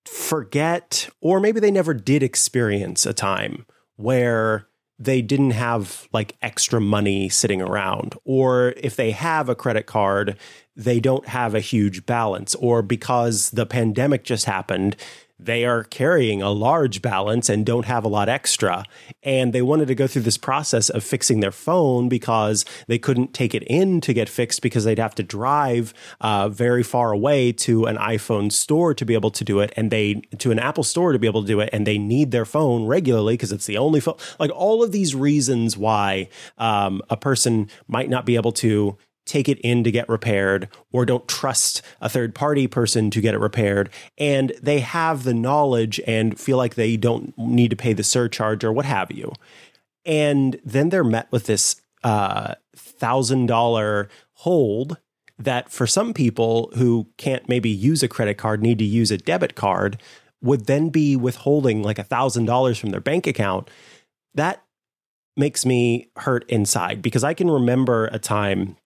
forget 0.04 1.08
or 1.20 1.40
maybe 1.40 1.60
they 1.60 1.70
never 1.70 1.94
did 1.94 2.22
experience 2.22 3.04
a 3.06 3.12
time 3.12 3.66
where 3.96 4.66
they 4.98 5.22
didn't 5.22 5.52
have 5.52 6.08
like 6.12 6.36
extra 6.42 6.80
money 6.80 7.28
sitting 7.28 7.62
around 7.62 8.14
or 8.24 8.74
if 8.78 8.96
they 8.96 9.10
have 9.10 9.48
a 9.48 9.54
credit 9.54 9.86
card 9.86 10.36
they 10.74 10.98
don't 10.98 11.28
have 11.28 11.54
a 11.54 11.60
huge 11.60 12.06
balance 12.06 12.54
or 12.56 12.82
because 12.82 13.50
the 13.50 13.66
pandemic 13.66 14.24
just 14.24 14.46
happened 14.46 14.96
they 15.38 15.64
are 15.64 15.84
carrying 15.84 16.42
a 16.42 16.50
large 16.50 17.00
balance 17.00 17.48
and 17.48 17.64
don't 17.64 17.86
have 17.86 18.04
a 18.04 18.08
lot 18.08 18.28
extra. 18.28 18.84
And 19.22 19.52
they 19.52 19.62
wanted 19.62 19.88
to 19.88 19.94
go 19.94 20.06
through 20.06 20.22
this 20.22 20.38
process 20.38 20.88
of 20.88 21.04
fixing 21.04 21.40
their 21.40 21.52
phone 21.52 22.08
because 22.08 22.64
they 22.88 22.98
couldn't 22.98 23.34
take 23.34 23.54
it 23.54 23.62
in 23.64 24.00
to 24.02 24.12
get 24.12 24.28
fixed 24.28 24.62
because 24.62 24.84
they'd 24.84 24.98
have 24.98 25.14
to 25.16 25.22
drive 25.22 25.94
uh, 26.20 26.48
very 26.48 26.82
far 26.82 27.12
away 27.12 27.52
to 27.52 27.86
an 27.86 27.96
iPhone 27.96 28.50
store 28.50 28.94
to 28.94 29.04
be 29.04 29.14
able 29.14 29.30
to 29.30 29.44
do 29.44 29.60
it, 29.60 29.72
and 29.76 29.90
they 29.90 30.14
to 30.38 30.50
an 30.50 30.58
Apple 30.58 30.84
store 30.84 31.12
to 31.12 31.18
be 31.18 31.26
able 31.26 31.42
to 31.42 31.48
do 31.48 31.60
it, 31.60 31.70
and 31.72 31.86
they 31.86 31.98
need 31.98 32.30
their 32.30 32.44
phone 32.44 32.86
regularly 32.86 33.34
because 33.34 33.52
it's 33.52 33.66
the 33.66 33.78
only 33.78 34.00
phone. 34.00 34.16
Like 34.38 34.50
all 34.54 34.82
of 34.82 34.92
these 34.92 35.14
reasons 35.14 35.76
why 35.76 36.28
um, 36.58 37.02
a 37.10 37.16
person 37.16 37.68
might 37.86 38.10
not 38.10 38.26
be 38.26 38.36
able 38.36 38.52
to 38.52 38.96
take 39.28 39.48
it 39.48 39.58
in 39.60 39.84
to 39.84 39.90
get 39.90 40.08
repaired 40.08 40.68
or 40.92 41.04
don't 41.04 41.28
trust 41.28 41.82
a 42.00 42.08
third 42.08 42.34
party 42.34 42.66
person 42.66 43.10
to 43.10 43.20
get 43.20 43.34
it 43.34 43.38
repaired 43.38 43.90
and 44.16 44.52
they 44.62 44.80
have 44.80 45.24
the 45.24 45.34
knowledge 45.34 46.00
and 46.06 46.38
feel 46.38 46.56
like 46.56 46.74
they 46.74 46.96
don't 46.96 47.36
need 47.38 47.70
to 47.70 47.76
pay 47.76 47.92
the 47.92 48.02
surcharge 48.02 48.64
or 48.64 48.72
what 48.72 48.84
have 48.84 49.12
you 49.12 49.32
and 50.04 50.60
then 50.64 50.88
they're 50.88 51.04
met 51.04 51.30
with 51.30 51.46
this 51.46 51.80
uh 52.04 52.54
thousand 52.76 53.46
dollar 53.46 54.08
hold 54.32 54.98
that 55.38 55.70
for 55.70 55.86
some 55.86 56.12
people 56.12 56.70
who 56.74 57.06
can't 57.16 57.48
maybe 57.48 57.70
use 57.70 58.02
a 58.02 58.08
credit 58.08 58.34
card, 58.34 58.62
need 58.62 58.78
to 58.78 58.84
use 58.84 59.10
a 59.10 59.18
debit 59.18 59.54
card, 59.54 60.00
would 60.42 60.66
then 60.66 60.88
be 60.88 61.16
withholding 61.16 61.82
like 61.82 61.98
a 61.98 62.04
thousand 62.04 62.44
dollars 62.44 62.78
from 62.78 62.90
their 62.90 63.00
bank 63.00 63.26
account. 63.26 63.68
That 64.34 64.62
makes 65.36 65.64
me 65.64 66.10
hurt 66.16 66.48
inside 66.48 67.00
because 67.00 67.22
I 67.22 67.34
can 67.34 67.50
remember 67.50 68.06
a 68.06 68.18
time 68.18 68.76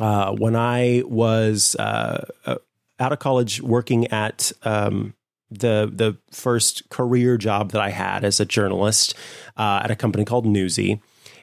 uh, 0.00 0.32
when 0.32 0.56
I 0.56 1.02
was 1.06 1.76
uh, 1.76 2.24
uh, 2.46 2.56
out 2.98 3.12
of 3.12 3.18
college 3.18 3.60
working 3.60 4.06
at 4.08 4.50
um, 4.62 5.14
the 5.50 5.90
the 5.92 6.16
first 6.30 6.88
career 6.88 7.36
job 7.36 7.72
that 7.72 7.82
I 7.82 7.90
had 7.90 8.24
as 8.24 8.40
a 8.40 8.46
journalist 8.46 9.14
uh, 9.56 9.82
at 9.84 9.90
a 9.90 9.96
company 9.96 10.24
called 10.24 10.46
Newsy, 10.46 11.02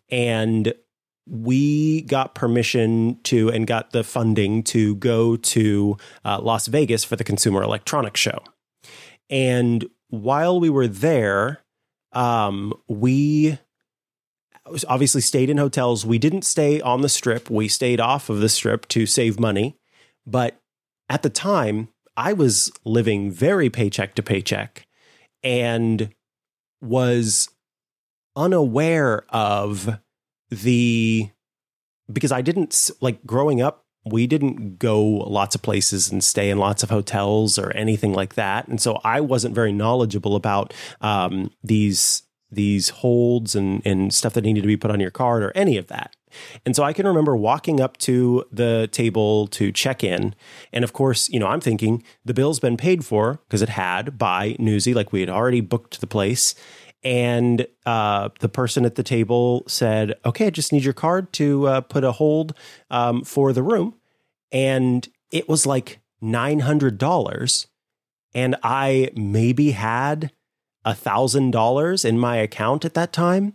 and 0.10 0.74
we 1.30 2.02
got 2.04 2.36
permission 2.36 3.20
to 3.24 3.50
and 3.50 3.68
got 3.68 3.92
the 3.92 4.04
funding 4.04 4.64
to 4.64 4.96
go 4.96 5.36
to 5.36 5.98
uh, 6.26 6.40
Las 6.42 6.68
Vegas 6.68 7.04
for 7.04 7.16
the 7.16 7.24
Consumer 7.24 7.62
Electronics 7.62 8.20
Show. 8.20 8.40
And 9.30 9.86
while 10.10 10.60
we 10.60 10.70
were 10.70 10.88
there, 10.88 11.64
um, 12.14 12.74
we 12.88 13.60
obviously 14.88 15.22
stayed 15.22 15.50
in 15.50 15.58
hotels. 15.58 16.06
We 16.06 16.18
didn't 16.18 16.44
stay 16.44 16.82
on 16.82 17.02
the 17.02 17.10
strip. 17.10 17.50
We 17.50 17.68
stayed 17.68 18.00
off 18.00 18.30
of 18.30 18.40
the 18.40 18.50
strip 18.50 18.88
to 18.90 19.06
save 19.06 19.40
money. 19.40 19.78
But 20.26 20.60
at 21.10 21.24
the 21.24 21.30
time, 21.30 21.90
I 22.16 22.34
was 22.34 22.72
living 22.84 23.32
very 23.32 23.70
paycheck 23.70 24.16
to 24.16 24.24
paycheck 24.24 24.88
and 25.44 26.14
was 26.82 27.50
unaware 28.36 29.26
of 29.30 30.00
the 30.50 31.30
because 32.12 32.32
I 32.32 32.42
didn't 32.42 32.92
like 33.02 33.26
growing 33.26 33.62
up 33.62 33.84
we 34.06 34.26
didn't 34.26 34.80
go 34.80 35.04
lots 35.04 35.54
of 35.54 35.62
places 35.62 36.10
and 36.10 36.24
stay 36.24 36.50
in 36.50 36.58
lots 36.58 36.82
of 36.82 36.90
hotels 36.90 37.60
or 37.60 37.72
anything 37.72 38.14
like 38.14 38.36
that 38.36 38.68
and 38.68 38.80
so 38.80 39.02
I 39.04 39.22
wasn't 39.22 39.56
very 39.56 39.74
knowledgeable 39.74 40.36
about 40.36 40.74
um, 41.02 41.52
these 41.64 42.24
these 42.52 42.90
holds 42.90 43.56
and 43.56 43.82
and 43.86 44.14
stuff 44.14 44.34
that 44.34 44.44
needed 44.44 44.62
to 44.62 44.68
be 44.68 44.78
put 44.78 44.92
on 44.92 45.00
your 45.00 45.12
card 45.12 45.44
or 45.44 45.52
any 45.56 45.78
of 45.78 45.88
that 45.88 46.16
and 46.66 46.76
so 46.76 46.84
I 46.84 46.94
can 46.94 47.08
remember 47.08 47.36
walking 47.36 47.80
up 47.80 47.98
to 47.98 48.46
the 48.52 48.90
table 48.92 49.48
to 49.48 49.72
check 49.72 50.04
in. 50.04 50.36
And 50.74 50.84
of 50.84 50.94
course, 50.94 51.30
you 51.30 51.40
know, 51.40 51.48
I'm 51.48 51.62
thinking 51.62 52.04
the 52.26 52.34
bill's 52.34 52.60
been 52.60 52.78
paid 52.78 53.06
for 53.06 53.40
because 53.48 53.62
it 53.62 53.70
had 53.70 54.18
by 54.18 54.56
Newsy, 54.60 54.94
like 54.94 55.12
we 55.12 55.22
had 55.22 55.30
already 55.30 55.62
booked 55.62 56.02
the 56.02 56.08
place. 56.08 56.56
And 57.04 57.68
uh, 57.86 58.30
the 58.40 58.50
person 58.50 58.84
at 58.86 58.96
the 58.96 59.04
table 59.04 59.64
said, 59.68 60.16
Okay, 60.26 60.48
I 60.48 60.50
just 60.50 60.74
need 60.74 60.84
your 60.84 60.94
card 60.94 61.32
to 61.34 61.68
uh, 61.68 61.82
put 61.82 62.04
a 62.04 62.12
hold 62.12 62.54
um, 62.90 63.24
for 63.24 63.54
the 63.54 63.64
room. 63.64 63.96
And 64.52 65.08
it 65.32 65.48
was 65.48 65.66
like 65.66 66.00
$900. 66.22 67.68
And 68.34 68.56
I 68.64 69.12
maybe 69.16 69.72
had 69.72 70.32
$1,000 70.94 72.06
in 72.06 72.20
my 72.20 72.38
account 72.38 72.86
at 72.86 72.94
that 72.94 73.14
time 73.14 73.54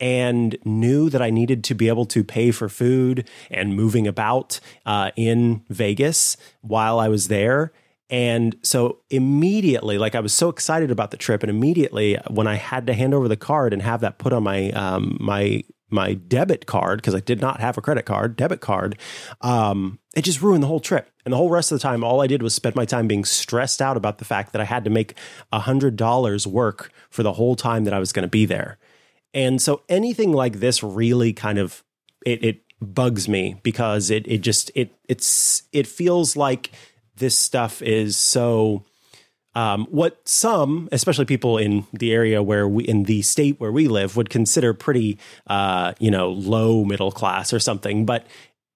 and 0.00 0.56
knew 0.64 1.10
that 1.10 1.22
I 1.22 1.30
needed 1.30 1.64
to 1.64 1.74
be 1.74 1.88
able 1.88 2.06
to 2.06 2.22
pay 2.22 2.50
for 2.50 2.68
food 2.68 3.28
and 3.50 3.74
moving 3.74 4.06
about 4.06 4.60
uh, 4.86 5.10
in 5.16 5.64
Vegas 5.68 6.36
while 6.60 7.00
I 7.00 7.08
was 7.08 7.28
there. 7.28 7.72
And 8.10 8.56
so 8.62 9.00
immediately, 9.10 9.98
like 9.98 10.14
I 10.14 10.20
was 10.20 10.32
so 10.32 10.48
excited 10.48 10.90
about 10.90 11.10
the 11.10 11.18
trip, 11.18 11.42
and 11.42 11.50
immediately 11.50 12.16
when 12.28 12.46
I 12.46 12.54
had 12.54 12.86
to 12.86 12.94
hand 12.94 13.12
over 13.12 13.28
the 13.28 13.36
card 13.36 13.72
and 13.74 13.82
have 13.82 14.00
that 14.00 14.18
put 14.18 14.32
on 14.32 14.44
my 14.44 14.70
um, 14.70 15.18
my 15.20 15.62
my 15.90 16.14
debit 16.14 16.66
card 16.66 17.00
because 17.00 17.14
I 17.14 17.20
did 17.20 17.40
not 17.40 17.60
have 17.60 17.78
a 17.78 17.80
credit 17.80 18.04
card, 18.04 18.36
debit 18.36 18.60
card, 18.60 18.98
um, 19.40 19.98
it 20.14 20.22
just 20.22 20.42
ruined 20.42 20.62
the 20.62 20.66
whole 20.66 20.80
trip. 20.80 21.10
And 21.24 21.32
the 21.32 21.36
whole 21.36 21.50
rest 21.50 21.72
of 21.72 21.78
the 21.78 21.82
time, 21.82 22.02
all 22.02 22.20
I 22.20 22.26
did 22.26 22.42
was 22.42 22.54
spend 22.54 22.74
my 22.74 22.84
time 22.84 23.06
being 23.06 23.24
stressed 23.24 23.80
out 23.80 23.96
about 23.96 24.18
the 24.18 24.24
fact 24.24 24.52
that 24.52 24.60
I 24.60 24.64
had 24.64 24.84
to 24.84 24.90
make 24.90 25.14
a 25.52 25.60
hundred 25.60 25.96
dollars 25.96 26.46
work 26.46 26.92
for 27.10 27.22
the 27.22 27.34
whole 27.34 27.56
time 27.56 27.84
that 27.84 27.94
I 27.94 27.98
was 27.98 28.12
going 28.12 28.24
to 28.24 28.28
be 28.28 28.46
there. 28.46 28.78
And 29.34 29.60
so 29.60 29.82
anything 29.88 30.32
like 30.32 30.60
this 30.60 30.82
really 30.82 31.32
kind 31.32 31.58
of 31.58 31.84
it, 32.24 32.42
it 32.42 32.62
bugs 32.80 33.28
me 33.28 33.60
because 33.62 34.10
it 34.10 34.26
it 34.26 34.38
just 34.38 34.70
it 34.74 34.94
it's 35.08 35.64
it 35.72 35.86
feels 35.86 36.36
like 36.36 36.70
this 37.16 37.36
stuff 37.36 37.82
is 37.82 38.16
so 38.16 38.84
um, 39.54 39.86
what 39.90 40.20
some, 40.28 40.88
especially 40.92 41.24
people 41.24 41.58
in 41.58 41.86
the 41.92 42.12
area 42.12 42.42
where 42.42 42.68
we, 42.68 42.84
in 42.84 43.04
the 43.04 43.22
state 43.22 43.58
where 43.58 43.72
we 43.72 43.88
live, 43.88 44.16
would 44.16 44.30
consider 44.30 44.74
pretty, 44.74 45.18
uh, 45.46 45.94
you 45.98 46.10
know, 46.10 46.30
low 46.30 46.84
middle 46.84 47.10
class 47.10 47.52
or 47.52 47.58
something, 47.58 48.06
but 48.06 48.26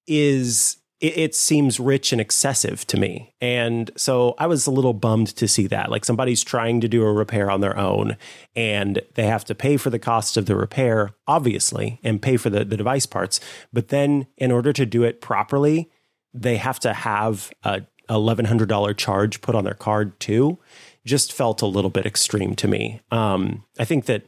is 0.07 0.79
it, 1.03 1.19
it, 1.19 1.35
seems 1.35 1.81
rich 1.81 2.13
and 2.13 2.21
excessive 2.21 2.87
to 2.87 2.97
me. 2.97 3.35
And 3.41 3.91
so 3.97 4.35
I 4.39 4.47
was 4.47 4.67
a 4.67 4.71
little 4.71 4.95
bummed 4.95 5.29
to 5.37 5.49
see 5.49 5.67
that. 5.67 5.91
Like 5.91 6.05
somebody's 6.05 6.45
trying 6.45 6.81
to 6.81 6.89
do 6.89 7.03
a 7.03 7.13
repair 7.13 7.51
on 7.51 7.61
their 7.61 7.77
own 7.77 8.17
and 8.55 9.03
they 9.15 9.25
have 9.25 9.45
to 9.47 9.55
pay 9.55 9.77
for 9.77 9.91
the 9.91 9.99
cost 9.99 10.37
of 10.37 10.47
the 10.47 10.55
repair, 10.55 11.11
obviously, 11.27 11.99
and 12.05 12.23
pay 12.23 12.37
for 12.37 12.51
the, 12.51 12.65
the 12.65 12.77
device 12.77 13.07
parts. 13.07 13.41
But 13.73 13.89
then 13.89 14.29
in 14.37 14.53
order 14.53 14.73
to 14.73 14.87
do 14.87 15.03
it 15.03 15.21
properly, 15.21 15.91
they 16.33 16.57
have 16.57 16.79
to 16.81 16.93
have 16.95 17.53
a 17.65 17.83
$1,100 18.09 18.97
charge 18.97 19.41
put 19.41 19.55
on 19.55 19.65
their 19.65 19.75
card 19.75 20.19
too. 20.21 20.59
Just 21.05 21.33
felt 21.33 21.63
a 21.63 21.67
little 21.67 21.91
bit 21.91 22.07
extreme 22.07 22.55
to 22.57 22.69
me. 22.69 23.01
Um, 23.11 23.65
I 23.79 23.85
think 23.85 24.07
that 24.07 24.27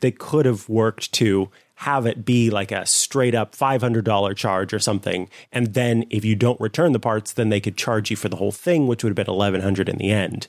they 0.00 0.10
could 0.10 0.46
have 0.46 0.68
worked 0.68 1.12
to 1.12 1.50
have 1.76 2.04
it 2.04 2.24
be 2.24 2.50
like 2.50 2.72
a 2.72 2.84
straight 2.84 3.34
up 3.34 3.56
$500 3.56 4.36
charge 4.36 4.74
or 4.74 4.78
something. 4.78 5.30
And 5.50 5.72
then 5.72 6.04
if 6.10 6.24
you 6.24 6.36
don't 6.36 6.60
return 6.60 6.92
the 6.92 7.00
parts, 7.00 7.32
then 7.32 7.48
they 7.48 7.60
could 7.60 7.76
charge 7.76 8.10
you 8.10 8.16
for 8.16 8.28
the 8.28 8.36
whole 8.36 8.52
thing, 8.52 8.86
which 8.86 9.02
would 9.02 9.10
have 9.10 9.26
been 9.26 9.32
1100 9.32 9.88
in 9.88 9.96
the 9.96 10.10
end. 10.10 10.46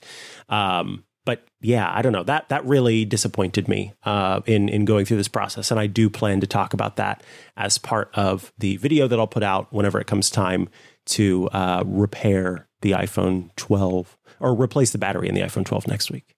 Um, 0.49 1.05
but 1.23 1.45
yeah, 1.61 1.89
I 1.93 2.01
don't 2.01 2.13
know. 2.13 2.23
That 2.23 2.49
that 2.49 2.65
really 2.65 3.05
disappointed 3.05 3.67
me 3.67 3.93
uh, 4.03 4.41
in 4.45 4.67
in 4.69 4.85
going 4.85 5.05
through 5.05 5.17
this 5.17 5.27
process, 5.27 5.69
and 5.69 5.79
I 5.79 5.85
do 5.85 6.09
plan 6.09 6.41
to 6.41 6.47
talk 6.47 6.73
about 6.73 6.95
that 6.95 7.23
as 7.55 7.77
part 7.77 8.09
of 8.15 8.51
the 8.57 8.77
video 8.77 9.07
that 9.07 9.19
I'll 9.19 9.27
put 9.27 9.43
out 9.43 9.71
whenever 9.71 9.99
it 9.99 10.07
comes 10.07 10.31
time 10.31 10.67
to 11.11 11.47
uh, 11.49 11.83
repair 11.85 12.67
the 12.81 12.91
iPhone 12.91 13.55
12 13.55 14.17
or 14.39 14.53
replace 14.55 14.91
the 14.91 14.97
battery 14.97 15.29
in 15.29 15.35
the 15.35 15.41
iPhone 15.41 15.65
12 15.65 15.87
next 15.87 16.11
week. 16.11 16.35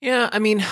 Yeah, 0.00 0.28
I 0.32 0.38
mean, 0.40 0.64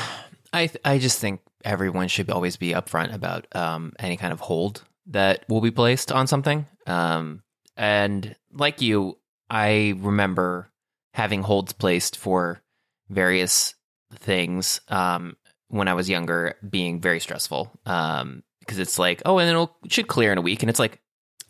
I 0.52 0.70
I 0.84 0.98
just 0.98 1.20
think 1.20 1.40
everyone 1.64 2.08
should 2.08 2.30
always 2.30 2.56
be 2.56 2.70
upfront 2.70 3.14
about 3.14 3.46
um, 3.54 3.92
any 3.98 4.16
kind 4.16 4.32
of 4.32 4.40
hold 4.40 4.82
that 5.06 5.44
will 5.48 5.60
be 5.60 5.70
placed 5.70 6.10
on 6.10 6.26
something. 6.26 6.66
Um, 6.86 7.42
and 7.76 8.34
like 8.52 8.80
you, 8.80 9.18
I 9.48 9.94
remember 9.98 10.70
having 11.14 11.42
holds 11.42 11.72
placed 11.72 12.16
for 12.16 12.60
various 13.08 13.74
things 14.14 14.80
um, 14.88 15.36
when 15.68 15.88
I 15.88 15.94
was 15.94 16.10
younger, 16.10 16.56
being 16.68 17.00
very 17.00 17.20
stressful. 17.20 17.70
because 17.84 18.22
um, 18.22 18.42
it's 18.66 18.98
like, 18.98 19.22
oh, 19.24 19.38
and 19.38 19.48
it'll, 19.48 19.76
it 19.84 19.92
should 19.92 20.08
clear 20.08 20.32
in 20.32 20.38
a 20.38 20.42
week, 20.42 20.62
and 20.62 20.70
it's 20.70 20.78
like 20.78 21.00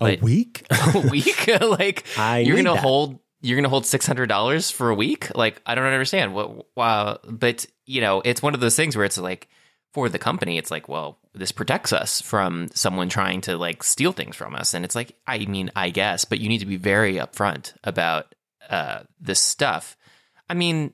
a 0.18 0.18
week, 0.20 0.66
a 0.70 0.98
week, 1.10 1.48
like 1.60 2.04
I 2.16 2.38
you're 2.38 2.56
gonna 2.56 2.74
that. 2.74 2.80
hold 2.80 3.18
you're 3.40 3.56
gonna 3.56 3.68
hold 3.68 3.86
six 3.86 4.06
hundred 4.06 4.26
dollars 4.26 4.70
for 4.70 4.90
a 4.90 4.94
week. 4.94 5.34
Like 5.34 5.60
I 5.66 5.74
don't 5.74 5.84
understand 5.84 6.34
what. 6.34 6.66
Wow, 6.76 7.18
but 7.24 7.66
you 7.86 8.00
know, 8.00 8.22
it's 8.24 8.42
one 8.42 8.54
of 8.54 8.60
those 8.60 8.76
things 8.76 8.96
where 8.96 9.04
it's 9.04 9.18
like 9.18 9.48
for 9.92 10.08
the 10.08 10.18
company, 10.18 10.56
it's 10.56 10.70
like, 10.70 10.88
well, 10.88 11.18
this 11.34 11.52
protects 11.52 11.92
us 11.92 12.20
from 12.20 12.68
someone 12.74 13.08
trying 13.08 13.40
to 13.42 13.56
like 13.56 13.82
steal 13.82 14.12
things 14.12 14.36
from 14.36 14.54
us. 14.54 14.74
And 14.74 14.84
it's 14.84 14.94
like, 14.94 15.16
I 15.26 15.38
mean, 15.46 15.70
I 15.74 15.90
guess, 15.90 16.24
but 16.24 16.38
you 16.38 16.48
need 16.48 16.58
to 16.58 16.66
be 16.66 16.76
very 16.76 17.14
upfront 17.14 17.74
about 17.82 18.34
uh, 18.68 19.00
this 19.20 19.40
stuff. 19.40 19.96
I 20.48 20.54
mean, 20.54 20.92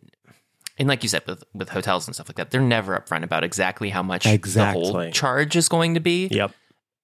and 0.78 0.88
like 0.88 1.02
you 1.02 1.08
said, 1.08 1.22
with 1.26 1.44
with 1.54 1.68
hotels 1.68 2.06
and 2.06 2.14
stuff 2.14 2.28
like 2.28 2.36
that, 2.36 2.50
they're 2.50 2.60
never 2.60 2.98
upfront 2.98 3.22
about 3.22 3.44
exactly 3.44 3.90
how 3.90 4.02
much 4.02 4.26
exactly. 4.26 4.84
the 4.84 4.92
whole 4.92 5.10
charge 5.10 5.56
is 5.56 5.68
going 5.68 5.94
to 5.94 6.00
be. 6.00 6.28
Yep. 6.28 6.52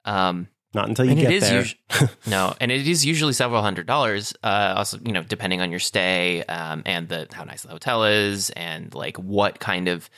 Um, 0.05 0.49
not 0.75 0.89
until 0.89 1.05
you 1.05 1.15
get 1.15 1.41
there. 1.41 1.61
Usu- 1.61 1.77
no, 2.27 2.55
and 2.61 2.71
it 2.71 2.87
is 2.87 3.05
usually 3.05 3.33
several 3.33 3.63
hundred 3.63 3.87
dollars. 3.87 4.35
Uh, 4.43 4.75
also, 4.77 4.99
you 5.05 5.13
know, 5.13 5.23
depending 5.23 5.61
on 5.61 5.71
your 5.71 5.81
stay 5.81 6.43
um, 6.45 6.83
and 6.87 7.09
the 7.09 7.29
how 7.33 7.45
nice 7.45 7.63
the 7.63 7.69
hotel 7.69 8.05
is, 8.05 8.51
and 8.51 8.95
like 8.95 9.17
what 9.19 9.61
kind 9.61 9.89
of 9.89 10.09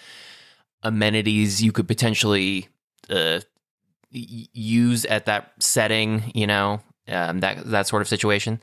amenities 0.82 1.62
you 1.62 1.72
could 1.72 1.88
potentially 1.88 2.68
uh, 3.10 3.40
use 4.10 5.04
at 5.06 5.26
that 5.26 5.52
setting, 5.58 6.30
you 6.34 6.46
know, 6.46 6.80
um, 7.08 7.40
that 7.40 7.64
that 7.70 7.86
sort 7.86 8.02
of 8.02 8.08
situation. 8.08 8.60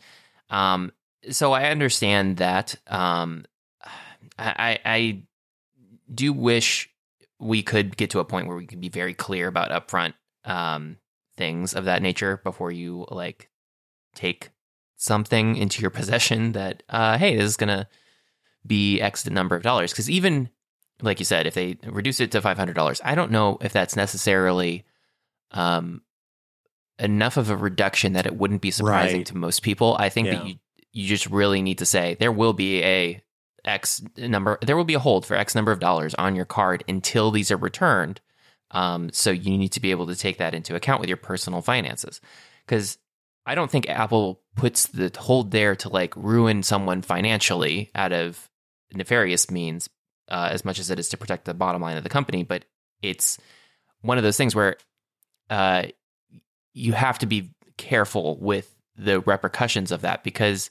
Um, 0.50 0.92
so 1.30 1.52
I 1.52 1.70
understand 1.70 2.38
that. 2.38 2.76
Um, 2.88 3.46
I, 4.38 4.80
I 4.84 5.24
do 6.14 6.34
wish 6.34 6.90
we 7.40 7.64
could 7.64 7.96
get 7.98 8.12
to 8.12 8.20
a 8.20 8.26
point 8.26 8.48
where 8.48 8.58
we 8.58 8.66
could 8.66 8.82
be 8.82 8.90
very 8.90 9.14
clear 9.14 9.48
about 9.48 9.70
upfront 9.70 10.14
um, 10.46 10.98
things 11.42 11.74
of 11.74 11.86
that 11.86 12.02
nature 12.04 12.40
before 12.44 12.72
you 12.72 13.06
like 13.10 13.50
take 14.14 14.52
something 14.98 15.56
into 15.56 15.82
your 15.82 15.90
possession 15.90 16.52
that 16.52 16.84
uh, 16.90 17.18
hey, 17.18 17.36
this 17.36 17.46
is 17.46 17.58
gonna 17.58 17.88
be 18.66 19.02
X 19.02 19.28
number 19.28 19.56
of 19.56 19.64
dollars. 19.64 19.92
Because 19.92 20.10
even 20.10 20.50
like 21.02 21.18
you 21.20 21.26
said, 21.26 21.48
if 21.48 21.56
they 21.56 21.78
reduce 21.88 22.20
it 22.20 22.32
to 22.32 22.42
five 22.42 22.58
hundred 22.58 22.76
dollars, 22.76 23.02
I 23.04 23.16
don't 23.16 23.32
know 23.32 23.58
if 23.62 23.74
that's 23.74 23.96
necessarily 23.96 24.86
um, 25.52 26.02
enough 27.00 27.38
of 27.38 27.50
a 27.50 27.58
reduction 27.58 28.14
that 28.14 28.28
it 28.28 28.36
wouldn't 28.36 28.62
be 28.62 28.70
surprising 28.72 29.22
Right. 29.22 29.26
to 29.28 29.38
most 29.38 29.64
people. 29.64 29.96
I 30.00 30.10
think 30.10 30.28
Yeah. 30.28 30.36
that 30.36 30.48
you 30.48 30.56
you 30.94 31.08
just 31.08 31.26
really 31.28 31.62
need 31.62 31.78
to 31.80 31.86
say 31.86 32.16
there 32.20 32.34
will 32.34 32.54
be 32.54 32.84
a 32.84 33.24
X 33.64 34.02
number, 34.18 34.58
there 34.62 34.76
will 34.76 34.84
be 34.84 34.94
a 34.94 35.00
hold 35.00 35.26
for 35.26 35.36
X 35.36 35.56
number 35.56 35.72
of 35.72 35.80
dollars 35.80 36.14
on 36.16 36.36
your 36.36 36.46
card 36.46 36.84
until 36.88 37.32
these 37.32 37.50
are 37.50 37.58
returned. 37.58 38.20
Um, 38.72 39.12
so 39.12 39.32
you 39.32 39.58
need 39.58 39.74
to 39.74 39.80
be 39.80 39.92
able 39.92 40.08
to 40.08 40.16
take 40.16 40.38
that 40.38 40.54
into 40.54 40.76
account 40.76 41.02
with 41.02 41.10
your 41.10 41.18
personal 41.18 41.62
finances, 41.62 42.22
because 42.66 42.98
I 43.46 43.56
don't 43.56 43.70
think 43.70 43.90
Apple 43.90 44.42
puts 44.56 44.88
the 44.88 45.12
hold 45.18 45.52
there 45.52 45.76
to 45.78 45.90
like 45.90 46.16
ruin 46.16 46.64
someone 46.64 47.02
financially 47.02 47.90
out 47.96 48.14
of 48.14 48.50
nefarious 48.94 49.52
means, 49.52 49.90
uh, 50.30 50.50
as 50.52 50.64
much 50.64 50.80
as 50.80 50.90
it 50.90 51.00
is 51.00 51.10
to 51.10 51.18
protect 51.18 51.46
the 51.46 51.54
bottom 51.54 51.82
line 51.82 51.98
of 51.98 52.04
the 52.04 52.10
company. 52.10 52.44
But 52.44 52.66
it's 53.02 53.38
one 54.02 54.18
of 54.18 54.24
those 54.24 54.38
things 54.38 54.56
where 54.56 54.78
uh, 55.50 55.86
you 56.74 56.94
have 56.94 57.20
to 57.20 57.26
be 57.26 57.54
careful 57.78 58.38
with 58.38 58.74
the 58.96 59.20
repercussions 59.22 59.92
of 59.92 60.02
that 60.02 60.24
because 60.24 60.70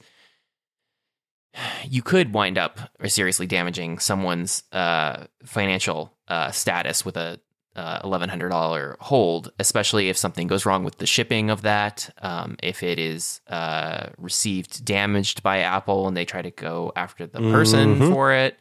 you 1.84 2.02
could 2.02 2.32
wind 2.32 2.56
up 2.56 2.78
seriously 3.06 3.46
damaging 3.46 3.98
someone's 3.98 4.62
uh, 4.72 5.24
financial 5.44 6.16
uh, 6.28 6.50
status 6.52 7.04
with 7.04 7.16
a 7.16 7.40
uh, 7.76 8.00
$1,100 8.02 8.96
hold, 9.00 9.52
especially 9.58 10.08
if 10.08 10.16
something 10.16 10.46
goes 10.48 10.66
wrong 10.66 10.82
with 10.84 10.98
the 10.98 11.06
shipping 11.06 11.50
of 11.50 11.62
that, 11.62 12.12
um, 12.20 12.56
if 12.62 12.82
it 12.82 12.98
is 12.98 13.40
uh, 13.48 14.08
received 14.18 14.84
damaged 14.84 15.42
by 15.42 15.60
Apple 15.60 16.08
and 16.08 16.16
they 16.16 16.24
try 16.24 16.42
to 16.42 16.50
go 16.50 16.92
after 16.96 17.26
the 17.26 17.40
person 17.40 17.96
Mhm. 17.96 18.08
for 18.08 18.32
it. 18.32 18.58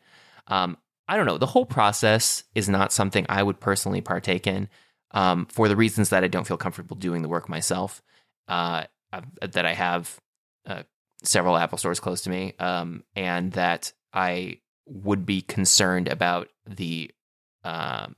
Um, 0.47 0.77
I 1.07 1.17
don't 1.17 1.25
know. 1.25 1.39
The 1.39 1.47
whole 1.47 1.65
process 1.65 2.43
is 2.53 2.69
not 2.69 2.91
something 2.93 3.25
I 3.29 3.41
would 3.41 3.59
personally 3.59 4.01
partake 4.01 4.45
in 4.45 4.69
um, 5.11 5.47
for 5.47 5.67
the 5.67 5.75
reasons 5.75 6.09
that 6.09 6.23
I 6.23 6.27
don't 6.27 6.45
feel 6.45 6.57
comfortable 6.57 6.95
doing 6.95 7.23
the 7.23 7.29
work 7.29 7.49
myself. 7.49 8.03
Uh, 8.47 8.83
that 9.41 9.65
I 9.65 9.73
have 9.73 10.19
uh, 10.67 10.83
several 11.23 11.57
Apple 11.57 11.79
stores 11.79 11.99
close 11.99 12.21
to 12.21 12.29
me, 12.29 12.53
um, 12.59 13.03
and 13.15 13.51
that 13.53 13.91
I 14.13 14.59
would 14.85 15.25
be 15.25 15.41
concerned 15.41 16.07
about 16.07 16.49
the 16.67 17.09
um, 17.63 18.15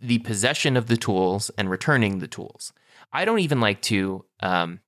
the 0.00 0.18
possession 0.18 0.76
of 0.76 0.86
the 0.86 0.96
tools 0.96 1.50
and 1.56 1.70
returning 1.70 2.18
the 2.18 2.28
tools. 2.28 2.72
I 3.12 3.24
don't 3.24 3.40
even 3.40 3.60
like 3.60 3.80
to. 3.82 4.24
Um, 4.40 4.80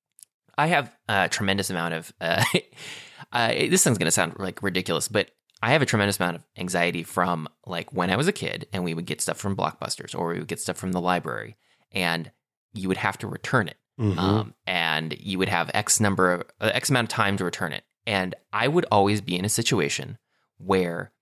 I 0.59 0.69
have 0.69 0.95
a 1.09 1.29
tremendous 1.29 1.71
amount 1.71 1.95
of. 1.95 2.13
Uh, 2.21 2.45
uh, 3.33 3.49
this 3.49 3.85
thing's 3.85 3.99
going 3.99 4.07
to 4.07 4.11
sound 4.11 4.37
like 4.39 4.63
ridiculous, 4.63 5.09
but 5.09 5.31
I 5.63 5.73
have 5.73 5.83
a 5.83 5.87
tremendous 5.87 6.19
amount 6.21 6.37
of 6.37 6.45
anxiety 6.57 7.03
from 7.03 7.49
like 7.67 7.93
when 7.93 8.11
I 8.11 8.17
was 8.17 8.29
a 8.29 8.33
kid 8.33 8.67
and 8.73 8.85
we 8.85 8.95
would 8.95 9.07
get 9.07 9.21
stuff 9.21 9.39
from 9.39 9.57
Blockbusters 9.57 10.19
or 10.19 10.29
we 10.29 10.39
would 10.39 10.49
get 10.49 10.61
stuff 10.61 10.77
from 10.77 10.93
the 10.93 11.01
library 11.01 11.57
and 11.93 12.31
you 12.75 12.89
would 12.89 12.99
have 12.99 13.19
to 13.19 13.27
return 13.27 13.69
it. 13.69 13.77
Mhm. 13.99 14.19
Um, 14.19 14.55
and 14.67 15.17
you 15.19 15.39
would 15.39 15.49
have 15.49 15.71
X 15.73 16.01
number 16.01 16.33
of 16.33 16.43
uh, 16.61 16.71
X 16.75 16.91
amount 16.91 17.07
of 17.07 17.09
time 17.17 17.37
to 17.39 17.45
return 17.45 17.73
it. 17.73 17.85
And 18.07 18.35
I 18.53 18.69
would 18.69 18.85
always 18.93 19.21
be 19.21 19.37
in 19.37 19.45
a 19.45 19.49
situation 19.49 20.19
where 20.59 21.13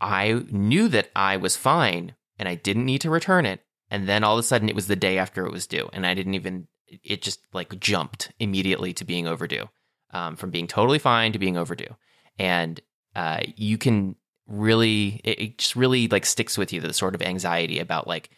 I 0.00 0.44
knew 0.50 0.88
that 0.88 1.10
I 1.16 1.36
was 1.38 1.56
fine 1.56 2.14
and 2.38 2.48
I 2.48 2.54
didn't 2.54 2.86
need 2.86 3.00
to 3.02 3.10
return 3.10 3.46
it. 3.46 3.60
And 3.90 4.08
then 4.08 4.24
all 4.24 4.34
of 4.34 4.40
a 4.40 4.42
sudden 4.42 4.68
it 4.68 4.74
was 4.74 4.86
the 4.86 4.96
day 4.96 5.18
after 5.18 5.46
it 5.46 5.52
was 5.52 5.66
due. 5.66 5.88
And 5.92 6.06
I 6.06 6.14
didn't 6.14 6.34
even, 6.34 6.68
it 6.86 7.22
just 7.22 7.40
like 7.52 7.78
jumped 7.80 8.32
immediately 8.38 8.92
to 8.94 9.04
being 9.04 9.26
overdue 9.26 9.68
um, 10.12 10.36
from 10.36 10.50
being 10.50 10.66
totally 10.66 10.98
fine 10.98 11.32
to 11.32 11.38
being 11.38 11.56
overdue. 11.56 11.96
And 12.38 12.80
uh, 13.16 13.40
you 13.56 13.78
can 13.78 14.16
really, 14.46 15.20
it, 15.24 15.40
it 15.40 15.58
just 15.58 15.76
really 15.76 16.08
like 16.08 16.26
sticks 16.26 16.58
with 16.58 16.72
you 16.72 16.80
the 16.80 16.92
sort 16.92 17.14
of 17.14 17.22
anxiety 17.22 17.78
about 17.78 18.06
like, 18.06 18.30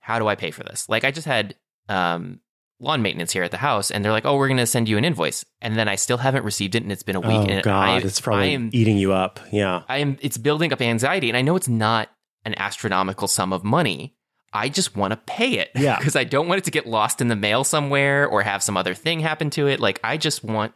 how 0.00 0.18
do 0.18 0.28
I 0.28 0.36
pay 0.36 0.52
for 0.52 0.62
this? 0.62 0.88
Like 0.88 1.04
I 1.04 1.10
just 1.10 1.26
had 1.26 1.56
um, 1.88 2.40
lawn 2.78 3.02
maintenance 3.02 3.32
here 3.32 3.42
at 3.42 3.50
the 3.50 3.56
house, 3.56 3.90
and 3.90 4.04
they're 4.04 4.12
like, 4.12 4.24
"Oh, 4.24 4.36
we're 4.36 4.48
going 4.48 4.58
to 4.58 4.66
send 4.66 4.88
you 4.88 4.98
an 4.98 5.04
invoice," 5.04 5.44
and 5.60 5.76
then 5.76 5.88
I 5.88 5.96
still 5.96 6.18
haven't 6.18 6.44
received 6.44 6.74
it, 6.74 6.82
and 6.82 6.92
it's 6.92 7.02
been 7.02 7.16
a 7.16 7.20
week. 7.20 7.30
oh 7.30 7.46
and 7.46 7.62
God, 7.62 7.88
I, 7.88 7.98
it's 7.98 8.20
probably 8.20 8.50
I 8.50 8.52
am, 8.52 8.70
eating 8.72 8.98
you 8.98 9.12
up. 9.12 9.40
Yeah. 9.52 9.82
I 9.88 9.98
am. 9.98 10.16
It's 10.20 10.38
building 10.38 10.72
up 10.72 10.80
anxiety, 10.80 11.28
and 11.28 11.36
I 11.36 11.42
know 11.42 11.56
it's 11.56 11.68
not 11.68 12.10
an 12.46 12.54
astronomical 12.58 13.28
sum 13.28 13.52
of 13.52 13.62
money. 13.64 14.14
I 14.52 14.70
just 14.70 14.96
want 14.96 15.10
to 15.10 15.18
pay 15.18 15.58
it, 15.58 15.70
Yeah. 15.74 15.96
because 15.98 16.16
I 16.16 16.24
don't 16.24 16.48
want 16.48 16.58
it 16.58 16.64
to 16.64 16.70
get 16.70 16.86
lost 16.86 17.20
in 17.20 17.28
the 17.28 17.36
mail 17.36 17.64
somewhere 17.64 18.26
or 18.26 18.40
have 18.42 18.62
some 18.62 18.76
other 18.78 18.94
thing 18.94 19.20
happen 19.20 19.50
to 19.50 19.66
it. 19.66 19.80
Like 19.80 20.00
I 20.02 20.16
just 20.16 20.42
want 20.42 20.72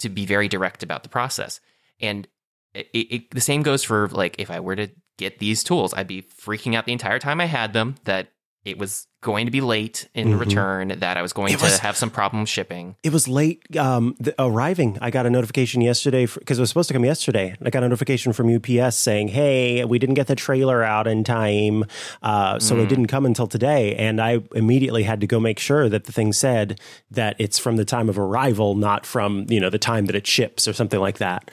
to 0.00 0.08
be 0.08 0.26
very 0.26 0.48
direct 0.48 0.82
about 0.82 1.02
the 1.02 1.08
process, 1.08 1.60
and 2.00 2.26
it, 2.74 2.88
it, 2.92 3.30
the 3.30 3.40
same 3.40 3.62
goes 3.62 3.82
for 3.84 4.08
like 4.08 4.36
if 4.38 4.50
I 4.50 4.60
were 4.60 4.76
to 4.76 4.88
get 5.16 5.38
these 5.38 5.62
tools, 5.64 5.94
I'd 5.94 6.06
be 6.06 6.22
freaking 6.22 6.74
out 6.74 6.86
the 6.86 6.92
entire 6.92 7.18
time 7.18 7.40
I 7.40 7.46
had 7.46 7.72
them 7.72 7.94
that 8.04 8.32
it 8.64 8.78
was 8.78 9.06
going 9.22 9.46
to 9.46 9.50
be 9.50 9.62
late 9.62 10.08
in 10.14 10.28
Mhm. 10.28 10.40
return, 10.40 10.88
that 10.98 11.16
I 11.16 11.22
was 11.22 11.32
going 11.32 11.56
to 11.56 11.78
have 11.80 11.96
some 11.96 12.10
problem 12.10 12.44
shipping. 12.44 12.94
It 13.02 13.10
was 13.12 13.26
late 13.26 13.62
um, 13.76 14.14
the, 14.20 14.34
arriving. 14.38 14.98
I 15.00 15.10
got 15.10 15.24
a 15.24 15.30
notification 15.30 15.80
yesterday 15.80 16.26
because 16.26 16.58
it 16.58 16.60
was 16.60 16.68
supposed 16.68 16.88
to 16.88 16.94
come 16.94 17.04
yesterday. 17.04 17.54
I 17.64 17.70
got 17.70 17.82
a 17.82 17.88
notification 17.88 18.32
from 18.34 18.48
UPS 18.54 18.96
saying, 18.96 19.28
"Hey, 19.28 19.82
we 19.86 19.98
didn't 19.98 20.14
get 20.14 20.26
the 20.26 20.34
trailer 20.36 20.82
out 20.82 21.06
in 21.06 21.24
time, 21.24 21.84
uh, 22.22 22.58
so 22.58 22.78
it 22.78 22.88
didn't 22.88 23.06
come 23.06 23.24
until 23.24 23.46
today." 23.46 23.94
And 23.96 24.20
I 24.20 24.40
immediately 24.54 25.04
had 25.04 25.20
to 25.22 25.26
go 25.26 25.40
make 25.40 25.58
sure 25.58 25.88
that 25.88 26.04
the 26.04 26.12
thing 26.12 26.32
said 26.34 26.78
that 27.10 27.36
it's 27.38 27.58
from 27.58 27.76
the 27.76 27.84
time 27.86 28.08
of 28.10 28.18
arrival, 28.18 28.74
not 28.74 29.06
from 29.06 29.46
you 29.48 29.60
know 29.60 29.70
the 29.70 29.78
time 29.78 30.04
that 30.06 30.14
it 30.14 30.26
ships 30.26 30.68
or 30.68 30.74
something 30.74 31.00
like 31.00 31.16
that. 31.18 31.50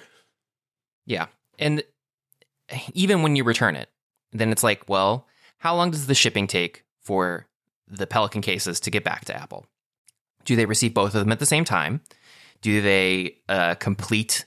Yeah. 1.06 1.28
And 1.58 1.84
even 2.94 3.22
when 3.24 3.36
you 3.38 3.44
return 3.46 3.76
it, 3.78 3.90
then 4.34 4.52
it's 4.52 4.64
like, 4.64 4.88
well, 4.90 5.26
how 5.60 5.76
long 5.76 5.90
does 5.92 6.08
the 6.08 6.14
shipping 6.16 6.48
take 6.48 6.84
for 7.08 7.48
the 7.88 8.06
Pelican 8.06 8.42
cases 8.42 8.82
to 8.82 8.92
get 8.92 9.06
back 9.06 9.24
to 9.26 9.36
Apple? 9.36 9.66
Do 10.44 10.58
they 10.58 10.66
receive 10.66 10.94
both 10.94 11.16
of 11.16 11.22
them 11.22 11.32
at 11.32 11.40
the 11.40 11.46
same 11.46 11.64
time? 11.64 12.02
Do 12.62 12.82
they 12.82 13.38
uh, 13.48 13.76
complete 13.76 14.46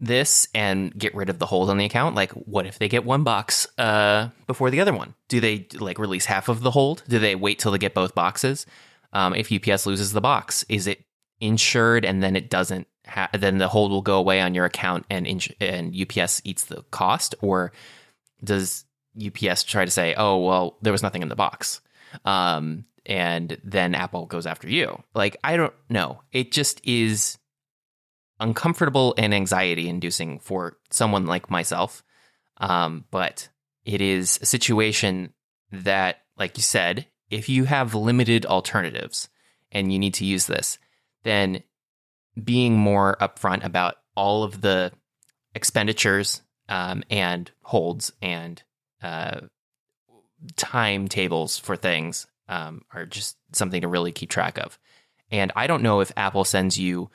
this 0.00 0.48
and 0.54 0.96
get 0.96 1.14
rid 1.14 1.30
of 1.30 1.38
the 1.38 1.46
hold 1.46 1.70
on 1.70 1.78
the 1.78 1.86
account? 1.86 2.14
Like, 2.14 2.32
what 2.32 2.66
if 2.66 2.78
they 2.78 2.88
get 2.88 3.04
one 3.04 3.24
box 3.24 3.66
uh, 3.78 4.28
before 4.46 4.70
the 4.70 4.80
other 4.80 4.92
one? 4.92 5.14
Do 5.28 5.40
they 5.40 5.66
like 5.78 5.98
release 5.98 6.26
half 6.26 6.48
of 6.48 6.60
the 6.60 6.70
hold? 6.70 7.02
Do 7.08 7.18
they 7.18 7.34
wait 7.34 7.58
till 7.58 7.72
they 7.72 7.78
get 7.78 7.94
both 7.94 8.14
boxes? 8.14 8.66
Um, 9.14 9.34
if 9.34 9.50
UPS 9.50 9.86
loses 9.86 10.12
the 10.12 10.20
box, 10.20 10.64
is 10.68 10.86
it 10.86 11.04
insured 11.40 12.04
and 12.04 12.22
then 12.22 12.36
it 12.36 12.50
doesn't? 12.50 12.86
Ha- 13.06 13.30
then 13.32 13.56
the 13.56 13.68
hold 13.68 13.90
will 13.90 14.02
go 14.02 14.18
away 14.18 14.42
on 14.42 14.54
your 14.54 14.66
account 14.66 15.06
and 15.08 15.26
ins- 15.26 15.48
and 15.60 15.96
UPS 15.96 16.42
eats 16.44 16.66
the 16.66 16.84
cost, 16.90 17.34
or 17.40 17.72
does 18.44 18.84
UPS 19.16 19.64
try 19.64 19.84
to 19.84 19.90
say, 19.90 20.14
"Oh, 20.16 20.38
well, 20.38 20.78
there 20.82 20.92
was 20.92 21.02
nothing 21.02 21.22
in 21.22 21.28
the 21.28 21.36
box," 21.36 21.80
um, 22.24 22.84
and 23.06 23.58
then 23.64 23.94
Apple 23.94 24.26
goes 24.26 24.46
after 24.46 24.68
you? 24.68 25.02
Like, 25.14 25.36
I 25.42 25.56
don't 25.56 25.74
know. 25.88 26.22
It 26.30 26.52
just 26.52 26.80
is 26.86 27.38
uncomfortable 28.40 29.14
and 29.16 29.34
anxiety 29.34 29.88
inducing 29.88 30.38
for 30.38 30.76
someone 30.90 31.26
like 31.26 31.50
myself. 31.50 32.04
Um, 32.58 33.04
but 33.10 33.48
it 33.84 34.00
is 34.00 34.38
a 34.42 34.46
situation 34.46 35.32
that, 35.72 36.18
like 36.36 36.56
you 36.56 36.62
said, 36.62 37.06
if 37.30 37.48
you 37.48 37.64
have 37.64 37.94
limited 37.94 38.46
alternatives 38.46 39.28
and 39.72 39.92
you 39.92 39.98
need 39.98 40.14
to 40.14 40.24
use 40.24 40.46
this, 40.46 40.78
then 41.24 41.62
being 42.42 42.76
more 42.76 43.16
upfront 43.20 43.64
about 43.64 43.96
all 44.16 44.42
of 44.44 44.60
the 44.60 44.92
expenditures 45.54 46.42
um, 46.68 47.02
and 47.10 47.50
holds 47.62 48.12
and 48.20 48.62
uh, 49.02 49.40
timetables 50.56 51.58
for 51.58 51.76
things 51.76 52.26
um, 52.48 52.82
are 52.92 53.06
just 53.06 53.36
something 53.52 53.82
to 53.82 53.88
really 53.88 54.12
keep 54.12 54.30
track 54.30 54.58
of. 54.58 54.78
And 55.30 55.52
I 55.56 55.66
don't 55.66 55.82
know 55.82 56.00
if 56.00 56.12
Apple 56.16 56.44
sends 56.44 56.78
you 56.78 57.10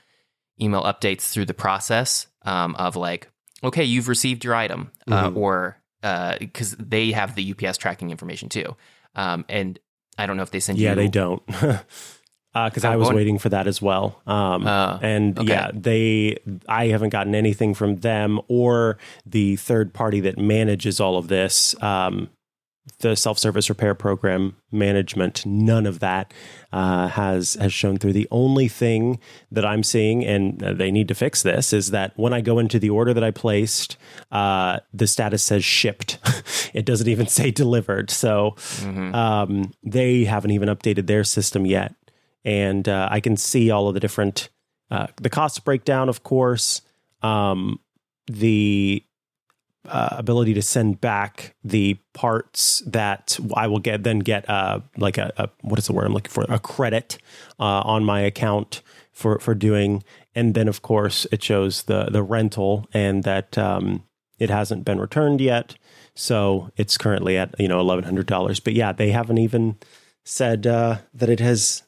email 0.61 0.83
updates 0.83 1.31
through 1.31 1.45
the 1.45 1.53
process 1.53 2.27
um, 2.43 2.75
of 2.75 2.95
like, 2.95 3.29
okay, 3.63 3.83
you've 3.83 4.07
received 4.07 4.43
your 4.43 4.53
item, 4.55 4.91
uh, 5.09 5.29
Mhm. 5.29 5.37
or 5.37 5.79
because 6.39 6.71
they 6.77 7.13
have 7.13 7.33
the 7.35 7.51
UPS 7.53 7.77
tracking 7.77 8.11
information 8.11 8.49
too. 8.49 8.75
Um, 9.15 9.45
and 9.47 9.79
I 10.17 10.25
don't 10.25 10.35
know 10.37 10.43
if 10.43 10.51
they 10.51 10.59
send 10.59 10.77
you. 10.77 10.85
Yeah, 10.85 10.95
they 10.95 11.07
don't. 11.07 11.41
Because 12.53 12.85
I 12.85 12.93
Oh, 12.95 12.99
was 12.99 13.07
what? 13.07 13.15
waiting 13.15 13.39
for 13.39 13.49
that 13.49 13.65
as 13.67 13.81
well. 13.81 14.21
Um, 14.27 14.67
Uh, 14.67 14.99
and 15.01 15.37
okay. 15.39 15.47
yeah, 15.49 15.71
they, 15.73 16.37
I 16.67 16.87
haven't 16.87 17.09
gotten 17.09 17.33
anything 17.33 17.73
from 17.73 17.97
them 17.97 18.39
or 18.47 18.97
the 19.25 19.55
third 19.55 19.93
party 19.93 20.19
that 20.21 20.37
manages 20.37 20.99
all 20.99 21.17
of 21.17 21.27
this. 21.29 21.75
Um, 21.81 22.29
the 22.99 23.15
self-service 23.15 23.69
repair 23.69 23.95
program 23.95 24.55
management, 24.71 25.45
none 25.45 25.85
of 25.85 25.99
that 25.99 26.33
uh, 26.73 27.07
has 27.07 27.53
has 27.55 27.71
shown 27.73 27.97
through. 27.97 28.11
The 28.11 28.27
only 28.29 28.67
thing 28.67 29.19
that 29.51 29.63
I'm 29.65 29.83
seeing, 29.83 30.25
and 30.25 30.61
uh, 30.61 30.73
they 30.73 30.91
need 30.91 31.07
to 31.07 31.15
fix 31.15 31.43
this, 31.43 31.71
is 31.71 31.91
that 31.91 32.11
when 32.17 32.33
I 32.33 32.41
go 32.41 32.59
into 32.59 32.79
the 32.79 32.89
order 32.89 33.13
that 33.13 33.23
I 33.23 33.31
placed, 33.31 33.95
uh, 34.33 34.79
the 34.93 35.07
status 35.07 35.41
says 35.43 35.63
shipped. 35.63 36.17
it 36.73 36.85
doesn't 36.85 37.07
even 37.07 37.27
say 37.27 37.51
delivered. 37.51 38.11
So 38.11 38.55
Mhm. 38.57 39.15
um, 39.15 39.71
they 39.83 40.25
haven't 40.25 40.51
even 40.51 40.67
updated 40.67 41.07
their 41.07 41.23
system 41.23 41.65
yet, 41.65 41.95
and 42.45 42.87
uh, 42.87 43.07
I 43.11 43.19
can 43.19 43.37
see 43.37 43.71
all 43.71 43.87
of 43.87 43.93
the 43.93 43.99
different 43.99 44.49
uh, 44.91 45.07
the 45.15 45.29
cost 45.29 45.65
breakdown, 45.65 46.07
of 46.07 46.23
course, 46.23 46.81
um, 47.23 47.79
the 48.27 49.03
uh, 49.85 50.09
ability 50.11 50.53
to 50.53 50.61
send 50.61 51.01
back 51.01 51.55
the 51.63 51.95
parts 52.13 52.81
that 52.85 53.37
I 53.55 53.67
will 53.67 53.79
get 53.79 54.03
then 54.03 54.19
get 54.19 54.49
uh, 54.49 54.79
like 54.97 55.17
a, 55.17 55.33
a 55.37 55.49
what 55.61 55.79
is 55.79 55.87
the 55.87 55.93
word 55.93 56.05
I'm 56.05 56.13
looking 56.13 56.31
for? 56.31 56.45
A 56.47 56.59
credit 56.59 57.17
uh, 57.59 57.81
on 57.81 58.03
my 58.03 58.21
account 58.21 58.81
for 59.11 59.39
for 59.39 59.53
doing. 59.53 60.03
And 60.35 60.53
then 60.53 60.67
of 60.67 60.81
course 60.81 61.27
it 61.31 61.43
shows 61.43 61.83
the 61.83 62.05
the 62.05 62.23
rental 62.23 62.87
and 62.93 63.23
that 63.23 63.57
um, 63.57 64.03
it 64.39 64.49
hasn't 64.49 64.85
been 64.85 64.99
returned 64.99 65.41
yet. 65.41 65.75
So 66.15 66.71
it's 66.77 66.97
currently 66.97 67.37
at 67.37 67.59
you 67.59 67.67
know 67.67 67.79
eleven 67.79 68.05
hundred 68.05 68.27
dollars. 68.27 68.59
But 68.59 68.73
yeah 68.73 68.93
they 68.93 69.11
haven't 69.11 69.37
even 69.37 69.77
said 70.23 70.65
uh, 70.65 70.99
that 71.13 71.29
it 71.29 71.41
has 71.41 71.83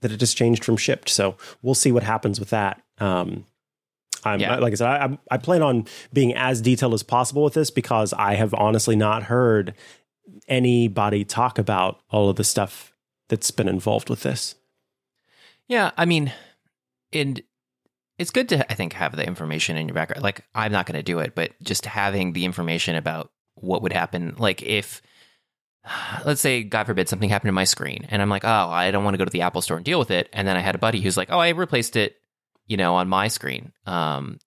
that 0.00 0.12
it 0.12 0.20
has 0.20 0.34
changed 0.34 0.64
from 0.64 0.76
shipped 0.76 1.08
so 1.08 1.36
we'll 1.62 1.74
see 1.74 1.92
what 1.92 2.02
happens 2.02 2.38
with 2.40 2.50
that 2.50 2.82
um, 2.98 3.44
I'm 4.24 4.40
Yeah. 4.40 4.56
like 4.56 4.72
I 4.72 4.76
said, 4.76 4.88
I, 4.88 5.18
I 5.30 5.36
plan 5.38 5.62
on 5.62 5.86
being 6.12 6.34
as 6.34 6.60
detailed 6.60 6.92
as 6.94 7.04
possible 7.04 7.44
with 7.44 7.54
this 7.54 7.70
because 7.70 8.12
I 8.12 8.34
have 8.34 8.52
honestly 8.54 8.96
not 8.96 9.22
heard 9.24 9.74
anybody 10.48 11.24
talk 11.24 11.58
about 11.58 12.00
all 12.10 12.28
of 12.28 12.36
the 12.36 12.44
stuff 12.44 12.92
that's 13.28 13.50
been 13.50 13.68
involved 13.68 14.10
with 14.10 14.22
this. 14.22 14.56
Yeah, 15.68 15.90
I 15.96 16.04
mean, 16.04 16.32
and 17.12 17.40
it's 18.18 18.30
good 18.30 18.48
to 18.48 18.70
I 18.70 18.74
think 18.74 18.94
have 18.94 19.14
the 19.14 19.26
information 19.26 19.76
in 19.76 19.86
your 19.88 19.94
background. 19.94 20.22
Like 20.22 20.44
I'm 20.54 20.72
not 20.72 20.86
going 20.86 20.96
to 20.96 21.02
do 21.02 21.18
it, 21.20 21.34
but 21.34 21.52
just 21.62 21.86
having 21.86 22.32
the 22.32 22.44
information 22.44 22.96
about 22.96 23.30
what 23.54 23.82
would 23.82 23.92
happen, 23.92 24.34
like 24.38 24.62
if 24.62 25.00
let's 26.24 26.40
say 26.40 26.62
God 26.62 26.86
forbid 26.86 27.08
something 27.08 27.28
happened 27.28 27.48
to 27.48 27.52
my 27.52 27.64
screen, 27.64 28.06
and 28.08 28.22
I'm 28.22 28.28
like, 28.28 28.44
oh, 28.44 28.68
I 28.68 28.90
don't 28.90 29.04
want 29.04 29.14
to 29.14 29.18
go 29.18 29.24
to 29.24 29.30
the 29.30 29.42
Apple 29.42 29.62
Store 29.62 29.76
and 29.76 29.84
deal 29.84 29.98
with 29.98 30.10
it, 30.10 30.28
and 30.32 30.46
then 30.46 30.56
I 30.56 30.60
had 30.60 30.74
a 30.74 30.78
buddy 30.78 31.00
who's 31.00 31.16
like, 31.16 31.30
oh, 31.30 31.38
I 31.38 31.50
replaced 31.50 31.96
it, 31.96 32.16
you 32.66 32.76
know, 32.76 32.94
on 32.96 33.08
my 33.08 33.28
screen. 33.28 33.72
Um, 33.86 34.38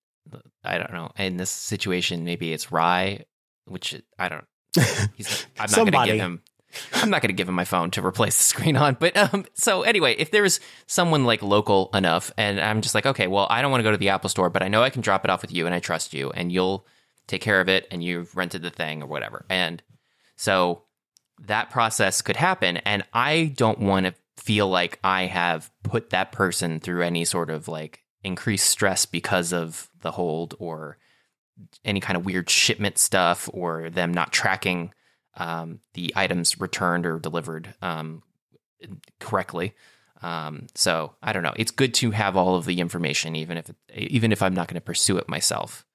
I 0.63 0.77
don't 0.77 0.93
know. 0.93 1.11
In 1.17 1.37
this 1.37 1.49
situation, 1.49 2.23
maybe 2.23 2.53
it's 2.53 2.71
Rye, 2.71 3.25
which 3.65 4.01
I 4.17 4.29
don't. 4.29 4.45
He's, 5.15 5.45
I'm 5.59 5.69
not 5.71 5.75
going 5.75 5.91
to 5.91 6.05
give 6.05 6.21
him. 6.21 6.41
I'm 6.93 7.09
not 7.09 7.21
going 7.21 7.29
to 7.29 7.35
give 7.35 7.49
him 7.49 7.55
my 7.55 7.65
phone 7.65 7.91
to 7.91 8.05
replace 8.05 8.37
the 8.37 8.43
screen 8.43 8.77
on. 8.77 8.95
But 8.97 9.17
um, 9.17 9.45
so 9.55 9.81
anyway, 9.81 10.15
if 10.17 10.31
there's 10.31 10.61
someone 10.87 11.25
like 11.25 11.43
local 11.43 11.89
enough, 11.93 12.31
and 12.37 12.61
I'm 12.61 12.81
just 12.81 12.95
like, 12.95 13.05
okay, 13.05 13.27
well, 13.27 13.47
I 13.49 13.61
don't 13.61 13.71
want 13.71 13.81
to 13.81 13.83
go 13.83 13.91
to 13.91 13.97
the 13.97 14.09
Apple 14.09 14.29
Store, 14.29 14.49
but 14.49 14.63
I 14.63 14.69
know 14.69 14.81
I 14.81 14.89
can 14.89 15.01
drop 15.01 15.25
it 15.25 15.31
off 15.31 15.41
with 15.41 15.53
you, 15.53 15.65
and 15.65 15.75
I 15.75 15.79
trust 15.79 16.13
you, 16.13 16.29
and 16.31 16.51
you'll 16.51 16.85
take 17.27 17.41
care 17.41 17.59
of 17.59 17.67
it, 17.67 17.87
and 17.91 18.01
you've 18.01 18.37
rented 18.37 18.61
the 18.61 18.69
thing 18.69 19.03
or 19.03 19.07
whatever, 19.07 19.45
and 19.49 19.83
so 20.37 20.83
that 21.47 21.69
process 21.69 22.21
could 22.21 22.35
happen, 22.35 22.77
and 22.77 23.03
I 23.13 23.53
don't 23.55 23.79
want 23.79 24.05
to 24.05 24.13
feel 24.37 24.67
like 24.67 24.99
I 25.03 25.25
have 25.25 25.69
put 25.83 26.09
that 26.11 26.31
person 26.31 26.79
through 26.79 27.03
any 27.03 27.25
sort 27.25 27.49
of 27.49 27.67
like 27.67 28.03
increased 28.23 28.67
stress 28.67 29.05
because 29.05 29.53
of 29.53 29.89
the 30.01 30.11
hold 30.11 30.55
or 30.59 30.97
any 31.85 31.99
kind 31.99 32.17
of 32.17 32.25
weird 32.25 32.49
shipment 32.49 32.97
stuff 32.97 33.49
or 33.53 33.89
them 33.89 34.13
not 34.13 34.31
tracking 34.31 34.93
um, 35.35 35.79
the 35.93 36.11
items 36.15 36.59
returned 36.59 37.05
or 37.05 37.19
delivered 37.19 37.73
um, 37.81 38.23
correctly. 39.19 39.73
Um, 40.21 40.67
so 40.75 41.15
I 41.21 41.33
don't 41.33 41.43
know. 41.43 41.53
It's 41.55 41.71
good 41.71 41.93
to 41.95 42.11
have 42.11 42.37
all 42.37 42.55
of 42.55 42.65
the 42.65 42.79
information, 42.79 43.35
even 43.35 43.57
if 43.57 43.71
even 43.95 44.31
if 44.31 44.41
I'm 44.41 44.53
not 44.53 44.67
going 44.67 44.75
to 44.75 44.81
pursue 44.81 45.17
it 45.17 45.27
myself. 45.27 45.85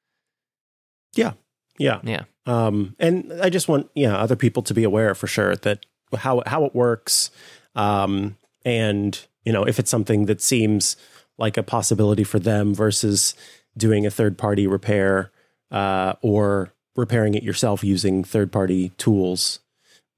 Yeah. 1.15 1.35
Yeah. 1.79 2.01
Yeah, 2.03 2.25
Um, 2.47 2.95
and 2.99 3.33
I 3.43 3.51
just 3.51 3.69
want 3.69 3.91
yeah 3.95 4.17
other 4.17 4.37
people 4.37 4.63
to 4.65 4.75
be 4.75 4.85
aware 4.85 5.15
for 5.15 5.27
sure 5.27 5.57
that 5.57 5.85
how 6.17 6.43
how 6.47 6.65
it 6.65 6.75
works, 6.75 7.31
um, 7.75 8.37
and 8.65 9.19
you 9.45 9.53
know 9.53 9.65
if 9.65 9.79
it's 9.79 9.91
something 9.91 10.27
that 10.27 10.41
seems 10.41 10.97
like 11.39 11.57
a 11.57 11.63
possibility 11.63 12.25
for 12.25 12.39
them 12.39 12.75
versus 12.75 13.35
doing 13.77 14.07
a 14.07 14.11
third 14.11 14.39
party 14.39 14.67
repair 14.67 15.31
uh, 15.71 16.15
or 16.23 16.73
repairing 16.95 17.35
it 17.35 17.43
yourself 17.43 17.85
using 17.85 18.25
third 18.25 18.51
party 18.51 18.91
tools 18.97 19.61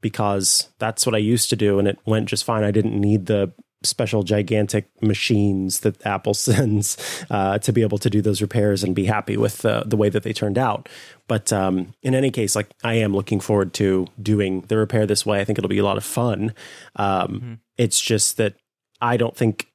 because 0.00 0.68
that's 0.78 1.04
what 1.04 1.14
I 1.14 1.18
used 1.18 1.50
to 1.50 1.56
do 1.56 1.78
and 1.78 1.88
it 1.88 1.98
went 2.06 2.28
just 2.28 2.44
fine. 2.44 2.62
I 2.62 2.70
didn't 2.70 2.98
need 3.00 3.26
the 3.26 3.52
special 3.82 4.22
gigantic 4.22 4.88
machines 5.00 5.80
that 5.80 6.04
Apple 6.04 6.34
sends 6.48 6.96
uh, 7.30 7.58
to 7.58 7.72
be 7.72 7.82
able 7.82 7.98
to 7.98 8.10
do 8.10 8.20
those 8.20 8.42
repairs 8.42 8.82
and 8.82 8.94
be 8.94 9.04
happy 9.04 9.36
with 9.36 9.58
the, 9.58 9.82
the 9.86 9.96
way 9.96 10.08
that 10.08 10.22
they 10.22 10.32
turned 10.32 10.58
out. 10.58 10.88
But 11.28 11.52
um, 11.52 11.94
in 12.02 12.14
any 12.14 12.30
case, 12.30 12.56
like 12.56 12.68
I 12.82 12.94
am 12.94 13.14
looking 13.14 13.40
forward 13.40 13.74
to 13.74 14.06
doing 14.20 14.62
the 14.62 14.76
repair 14.76 15.06
this 15.06 15.24
way. 15.24 15.40
I 15.40 15.44
think 15.44 15.58
it'll 15.58 15.68
be 15.68 15.78
a 15.78 15.84
lot 15.84 15.96
of 15.96 16.04
fun. 16.04 16.54
Um, 16.96 17.60
It's 17.76 18.00
just 18.00 18.36
that 18.38 18.54
I 19.00 19.16
don't 19.16 19.36
think 19.36 19.70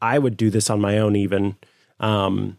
I 0.00 0.18
would 0.18 0.36
do 0.36 0.50
this 0.50 0.70
on 0.70 0.80
my 0.80 0.98
own 0.98 1.16
even 1.16 1.56
um, 2.00 2.58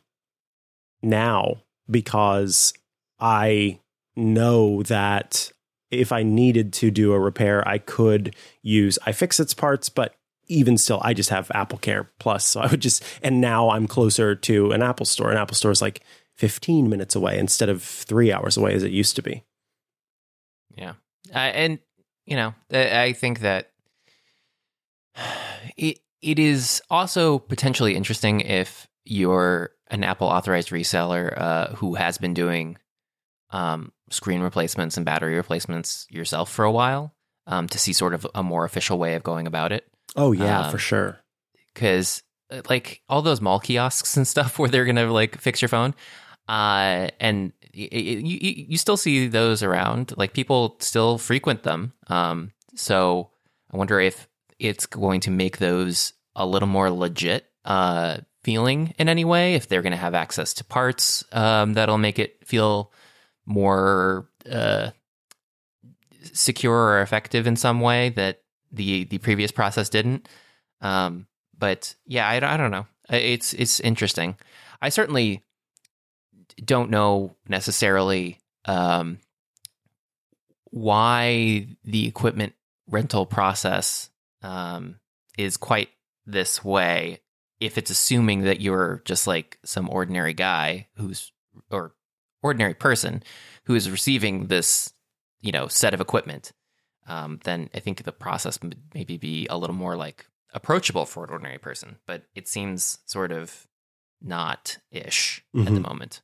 now 1.02 1.58
because 1.90 2.74
I 3.20 3.80
know 4.16 4.84
that 4.84 5.52
if 5.92 6.12
I 6.12 6.24
needed 6.24 6.74
to 6.74 6.92
do 6.92 7.14
a 7.14 7.20
repair, 7.20 7.68
I 7.68 7.80
could 7.80 8.36
use 8.62 9.00
iFixit's 9.08 9.54
parts, 9.54 9.90
but 9.90 10.14
even 10.50 10.78
still, 10.78 11.00
I 11.04 11.14
just 11.14 11.30
have 11.30 11.48
AppleCare 11.50 12.08
Plus. 12.20 12.44
So 12.46 12.60
I 12.60 12.68
would 12.68 12.82
just, 12.82 13.04
and 13.24 13.40
now 13.40 13.70
I'm 13.70 13.88
closer 13.88 14.36
to 14.36 14.72
an 14.72 14.82
Apple 14.82 15.06
store. 15.06 15.32
An 15.32 15.38
Apple 15.38 15.56
store 15.56 15.72
is 15.72 15.82
like 15.82 16.02
15 16.38 16.90
minutes 16.90 17.16
away 17.16 17.38
instead 17.38 17.70
of 17.70 17.84
three 17.84 18.34
hours 18.34 18.58
away 18.58 18.74
as 18.74 18.84
it 18.84 18.92
used 18.92 19.16
to 19.16 19.22
be. 19.22 19.44
Yeah, 20.76 20.94
uh, 21.34 21.38
and 21.38 21.80
you 22.26 22.36
know, 22.36 22.54
I 22.72 23.14
think 23.14 23.40
that 23.40 23.72
it 25.78 26.00
it 26.22 26.40
is 26.40 26.82
also 26.90 27.40
potentially 27.40 27.96
interesting 27.96 28.42
if 28.42 28.88
you're 29.06 29.72
an 29.88 30.04
Apple 30.04 30.28
authorized 30.28 30.70
reseller 30.70 31.38
uh, 31.38 31.68
who 31.76 31.96
has 31.96 32.18
been 32.18 32.34
doing 32.34 32.78
um, 33.52 33.92
screen 34.10 34.42
replacements 34.42 34.98
and 34.98 35.06
battery 35.06 35.36
replacements 35.36 36.06
yourself 36.10 36.52
for 36.52 36.66
a 36.66 36.72
while 36.72 37.16
um, 37.48 37.68
to 37.68 37.80
see 37.80 37.94
sort 37.94 38.14
of 38.14 38.28
a 38.36 38.44
more 38.44 38.66
official 38.66 38.98
way 38.98 39.16
of 39.16 39.24
going 39.24 39.48
about 39.48 39.72
it. 39.72 39.86
Oh, 40.16 40.32
yeah, 40.32 40.66
Um, 40.66 40.72
for 40.72 40.78
sure. 40.78 41.20
because 41.74 42.24
like 42.68 43.02
all 43.08 43.22
those 43.22 43.42
mall 43.42 43.60
kiosks 43.60 44.18
and 44.18 44.28
stuff 44.36 44.58
where 44.60 44.70
they're 44.70 44.86
gonna 44.86 45.12
like 45.12 45.40
fix 45.40 45.62
your 45.62 45.70
phone 45.70 45.94
uh 46.48 47.08
and 47.20 47.54
y- 47.76 47.90
you 47.92 48.38
you 48.42 48.66
you 48.70 48.78
still 48.78 48.98
see 48.98 49.28
those 49.28 49.62
around 49.62 50.14
like 50.18 50.34
people 50.34 50.76
still 50.80 51.20
frequent 51.20 51.62
them 51.62 51.94
um 52.08 52.52
so 52.76 53.30
i 53.72 53.78
wonder 53.78 54.00
if 54.00 54.28
it's 54.58 54.88
going 54.88 55.20
to 55.20 55.30
make 55.30 55.60
those 55.60 56.14
a 56.36 56.44
little 56.46 56.68
more 56.68 56.90
legit 56.90 57.46
uh 57.66 58.18
feeling 58.44 58.96
in 58.98 59.08
any 59.10 59.24
way 59.24 59.54
if 59.54 59.68
they're 59.68 59.84
going 59.84 59.92
to 59.92 59.98
have 59.98 60.16
access 60.16 60.56
to 60.56 60.64
parts 60.64 61.24
um 61.34 61.74
that'll 61.76 62.00
make 62.00 62.18
it 62.18 62.48
feel 62.48 62.92
more 63.46 64.28
uh 64.52 64.90
secure 66.34 66.74
or 66.74 67.02
effective 67.02 67.46
in 67.48 67.56
some 67.56 67.80
way 67.80 68.10
that 68.10 68.42
the 68.72 69.06
the 69.06 69.18
previous 69.18 69.52
process 69.52 69.90
didn't 69.90 70.28
um, 70.82 71.28
but 71.58 71.96
yeah, 72.06 72.28
I, 72.28 72.36
I 72.54 72.58
don't 72.58 72.72
know. 72.72 72.88
It's 73.10 73.54
it's 73.54 73.80
interesting. 73.80 74.38
I 74.82 74.90
certainly 74.90 75.44
don't 76.64 76.90
know 76.90 77.36
necessarily 77.48 78.40
um, 78.66 79.20
why 80.72 81.68
the 81.84 82.08
equipment 82.08 82.54
rental 82.88 83.26
process 83.26 84.10
um, 84.42 85.00
is 85.38 85.58
quite 85.58 85.90
this 86.26 86.64
way. 86.64 87.20
If 87.60 87.78
it's 87.78 87.92
assuming 87.92 88.44
that 88.44 88.62
you're 88.62 89.02
just 89.04 89.28
like 89.28 89.60
some 89.66 89.90
ordinary 89.90 90.34
guy 90.34 90.88
who's 90.96 91.32
or 91.70 91.94
ordinary 92.42 92.74
person 92.74 93.22
who 93.66 93.76
is 93.76 93.92
receiving 93.92 94.48
this, 94.48 94.94
you 95.42 95.52
know, 95.52 95.68
set 95.68 95.94
of 95.94 96.00
equipment, 96.00 96.54
um, 97.10 97.40
then 97.44 97.70
I 97.74 97.80
think 97.80 98.04
the 98.04 98.12
process 98.14 98.62
would 98.62 98.76
maybe 98.94 99.18
be 99.18 99.48
a 99.50 99.58
little 99.58 99.76
more 99.76 99.96
like 99.98 100.26
approachable 100.54 101.06
for 101.06 101.24
an 101.26 101.30
ordinary 101.32 101.58
person. 101.58 101.98
But 102.06 102.24
it 102.36 102.48
seems 102.48 103.00
sort 103.06 103.32
of 103.32 103.68
not 104.22 104.78
ish 104.92 105.44
at 105.58 105.66
the 105.66 105.72
Mhm. 105.72 105.88
moment. 105.88 106.22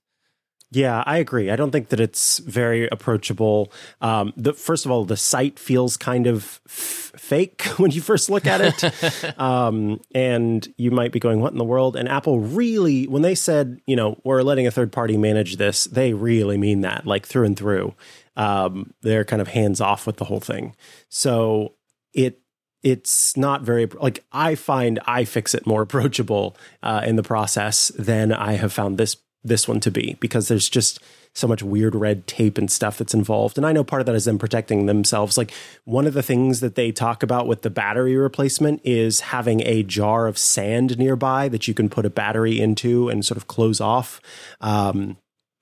Yeah, 0.72 1.04
I 1.06 1.20
agree. 1.20 1.52
I 1.52 1.56
don't 1.56 1.72
think 1.72 1.90
that 1.90 2.00
it's 2.02 2.40
very 2.40 2.90
approachable. 2.90 3.72
Um, 4.02 4.34
the 4.36 4.52
first 4.52 4.84
of 4.86 4.92
all, 4.92 5.06
the 5.06 5.16
site 5.16 5.58
feels 5.60 5.96
kind 5.96 6.28
of 6.28 6.60
f- 6.66 7.14
fake 7.16 7.62
when 7.78 7.92
you 7.92 8.02
first 8.02 8.30
look 8.30 8.46
at 8.48 8.62
it, 8.62 9.40
um, 9.40 10.02
and 10.14 10.68
you 10.78 10.92
might 10.92 11.12
be 11.14 11.20
going, 11.20 11.40
"What 11.40 11.54
in 11.54 11.60
the 11.60 11.64
world?" 11.64 11.96
And 11.96 12.10
Apple 12.10 12.40
really, 12.40 13.08
when 13.08 13.22
they 13.22 13.36
said, 13.36 13.80
you 13.86 13.96
know, 13.96 14.20
we're 14.26 14.42
letting 14.42 14.68
a 14.68 14.72
third 14.72 14.92
party 14.92 15.18
manage 15.18 15.56
this, 15.58 15.86
they 15.86 16.14
really 16.14 16.58
mean 16.58 16.82
that, 16.82 17.06
like 17.06 17.26
through 17.26 17.46
and 17.46 17.56
through. 17.58 17.94
Um, 18.36 18.94
they're 19.02 19.26
kind 19.26 19.42
of 19.42 19.50
hands 19.50 19.82
off 19.82 20.06
with 20.06 20.18
the 20.18 20.26
whole 20.26 20.40
thing, 20.40 20.76
so 21.10 21.74
it 22.14 22.42
it's 22.84 23.36
not 23.36 23.64
very 23.64 23.88
like 23.88 24.24
I 24.32 24.56
find 24.56 25.00
iFixit 25.08 25.66
more 25.66 25.82
approachable 25.84 26.56
uh, 26.84 27.02
in 27.06 27.16
the 27.16 27.24
process 27.24 27.90
than 27.98 28.32
I 28.32 28.54
have 28.54 28.74
found 28.74 28.98
this 28.98 29.18
this 29.44 29.68
one 29.68 29.80
to 29.80 29.92
be 29.92 30.18
because 30.20 30.48
there's 30.48 30.70
just 30.70 31.00
so 31.36 31.48
much 31.48 31.62
weird 31.62 31.94
red 31.94 32.26
tape 32.28 32.58
and 32.58 32.72
stuff 32.72 32.98
that's 32.98 33.14
involved. 33.14 33.58
And 33.58 33.66
I 33.66 33.74
know 33.74 33.84
part 33.84 34.02
of 34.02 34.06
that 34.06 34.16
is 34.16 34.26
them 34.26 34.40
protecting 34.40 34.86
themselves. 34.86 35.38
Like 35.38 35.54
one 35.84 36.08
of 36.08 36.14
the 36.14 36.24
things 36.24 36.62
that 36.62 36.76
they 36.76 36.92
talk 36.92 37.24
about 37.24 37.46
with 37.46 37.62
the 37.62 37.70
battery 37.70 38.16
replacement 38.16 38.82
is 38.86 39.20
having 39.20 39.62
a 39.62 39.84
jar 39.84 40.28
of 40.28 40.38
sand 40.38 40.98
nearby 40.98 41.50
that 41.50 41.68
you 41.68 41.74
can 41.74 41.90
put 41.90 42.06
a 42.06 42.10
battery 42.10 42.60
into 42.60 43.10
and 43.10 43.26
sort 43.26 43.38
of 43.38 43.48
close 43.48 43.82
off. 43.82 44.22
Um, 44.62 45.18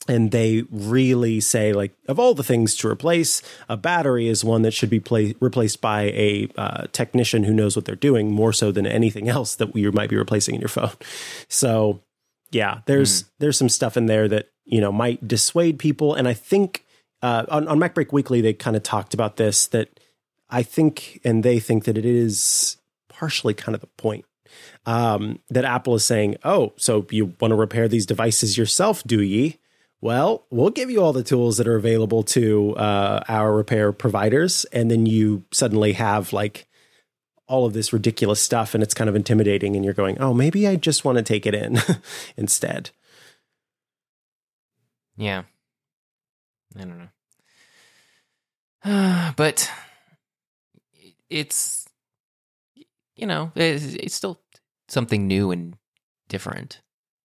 and 0.08 0.32
they 0.32 0.64
really 0.70 1.40
say 1.40 1.74
like 1.74 1.94
of 2.08 2.20
all 2.20 2.34
the 2.34 2.44
things 2.44 2.76
to 2.76 2.90
replace 2.90 3.42
a 3.70 3.78
battery 3.78 4.28
is 4.28 4.44
one 4.44 4.62
that 4.64 4.74
should 4.74 4.90
be 4.90 5.00
pla- 5.00 5.32
replaced 5.40 5.82
by 5.82 6.04
a 6.04 6.50
uh, 6.58 6.88
technician 6.92 7.44
who 7.44 7.54
knows 7.54 7.76
what 7.76 7.86
they're 7.86 7.96
doing 7.96 8.32
more 8.32 8.54
so 8.54 8.72
than 8.72 8.86
anything 8.86 9.30
else 9.30 9.56
that 9.56 9.76
you 9.76 9.92
might 9.92 10.10
be 10.10 10.18
replacing 10.18 10.56
in 10.56 10.62
your 10.62 10.70
phone. 10.70 10.92
So 11.48 12.02
yeah 12.52 12.82
there's 12.86 13.26
there's 13.40 13.58
some 13.58 13.70
stuff 13.70 13.98
in 13.98 14.06
there 14.06 14.28
that 14.28 14.50
you 14.66 14.80
know 14.80 14.92
might 14.92 15.28
dissuade 15.28 15.80
people. 15.80 16.14
And 16.14 16.28
i 16.28 16.34
think 16.34 16.86
uh, 17.22 17.46
on, 17.50 17.68
on 17.68 17.80
macbreak 17.80 18.12
weekly 18.12 18.42
they 18.42 18.54
kind 18.54 18.76
of 18.76 18.84
talked 18.84 19.14
about 19.14 19.38
this 19.38 19.68
that 19.68 20.00
i 20.50 20.62
think 20.62 21.20
and 21.24 21.44
they 21.44 21.60
think 21.60 21.86
that 21.86 21.98
it 21.98 22.06
is 22.06 22.78
partially 23.10 23.54
kind 23.54 23.76
of 23.76 23.82
the 23.82 23.88
point 23.98 24.26
um, 24.86 25.40
that 25.50 25.66
apple 25.66 25.96
is 25.96 26.06
saying 26.06 26.36
oh 26.44 26.74
so 26.78 27.06
you 27.10 27.34
want 27.40 27.52
to 27.52 27.56
repair 27.56 27.88
these 27.88 28.06
devices 28.06 28.58
yourself 28.58 29.04
do 29.04 29.22
ye 29.22 29.58
well, 30.04 30.46
we'll 30.50 30.70
give 30.70 30.92
you 30.92 31.02
all 31.02 31.14
the 31.14 31.24
tools 31.24 31.56
that 31.56 31.68
are 31.68 31.78
available 31.78 32.24
to 32.24 32.76
uh, 32.76 33.24
our 33.30 33.56
repair 33.56 33.94
providers, 33.94 34.66
and 34.74 34.92
then 34.92 35.06
you 35.06 35.46
suddenly 35.54 35.94
have 35.94 36.34
like 36.34 36.68
all 37.48 37.66
of 37.66 37.72
this 37.72 37.94
ridiculous 37.94 38.42
stuff, 38.42 38.74
and 38.74 38.84
it's 38.84 38.94
kind 38.94 39.10
of 39.10 39.16
intimidating. 39.16 39.78
And 39.78 39.86
you're 39.86 39.94
going, 39.94 40.20
"Oh, 40.20 40.34
maybe 40.34 40.68
I 40.68 40.76
just 40.76 41.06
want 41.06 41.20
to 41.20 41.24
take 41.24 41.46
it 41.46 41.56
in 41.56 41.80
instead." 42.38 42.90
Yeah. 45.16 45.44
I 46.78 46.84
don't 46.84 47.10
know. 48.84 49.34
but 49.38 49.72
it's, 51.30 51.88
you 53.16 53.26
know, 53.26 53.54
it's, 53.56 53.86
it's 53.94 54.16
still 54.16 54.42
something 54.90 55.28
new 55.28 55.52
and 55.52 55.78
different. 56.28 56.82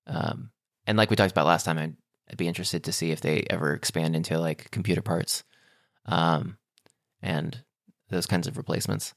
Um, 0.06 0.50
and 0.86 0.96
like 0.96 1.10
we 1.10 1.16
talked 1.16 1.32
about 1.32 1.46
last 1.46 1.64
time, 1.64 1.78
I'd, 1.78 1.96
I'd 2.30 2.36
be 2.36 2.48
interested 2.48 2.84
to 2.84 2.92
see 2.92 3.10
if 3.10 3.20
they 3.20 3.44
ever 3.48 3.72
expand 3.72 4.14
into 4.14 4.38
like 4.38 4.70
computer 4.70 5.02
parts 5.02 5.44
um, 6.06 6.58
and 7.22 7.62
those 8.10 8.26
kinds 8.26 8.46
of 8.46 8.56
replacements 8.56 9.14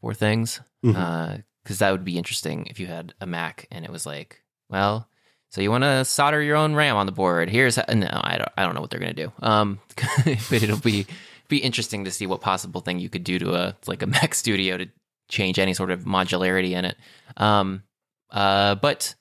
for 0.00 0.14
things. 0.14 0.60
Because 0.82 1.78
that 1.78 1.92
would 1.92 2.04
be 2.04 2.18
interesting 2.18 2.66
if 2.66 2.80
you 2.80 2.86
had 2.86 3.14
a 3.20 3.26
Mac 3.26 3.66
and 3.70 3.84
it 3.84 3.90
was 3.90 4.06
like, 4.06 4.42
well, 4.68 5.08
so 5.50 5.60
you 5.60 5.70
want 5.70 5.84
to 5.84 6.04
solder 6.04 6.40
your 6.40 6.56
own 6.56 6.74
RAM 6.74 6.96
on 6.96 7.06
the 7.06 7.12
board? 7.12 7.50
Here's 7.50 7.76
how, 7.76 7.84
no, 7.92 8.08
I 8.08 8.38
don't. 8.38 8.50
I 8.56 8.64
don't 8.64 8.74
know 8.74 8.80
what 8.80 8.90
they're 8.90 9.00
gonna 9.00 9.14
do. 9.14 9.32
Um, 9.40 9.80
but 10.24 10.62
it'll 10.62 10.78
be 10.78 11.06
be 11.48 11.58
interesting 11.58 12.04
to 12.04 12.10
see 12.12 12.26
what 12.26 12.40
possible 12.40 12.80
thing 12.80 13.00
you 13.00 13.10
could 13.10 13.24
do 13.24 13.38
to 13.40 13.54
a 13.54 13.76
like 13.88 14.02
a 14.02 14.06
Mac 14.06 14.34
Studio 14.36 14.78
to 14.78 14.88
change 15.28 15.58
any 15.58 15.74
sort 15.74 15.90
of 15.90 16.04
modularity 16.04 16.70
in 16.70 16.84
it. 16.84 16.96
Um, 17.36 17.82
uh, 18.30 18.76
but 18.76 19.16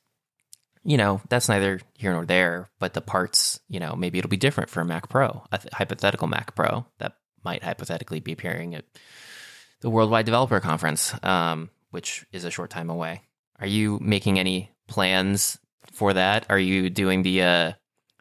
you 0.89 0.97
know 0.97 1.21
that's 1.29 1.47
neither 1.47 1.79
here 1.93 2.11
nor 2.13 2.25
there. 2.25 2.69
But 2.79 2.93
the 2.95 3.01
parts, 3.01 3.59
you 3.69 3.79
know, 3.79 3.95
maybe 3.95 4.17
it'll 4.17 4.29
be 4.29 4.37
different 4.37 4.71
for 4.71 4.81
a 4.81 4.85
Mac 4.85 5.07
Pro, 5.07 5.43
a 5.51 5.59
th- 5.59 5.71
hypothetical 5.73 6.27
Mac 6.27 6.55
Pro 6.55 6.87
that 6.97 7.13
might 7.45 7.63
hypothetically 7.63 8.19
be 8.19 8.33
appearing 8.33 8.73
at 8.73 8.85
the 9.81 9.89
Worldwide 9.91 10.25
Developer 10.25 10.59
Conference, 10.59 11.13
um, 11.23 11.69
which 11.91 12.25
is 12.31 12.43
a 12.43 12.49
short 12.51 12.71
time 12.71 12.89
away. 12.89 13.21
Are 13.59 13.67
you 13.67 13.99
making 14.01 14.39
any 14.39 14.71
plans 14.87 15.59
for 15.91 16.13
that? 16.13 16.47
Are 16.49 16.57
you 16.59 16.89
doing 16.89 17.21
the 17.21 17.43
uh, 17.43 17.71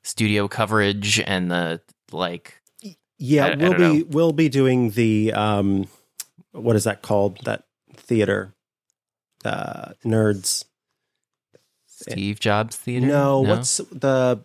studio 0.03 0.47
coverage 0.47 1.21
and 1.21 1.51
the 1.51 1.81
like? 2.13 2.61
Yeah, 3.19 3.47
I- 3.47 3.53
I 3.53 3.55
we'll 3.57 3.73
don't 3.73 3.93
be 3.93 4.03
we'll 4.05 4.33
be 4.33 4.49
doing 4.51 4.91
the 4.91 5.33
um, 5.33 5.89
what 6.53 6.77
is 6.77 6.85
that 6.85 7.01
called? 7.01 7.41
That 7.45 7.65
theater, 7.97 8.53
uh, 9.45 9.93
nerds. 10.05 10.65
Steve 11.99 12.41
Jobs 12.41 12.77
Theater? 12.77 13.07
No, 13.07 13.41
what's 13.41 13.79
the 13.91 14.41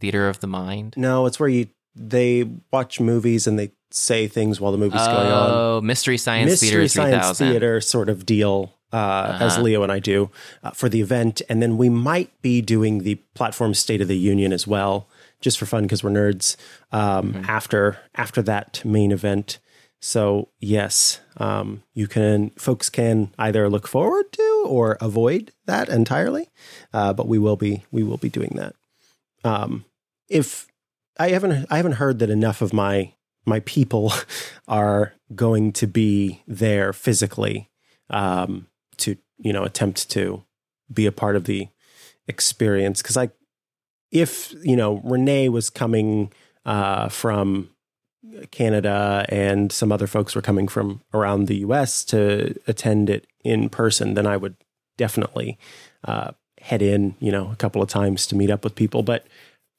Theater 0.00 0.28
of 0.28 0.40
the 0.40 0.46
Mind? 0.46 0.94
no? 0.96 1.26
It's 1.26 1.38
where 1.40 1.48
you 1.48 1.68
they 1.94 2.48
watch 2.72 3.00
movies 3.00 3.46
and 3.46 3.58
they 3.58 3.70
say 3.90 4.26
things 4.26 4.58
while 4.60 4.72
the 4.72 4.78
movie's 4.78 5.06
going 5.06 5.28
on. 5.30 5.50
Oh, 5.50 5.80
Mystery 5.82 6.16
Science 6.16 6.50
Mystery 6.50 6.88
Theater 6.88 6.88
Science 6.88 7.38
Theater 7.38 7.80
sort 7.82 8.08
of 8.08 8.24
deal, 8.24 8.72
uh, 8.92 9.36
as 9.40 9.52
Uh-huh. 9.54 9.62
Leo 9.62 9.82
and 9.82 9.92
I 9.92 9.98
do 9.98 10.30
uh, 10.62 10.70
for 10.70 10.88
the 10.88 11.00
event, 11.02 11.42
and 11.50 11.60
then 11.62 11.76
we 11.76 11.88
might 11.90 12.30
be 12.40 12.62
doing 12.62 13.02
the 13.02 13.16
platform 13.34 13.74
State 13.74 14.00
of 14.00 14.08
the 14.08 14.16
Union 14.16 14.52
as 14.52 14.66
well, 14.66 15.06
just 15.42 15.58
for 15.58 15.66
fun 15.66 15.82
because 15.82 16.02
we're 16.02 16.10
nerds. 16.10 16.56
Um, 16.92 17.34
Mm-hmm. 17.34 17.44
After 17.50 17.98
after 18.14 18.40
that 18.42 18.82
main 18.84 19.12
event, 19.12 19.58
so 20.00 20.48
yes, 20.60 21.20
um, 21.36 21.82
you 21.94 22.06
can 22.06 22.50
folks 22.56 22.88
can 22.88 23.32
either 23.38 23.68
look 23.68 23.86
forward 23.86 24.32
to 24.32 24.42
or 24.64 24.96
avoid 25.00 25.52
that 25.66 25.88
entirely, 25.88 26.50
uh, 26.92 27.12
but 27.12 27.28
we 27.28 27.38
will 27.38 27.56
be 27.56 27.84
we 27.90 28.02
will 28.02 28.16
be 28.16 28.28
doing 28.28 28.52
that. 28.56 28.74
Um, 29.44 29.84
if 30.28 30.66
I 31.18 31.30
haven't 31.30 31.66
I 31.70 31.76
haven't 31.76 31.92
heard 31.92 32.18
that 32.20 32.30
enough 32.30 32.62
of 32.62 32.72
my 32.72 33.14
my 33.44 33.60
people 33.60 34.12
are 34.68 35.14
going 35.34 35.72
to 35.72 35.86
be 35.86 36.42
there 36.46 36.92
physically 36.92 37.70
um, 38.10 38.66
to 38.98 39.16
you 39.38 39.52
know 39.52 39.64
attempt 39.64 40.10
to 40.10 40.44
be 40.92 41.06
a 41.06 41.12
part 41.12 41.36
of 41.36 41.44
the 41.44 41.68
experience 42.28 43.02
because 43.02 43.16
I 43.16 43.30
if 44.10 44.54
you 44.62 44.76
know 44.76 45.00
Rene 45.04 45.48
was 45.48 45.70
coming 45.70 46.32
uh, 46.64 47.08
from 47.08 47.70
Canada 48.50 49.26
and 49.28 49.72
some 49.72 49.90
other 49.90 50.06
folks 50.06 50.34
were 50.34 50.42
coming 50.42 50.68
from 50.68 51.02
around 51.12 51.46
the 51.46 51.56
U.S. 51.56 52.04
to 52.06 52.54
attend 52.66 53.10
it 53.10 53.26
in 53.44 53.68
person, 53.68 54.14
then 54.14 54.26
I 54.26 54.36
would 54.36 54.56
definitely 54.96 55.58
uh, 56.04 56.32
head 56.60 56.82
in 56.82 57.14
you 57.20 57.32
know 57.32 57.50
a 57.50 57.56
couple 57.56 57.82
of 57.82 57.88
times 57.88 58.26
to 58.28 58.36
meet 58.36 58.50
up 58.50 58.64
with 58.64 58.74
people, 58.74 59.02
but 59.02 59.26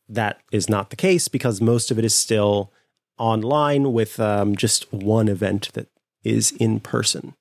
that 0.10 0.42
is 0.52 0.70
not 0.70 0.90
the 0.90 0.96
case 0.96 1.28
because 1.28 1.62
most 1.62 1.92
of 1.92 1.98
it 2.00 2.06
is 2.06 2.14
still 2.14 2.72
online 3.18 3.94
with 3.94 4.20
um, 4.20 4.56
just 4.56 4.92
one 4.92 5.28
event 5.28 5.72
that 5.74 5.88
is 6.24 6.52
in 6.54 6.80
person. 6.80 7.36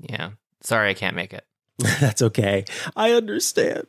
Yeah. 0.00 0.30
Sorry, 0.62 0.88
I 0.90 0.94
can't 0.94 1.14
make 1.16 1.32
it. 1.34 1.44
That's 2.00 2.22
okay. 2.22 2.64
I 2.96 3.12
understand. 3.12 3.86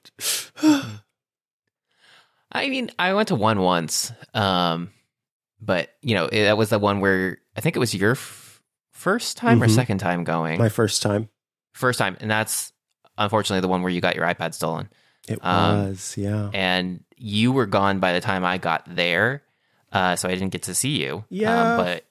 I 2.51 2.70
mean, 2.70 2.89
I 2.97 3.14
went 3.14 3.30
to 3.30 3.36
one 3.36 3.60
once, 3.60 4.12
um, 4.34 4.91
but 5.62 5.89
you 6.01 6.16
know, 6.16 6.26
it, 6.26 6.43
that 6.43 6.58
was 6.58 6.70
the 6.70 6.80
one 6.80 6.99
where 6.99 7.38
I 7.56 7.62
think 7.62 7.76
it 7.76 7.80
was 7.80 7.93
your 7.93 8.12
f- 8.12 8.62
first 8.91 9.38
time 9.38 9.62
or 9.62 9.68
Mhm. 9.68 9.72
second 9.76 9.97
time 9.99 10.24
going. 10.24 10.58
My 10.60 10.70
first 10.70 11.01
time. 11.01 11.30
First 11.76 11.99
time, 11.99 12.17
and 12.19 12.30
that's 12.32 12.71
unfortunately 13.17 13.61
the 13.61 13.67
one 13.67 13.82
where 13.82 13.91
you 13.91 14.01
got 14.01 14.15
your 14.15 14.26
iPad 14.26 14.53
stolen, 14.53 14.89
It 15.28 15.39
Um, 15.43 15.89
was, 15.89 16.15
yeah. 16.17 16.49
and 16.53 17.03
you 17.17 17.51
were 17.51 17.65
gone 17.65 17.99
by 17.99 18.13
the 18.13 18.21
time 18.21 18.43
I 18.43 18.57
got 18.57 18.84
there, 18.93 19.43
uh, 19.91 20.15
so 20.15 20.28
I 20.28 20.34
didn't 20.34 20.51
get 20.51 20.63
to 20.63 20.76
see 20.76 21.01
you. 21.01 21.23
Yeah. 21.30 21.71
um, 21.76 21.78
but 21.78 22.05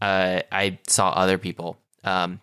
uh, 0.00 0.42
I 0.52 0.78
saw 0.88 1.10
other 1.10 1.38
people. 1.38 1.78
Um, 2.04 2.40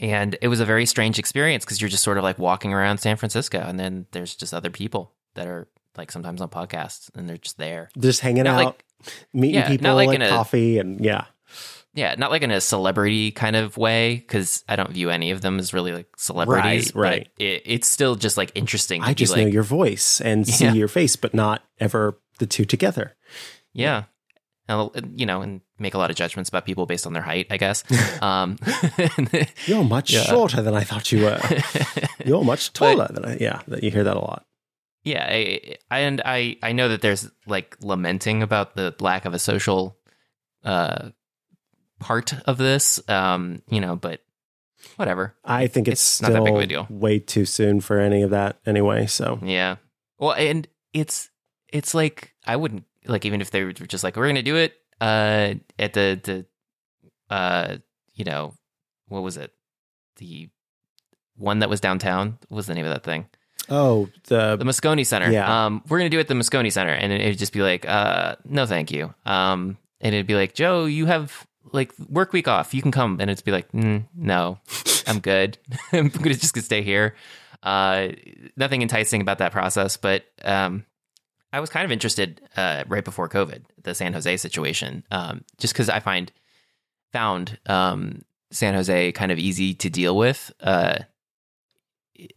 and 0.00 0.36
it 0.42 0.48
was 0.48 0.60
a 0.60 0.64
very 0.64 0.86
strange 0.86 1.18
experience 1.18 1.64
because 1.64 1.80
you're 1.80 1.90
just 1.90 2.02
sort 2.02 2.18
of 2.18 2.24
like 2.24 2.38
walking 2.38 2.72
around 2.74 2.98
San 2.98 3.16
Francisco, 3.16 3.58
and 3.60 3.78
then 3.78 4.06
there's 4.12 4.34
just 4.34 4.52
other 4.52 4.70
people 4.70 5.12
that 5.34 5.46
are 5.46 5.68
like 5.96 6.10
sometimes 6.10 6.40
on 6.40 6.48
podcasts, 6.48 7.08
and 7.14 7.28
they're 7.28 7.36
just 7.38 7.56
there. 7.58 7.88
Just 7.98 8.20
hanging 8.20 8.44
Not 8.44 8.54
out, 8.60 8.64
like- 8.66 8.84
meeting 9.32 9.54
yeah, 9.60 9.68
people, 9.68 9.94
like 9.94 10.08
like 10.08 10.16
in 10.16 10.22
a- 10.22 10.28
coffee, 10.28 10.78
and 10.78 11.04
yeah. 11.04 11.26
Yeah, 11.94 12.14
not 12.18 12.30
like 12.32 12.42
in 12.42 12.50
a 12.50 12.60
celebrity 12.60 13.30
kind 13.30 13.54
of 13.54 13.76
way 13.76 14.16
because 14.16 14.64
I 14.68 14.74
don't 14.76 14.90
view 14.90 15.10
any 15.10 15.30
of 15.30 15.42
them 15.42 15.58
as 15.60 15.72
really 15.72 15.92
like 15.92 16.08
celebrities. 16.16 16.94
Right, 16.94 17.08
right. 17.10 17.28
But 17.36 17.44
it, 17.44 17.62
it's 17.66 17.88
still 17.88 18.16
just 18.16 18.36
like 18.36 18.50
interesting. 18.56 19.00
To 19.02 19.08
I 19.08 19.14
just 19.14 19.32
like, 19.32 19.42
know 19.46 19.52
your 19.52 19.62
voice 19.62 20.20
and 20.20 20.46
see 20.48 20.68
your 20.70 20.88
face, 20.88 21.14
but 21.16 21.34
not 21.34 21.62
ever 21.78 22.18
the 22.40 22.46
two 22.46 22.64
together. 22.64 23.14
Yeah. 23.72 24.04
And, 24.66 24.90
you 25.20 25.26
know, 25.26 25.42
and 25.42 25.60
make 25.78 25.94
a 25.94 25.98
lot 25.98 26.08
of 26.10 26.16
judgments 26.16 26.48
about 26.48 26.64
people 26.64 26.86
based 26.86 27.06
on 27.06 27.12
their 27.12 27.22
height, 27.22 27.46
I 27.50 27.58
guess. 27.58 27.84
um, 28.22 28.56
You're 29.66 29.84
much 29.84 30.12
Yeah. 30.12 30.22
shorter 30.22 30.62
than 30.62 30.74
I 30.74 30.82
thought 30.84 31.12
you 31.12 31.22
were. 31.24 31.40
You're 32.24 32.42
much 32.44 32.72
taller 32.72 33.08
than 33.12 33.24
I. 33.24 33.36
Yeah, 33.40 33.60
you 33.82 33.90
hear 33.90 34.04
that 34.04 34.16
a 34.16 34.20
lot. 34.20 34.46
yeah, 35.04 35.24
I, 35.28 35.76
I- 35.90 35.98
and 36.00 36.22
I 36.24 36.56
I 36.62 36.72
know 36.72 36.88
that 36.88 37.02
there's 37.02 37.30
like 37.46 37.76
lamenting 37.82 38.42
about 38.42 38.74
the 38.74 38.94
lack 39.00 39.26
of 39.26 39.34
a 39.34 39.38
social 39.38 39.98
uh 40.64 41.10
part 42.04 42.34
of 42.46 42.58
this. 42.58 43.00
Um, 43.08 43.62
you 43.70 43.80
know, 43.80 43.96
but 43.96 44.20
whatever. 44.96 45.34
I 45.44 45.66
think 45.66 45.88
it's, 45.88 46.02
It's 46.20 46.22
not 46.22 46.32
that 46.32 46.44
big 46.44 46.54
of 46.54 46.60
a 46.60 46.66
deal. 46.66 46.86
way 46.90 47.18
too 47.18 47.44
soon 47.46 47.80
for 47.80 47.98
any 47.98 48.22
of 48.22 48.30
that 48.30 48.58
anyway. 48.66 49.06
So 49.06 49.38
Yeah. 49.42 49.76
Well, 50.18 50.32
and 50.34 50.68
it's 50.92 51.30
it's 51.72 51.94
like 51.94 52.34
I 52.46 52.56
wouldn't 52.56 52.84
like 53.06 53.24
even 53.24 53.40
if 53.40 53.50
they 53.50 53.64
were 53.64 53.72
just 53.72 54.04
like 54.04 54.16
we're 54.16 54.26
gonna 54.28 54.42
do 54.42 54.56
it 54.56 54.74
uh 55.00 55.54
at 55.78 55.92
the 55.94 56.20
the 56.22 56.46
uh 57.34 57.76
you 58.14 58.24
know 58.24 58.54
what 59.08 59.22
was 59.22 59.36
it 59.36 59.52
the 60.18 60.48
one 61.36 61.58
that 61.58 61.68
was 61.68 61.80
downtown 61.80 62.38
what 62.48 62.56
was 62.56 62.66
the 62.66 62.74
name 62.74 62.84
of 62.86 62.92
that 62.92 63.02
thing 63.02 63.26
oh 63.70 64.08
the, 64.28 64.56
the 64.56 64.64
Moscone 64.64 65.04
Center 65.04 65.30
Yeah. 65.32 65.66
um 65.66 65.82
we're 65.88 65.98
gonna 65.98 66.10
do 66.10 66.18
it 66.18 66.22
at 66.22 66.28
the 66.28 66.34
Moscone 66.34 66.70
Center 66.70 66.92
and 66.92 67.12
it 67.12 67.26
would 67.26 67.38
just 67.38 67.52
be 67.52 67.60
like 67.62 67.84
uh 67.88 68.36
no 68.44 68.66
thank 68.66 68.92
you 68.92 69.12
um 69.26 69.76
and 70.00 70.14
it'd 70.14 70.26
be 70.28 70.36
like 70.36 70.54
Joe 70.54 70.84
you 70.84 71.06
have 71.06 71.46
like 71.74 71.92
work 72.08 72.32
week 72.32 72.48
off 72.48 72.72
you 72.72 72.80
can 72.80 72.92
come 72.92 73.18
and 73.20 73.30
it'd 73.30 73.44
be 73.44 73.52
like 73.52 73.70
mm, 73.72 74.04
no 74.14 74.58
I'm 75.06 75.20
good. 75.20 75.58
I'm 75.92 76.08
gonna 76.08 76.34
just 76.34 76.54
gonna 76.54 76.64
stay 76.64 76.82
here. 76.82 77.14
Uh, 77.62 78.08
nothing 78.56 78.82
enticing 78.82 79.20
about 79.20 79.38
that 79.38 79.52
process, 79.52 79.96
but 79.96 80.24
um, 80.44 80.84
I 81.52 81.60
was 81.60 81.70
kind 81.70 81.84
of 81.84 81.92
interested 81.92 82.42
uh, 82.56 82.84
right 82.88 83.04
before 83.04 83.28
COVID, 83.28 83.62
the 83.82 83.94
San 83.94 84.12
Jose 84.12 84.36
situation, 84.36 85.04
um, 85.10 85.44
just 85.58 85.72
because 85.72 85.88
I 85.88 86.00
find 86.00 86.30
found 87.12 87.58
um, 87.66 88.22
San 88.50 88.74
Jose 88.74 89.12
kind 89.12 89.32
of 89.32 89.38
easy 89.38 89.74
to 89.74 89.88
deal 89.88 90.16
with 90.16 90.52
uh, 90.60 90.98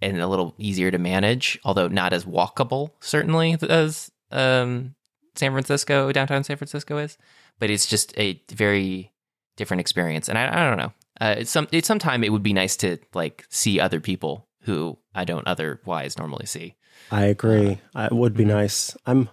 and 0.01 0.19
a 0.19 0.27
little 0.27 0.55
easier 0.57 0.91
to 0.91 0.97
manage, 0.97 1.59
although 1.65 1.87
not 1.87 2.13
as 2.13 2.25
walkable 2.25 2.91
certainly 2.99 3.57
as 3.69 4.11
um, 4.31 4.95
San 5.35 5.51
Francisco, 5.51 6.11
downtown 6.11 6.43
San 6.43 6.57
Francisco 6.57 6.97
is. 6.97 7.17
But 7.59 7.69
it's 7.69 7.87
just 7.87 8.17
a 8.17 8.41
very 8.51 9.11
different 9.57 9.81
experience, 9.81 10.29
and 10.29 10.37
I, 10.37 10.47
I 10.47 10.69
don't 10.69 10.77
know. 10.77 10.93
Uh, 11.19 11.35
it's 11.39 11.51
some 11.51 11.67
it's 11.71 11.87
sometime 11.87 12.23
it 12.23 12.31
would 12.31 12.43
be 12.43 12.53
nice 12.53 12.77
to 12.77 12.97
like 13.13 13.45
see 13.49 13.79
other 13.79 13.99
people 13.99 14.47
who 14.61 14.97
I 15.13 15.25
don't 15.25 15.45
otherwise 15.47 16.17
normally 16.17 16.45
see. 16.45 16.75
I 17.11 17.25
agree. 17.25 17.79
Uh, 17.95 18.07
it 18.11 18.15
would 18.15 18.33
be 18.35 18.43
mhm. 18.45 18.47
nice. 18.55 18.95
I'm 19.05 19.29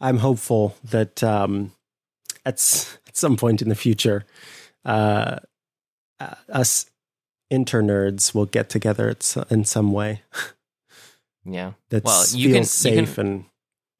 I'm 0.00 0.18
hopeful 0.18 0.76
that 0.90 1.22
um, 1.24 1.72
at 2.44 2.54
s- 2.54 2.98
at 3.08 3.16
some 3.16 3.36
point 3.36 3.62
in 3.62 3.68
the 3.68 3.74
future, 3.74 4.24
uh, 4.84 5.38
uh, 6.20 6.34
us 6.52 6.86
internerds 7.50 8.34
will 8.34 8.46
get 8.46 8.68
together 8.68 9.14
in 9.50 9.64
some 9.64 9.92
way 9.92 10.22
Yeah, 11.44 11.72
that 11.90 12.04
Well, 12.04 12.20
feels 12.22 12.34
you 12.34 12.48
can- 12.48 12.56
you 12.62 12.64
safe 12.64 13.14
can- 13.16 13.26
and 13.26 13.44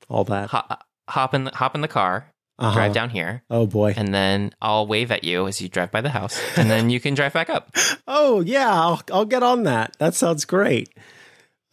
all 0.09 0.25
that. 0.25 0.49
hop, 0.51 0.87
hop 1.09 1.35
in 1.35 1.45
the, 1.45 1.51
hop 1.53 1.75
in 1.75 1.83
the 1.83 1.89
car, 1.89 2.33
Uh-huh. 2.59 2.73
drive 2.75 2.93
down 2.93 3.11
here, 3.11 3.43
Oh 3.51 3.67
boy. 3.67 3.95
and 3.97 4.15
then 4.15 4.55
I'll 4.63 4.87
wave 4.87 5.11
at 5.11 5.25
you 5.25 5.49
as 5.49 5.61
you 5.61 5.69
drive 5.69 5.91
by 5.91 6.01
the 6.01 6.11
house, 6.11 6.41
and 6.57 6.71
then 6.71 6.89
you 6.89 7.01
can 7.01 7.15
drive 7.15 7.33
back 7.33 7.51
up. 7.51 7.75
Oh 8.07 8.41
yeah, 8.43 8.71
I'll, 8.71 9.03
I'll 9.13 9.25
get 9.25 9.43
on 9.43 9.65
that. 9.65 9.97
That 9.99 10.15
sounds 10.15 10.45
great. 10.45 10.91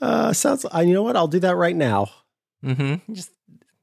Uh, 0.01 0.33
sounds. 0.33 0.65
Uh, 0.73 0.79
you 0.79 0.93
know 0.93 1.03
what? 1.03 1.15
I'll 1.15 1.27
do 1.27 1.39
that 1.41 1.55
right 1.55 1.75
now. 1.75 2.07
Mm-hmm. 2.65 3.13
Just 3.13 3.29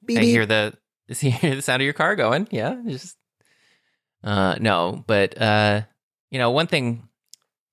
Beep, 0.05 0.19
I 0.19 0.23
hear 0.23 0.47
the 0.47 0.73
hear 1.09 1.55
the 1.55 1.63
sound 1.63 1.83
of 1.83 1.85
your 1.85 1.93
car 1.93 2.17
going. 2.17 2.49
Yeah, 2.51 2.81
just 2.87 3.17
uh 4.25 4.57
no, 4.61 5.05
but 5.07 5.41
uh 5.41 5.83
you 6.31 6.39
know 6.39 6.51
one 6.51 6.67
thing 6.67 7.09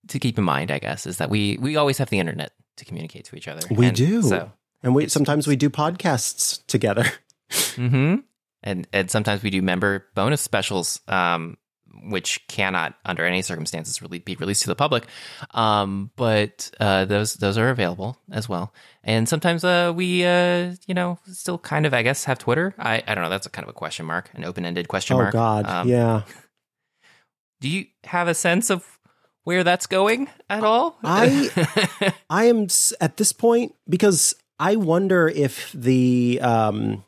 to 0.09 0.19
keep 0.19 0.37
in 0.37 0.43
mind, 0.43 0.69
I 0.71 0.77
guess, 0.79 1.07
is 1.07 1.17
that 1.17 1.29
we 1.31 1.57
we 1.59 1.77
always 1.77 1.97
have 1.97 2.09
the 2.11 2.19
internet 2.19 2.51
to 2.77 2.85
communicate 2.85 3.25
to 3.25 3.35
each 3.35 3.47
other. 3.47 3.61
We 3.71 3.87
And 3.87 3.95
do. 3.95 4.21
So, 4.21 4.51
and 4.83 4.93
we 4.93 5.07
sometimes 5.07 5.47
we 5.47 5.55
do 5.55 5.69
podcasts 5.69 6.63
together. 6.67 7.05
hmm 7.75 8.17
and 8.65 8.87
and 8.91 9.09
sometimes 9.09 9.43
we 9.43 9.49
do 9.51 9.61
member 9.61 10.05
bonus 10.15 10.41
specials, 10.41 10.99
um, 11.07 11.57
which 12.09 12.45
cannot 12.49 12.95
under 13.05 13.23
any 13.25 13.41
circumstances 13.41 14.01
really 14.01 14.19
be 14.19 14.35
released 14.35 14.63
to 14.63 14.67
the 14.67 14.75
public. 14.75 15.05
Um, 15.51 16.11
but 16.17 16.69
uh, 16.79 17.05
those 17.05 17.35
those 17.35 17.57
are 17.57 17.69
available 17.69 18.17
as 18.31 18.49
well. 18.49 18.73
And 19.03 19.29
sometimes 19.29 19.63
uh, 19.63 19.93
we 19.95 20.25
uh, 20.25 20.73
you 20.87 20.93
know 20.93 21.19
still 21.31 21.57
kind 21.57 21.85
of 21.85 21.93
I 21.93 22.01
guess 22.01 22.25
have 22.25 22.39
Twitter. 22.39 22.73
I 22.77 23.01
I 23.07 23.15
don't 23.15 23.23
know. 23.23 23.29
That's 23.29 23.45
a 23.45 23.49
kind 23.49 23.63
of 23.63 23.69
a 23.69 23.73
question 23.73 24.05
mark, 24.05 24.29
an 24.33 24.43
open 24.43 24.65
ended 24.65 24.87
question 24.89 25.15
oh 25.15 25.19
mark. 25.19 25.33
God, 25.33 25.65
Um, 25.65 25.87
yeah. 25.87 26.23
Do 27.61 27.69
you 27.69 27.85
have 28.03 28.27
a 28.27 28.33
sense 28.33 28.69
of 28.69 28.83
where 29.43 29.63
that's 29.63 29.87
going 29.87 30.27
at 30.49 30.63
all? 30.63 30.97
I- 31.03 32.13
I 32.29 32.45
am 32.45 32.67
at 32.99 33.17
this 33.17 33.31
point 33.31 33.73
because 33.87 34.35
I 34.59 34.75
wonder 34.75 35.27
if 35.27 35.71
the 35.71 36.39
um, 36.41 37.03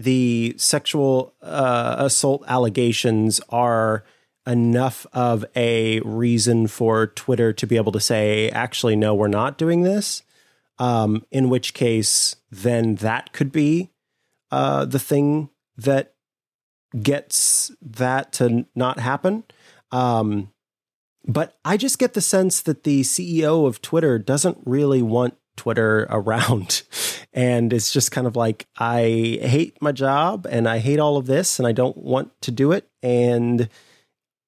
the 0.00 0.54
sexual 0.56 1.34
uh, 1.42 1.96
assault 1.98 2.42
allegations 2.46 3.40
are 3.50 4.02
enough 4.46 5.06
of 5.12 5.44
a 5.54 6.00
reason 6.00 6.66
for 6.66 7.08
Twitter 7.08 7.52
to 7.52 7.66
be 7.66 7.76
able 7.76 7.92
to 7.92 8.00
say, 8.00 8.48
actually, 8.50 8.96
no, 8.96 9.14
we're 9.14 9.28
not 9.28 9.58
doing 9.58 9.82
this. 9.82 10.22
Um, 10.78 11.26
in 11.30 11.50
which 11.50 11.74
case, 11.74 12.36
then 12.50 12.94
that 12.96 13.34
could 13.34 13.52
be 13.52 13.90
uh, 14.50 14.86
the 14.86 14.98
thing 14.98 15.50
that 15.76 16.14
gets 17.02 17.70
that 17.82 18.32
to 18.34 18.64
not 18.74 18.98
happen. 18.98 19.44
Um, 19.92 20.50
but 21.26 21.58
I 21.66 21.76
just 21.76 21.98
get 21.98 22.14
the 22.14 22.22
sense 22.22 22.62
that 22.62 22.84
the 22.84 23.02
CEO 23.02 23.66
of 23.66 23.82
Twitter 23.82 24.18
doesn't 24.18 24.58
really 24.64 25.02
want 25.02 25.36
Twitter 25.56 26.06
around. 26.10 26.82
And 27.32 27.72
it's 27.72 27.92
just 27.92 28.10
kind 28.10 28.26
of 28.26 28.34
like, 28.36 28.66
I 28.78 29.02
hate 29.40 29.80
my 29.80 29.92
job 29.92 30.46
and 30.50 30.68
I 30.68 30.78
hate 30.78 30.98
all 30.98 31.16
of 31.16 31.26
this 31.26 31.58
and 31.58 31.66
I 31.66 31.72
don't 31.72 31.96
want 31.96 32.32
to 32.42 32.50
do 32.50 32.72
it. 32.72 32.88
And 33.02 33.68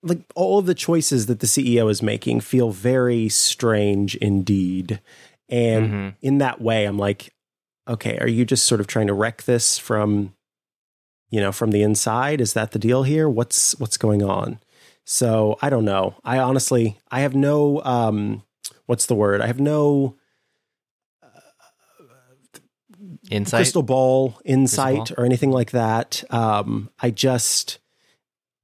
like 0.03 0.23
all 0.35 0.59
of 0.59 0.67
the 0.67 0.75
choices 0.75 1.27
that 1.27 1.39
the 1.41 1.47
CEO 1.47 1.89
is 1.91 2.03
making 2.03 2.41
feel 2.41 2.71
very 2.71 3.29
strange 3.29 4.17
indeed. 4.17 5.01
And 5.49 5.91
Mhm. 5.91 6.15
in 6.23 6.39
that 6.39 6.61
way, 6.61 6.87
I'm 6.87 6.99
like, 6.99 7.33
okay, 7.89 8.19
are 8.19 8.29
you 8.29 8.45
just 8.45 8.65
sort 8.65 8.81
of 8.81 8.87
trying 8.87 9.07
to 9.09 9.15
wreck 9.15 9.43
this 9.45 9.79
from, 9.79 10.35
you 11.31 11.41
know, 11.41 11.53
from 11.53 11.71
the 11.71 11.83
inside? 11.83 12.41
Is 12.41 12.53
that 12.55 12.73
the 12.73 12.79
deal 12.81 13.05
here? 13.05 13.29
What's 13.29 13.79
what's 13.79 13.97
going 13.97 14.23
on? 14.23 14.59
So 15.05 15.57
I 15.63 15.71
don't 15.71 15.85
know. 15.85 16.15
I 16.25 16.39
honestly, 16.39 16.99
I 17.11 17.21
have 17.21 17.35
no, 17.35 17.83
um, 17.85 18.43
what's 18.87 19.07
the 19.07 19.15
word? 19.15 19.41
I 19.41 19.47
have 19.47 19.61
no 19.61 20.17
Insight. 23.33 23.59
crystal 23.59 23.83
ball 23.83 24.39
insight 24.45 24.97
Crystal 24.97 25.17
or 25.23 25.25
anything 25.25 25.51
like 25.51 25.71
that. 25.73 26.23
Um, 26.31 26.91
I 27.01 27.11
just, 27.11 27.79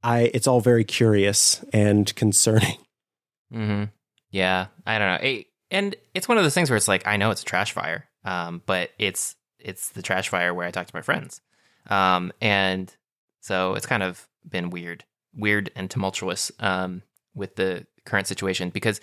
I, 0.02 0.30
it's 0.34 0.46
all 0.46 0.60
very 0.60 0.84
curious 0.84 1.64
and 1.72 2.14
concerning. 2.14 2.76
hmm 3.52 3.84
Yeah, 4.30 4.66
I 4.86 4.98
don't 4.98 5.08
know. 5.08 5.28
It, 5.28 5.46
and 5.70 5.96
it's 6.14 6.28
one 6.28 6.38
of 6.38 6.44
those 6.44 6.54
things 6.54 6.70
where 6.70 6.76
it's 6.76 6.88
like 6.88 7.06
I 7.06 7.16
know 7.16 7.30
it's 7.30 7.42
a 7.42 7.46
trash 7.46 7.72
fire, 7.72 8.08
um, 8.24 8.62
but 8.66 8.90
it's 8.98 9.36
it's 9.58 9.90
the 9.90 10.02
trash 10.02 10.28
fire 10.28 10.54
where 10.54 10.66
I 10.66 10.70
talk 10.70 10.86
to 10.86 10.94
my 10.94 11.02
friends, 11.02 11.40
um, 11.88 12.32
and 12.40 12.94
so 13.40 13.74
it's 13.74 13.86
kind 13.86 14.02
of 14.02 14.26
been 14.48 14.70
weird, 14.70 15.04
weird 15.34 15.70
and 15.76 15.90
tumultuous 15.90 16.50
um, 16.60 17.02
with 17.34 17.56
the 17.56 17.86
current 18.04 18.26
situation 18.26 18.70
because 18.70 19.00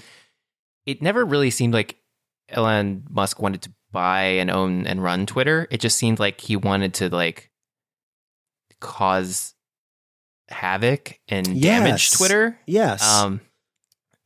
it 0.85 1.01
never 1.01 1.23
really 1.23 1.49
seemed 1.51 1.73
like 1.73 1.97
Elon 2.49 3.03
Musk 3.09 3.39
wanted 3.39 3.61
to 3.63 3.71
buy 3.95 4.23
and 4.23 4.51
own 4.51 4.85
and 4.85 5.01
run 5.01 5.25
Twitter. 5.25 5.67
It 5.71 5.79
just 5.79 5.97
seemed 5.97 6.19
like 6.19 6.41
he 6.41 6.57
wanted 6.57 6.95
to 6.95 7.09
like 7.09 7.49
cause 8.81 9.55
havoc 10.49 11.17
and 11.29 11.61
damage 11.61 12.11
Twitter. 12.11 12.59
Yes. 12.67 13.01
Um, 13.01 13.39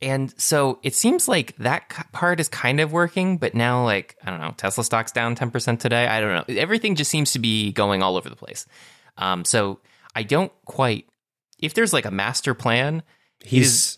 and 0.01 0.33
so 0.41 0.79
it 0.81 0.95
seems 0.95 1.27
like 1.27 1.55
that 1.57 2.07
part 2.11 2.39
is 2.39 2.47
kind 2.47 2.79
of 2.79 2.91
working, 2.91 3.37
but 3.37 3.53
now, 3.53 3.83
like, 3.83 4.15
I 4.23 4.31
don't 4.31 4.41
know, 4.41 4.53
Tesla 4.57 4.83
stock's 4.83 5.11
down 5.11 5.35
10% 5.35 5.79
today. 5.79 6.07
I 6.07 6.19
don't 6.19 6.49
know. 6.49 6.55
Everything 6.59 6.95
just 6.95 7.11
seems 7.11 7.33
to 7.33 7.39
be 7.39 7.71
going 7.71 8.01
all 8.01 8.17
over 8.17 8.29
the 8.29 8.35
place. 8.35 8.65
Um, 9.17 9.45
so 9.45 9.79
I 10.15 10.23
don't 10.23 10.51
quite, 10.65 11.05
if 11.59 11.73
there's 11.73 11.93
like 11.93 12.05
a 12.05 12.11
master 12.11 12.53
plan, 12.53 13.03
he's, 13.43 13.97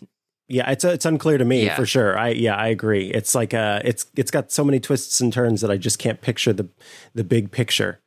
yeah, 0.52 0.70
it's, 0.70 0.84
it's 0.84 1.06
unclear 1.06 1.38
to 1.38 1.46
me 1.46 1.66
Yeah. 1.66 1.76
for 1.76 1.86
sure. 1.86 2.18
I, 2.18 2.30
yeah, 2.30 2.56
I 2.56 2.68
agree. 2.68 3.08
It's 3.10 3.34
like, 3.34 3.54
uh, 3.54 3.82
it's, 3.86 4.06
it's 4.16 4.32
got 4.32 4.52
so 4.52 4.64
many 4.64 4.80
twists 4.80 5.22
and 5.22 5.32
turns 5.32 5.62
that 5.62 5.72
I 5.72 5.78
just 5.78 6.00
can't 6.00 6.22
picture 6.22 6.54
the, 6.54 6.70
the 7.16 7.24
big 7.24 7.52
picture. 7.52 8.00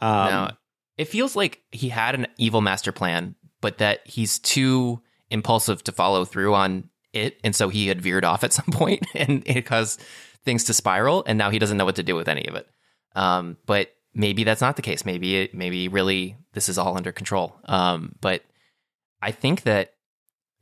Um, 0.00 0.10
now 0.30 0.50
it 0.96 1.06
feels 1.06 1.36
like 1.36 1.62
he 1.70 1.88
had 1.88 2.14
an 2.14 2.26
evil 2.38 2.60
master 2.60 2.92
plan, 2.92 3.34
but 3.60 3.78
that 3.78 4.00
he's 4.06 4.38
too 4.38 5.00
impulsive 5.30 5.82
to 5.84 5.92
follow 5.92 6.24
through 6.24 6.54
on 6.54 6.88
it. 7.12 7.38
And 7.44 7.54
so 7.54 7.68
he 7.68 7.88
had 7.88 8.00
veered 8.00 8.24
off 8.24 8.44
at 8.44 8.52
some 8.58 8.66
point 8.72 9.06
and 9.14 9.42
it 9.46 9.66
caused 9.66 10.02
things 10.44 10.64
to 10.64 10.74
spiral. 10.74 11.24
And 11.26 11.38
now 11.38 11.50
he 11.50 11.58
doesn't 11.58 11.76
know 11.76 11.84
what 11.84 11.96
to 11.96 12.02
do 12.02 12.14
with 12.16 12.28
any 12.28 12.46
of 12.46 12.54
it. 12.54 12.66
Um, 13.14 13.56
but 13.66 13.90
maybe 14.14 14.44
that's 14.44 14.60
not 14.60 14.76
the 14.76 14.82
case. 14.82 15.04
Maybe 15.04 15.36
it, 15.36 15.54
maybe 15.54 15.88
really 15.88 16.36
this 16.52 16.68
is 16.68 16.78
all 16.78 16.96
under 16.96 17.12
control. 17.12 17.58
Um, 17.64 18.14
but 18.20 18.42
I 19.22 19.32
think 19.32 19.62
that 19.62 19.94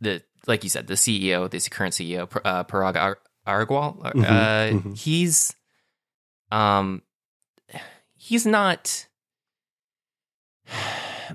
the, 0.01 0.22
like 0.49 0.64
you 0.64 0.70
said, 0.70 0.86
the 0.86 0.94
CEO, 0.94 1.49
this 1.49 1.68
current 1.68 1.94
CEO, 1.94 2.22
uh, 2.44 2.64
Parag 2.64 2.96
Ar- 2.96 3.18
uh, 3.46 4.11
Mhm, 4.12 4.82
mhm. 4.82 4.99
he's, 4.99 5.55
um, 6.51 7.03
he's 8.16 8.46
not 8.46 9.07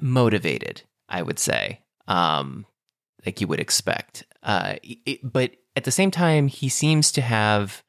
motivated, 0.02 0.84
I 1.08 1.22
would 1.22 1.40
say, 1.40 1.82
um, 2.08 2.66
like 3.26 3.42
you 3.42 3.48
would 3.48 3.60
expect. 3.60 4.26
Uh, 4.42 4.76
it, 4.84 5.20
but 5.24 5.52
at 5.76 5.86
the 5.86 5.92
same 5.92 6.12
time, 6.12 6.48
he 6.48 6.70
seems 6.70 7.12
to 7.14 7.22
have 7.22 7.84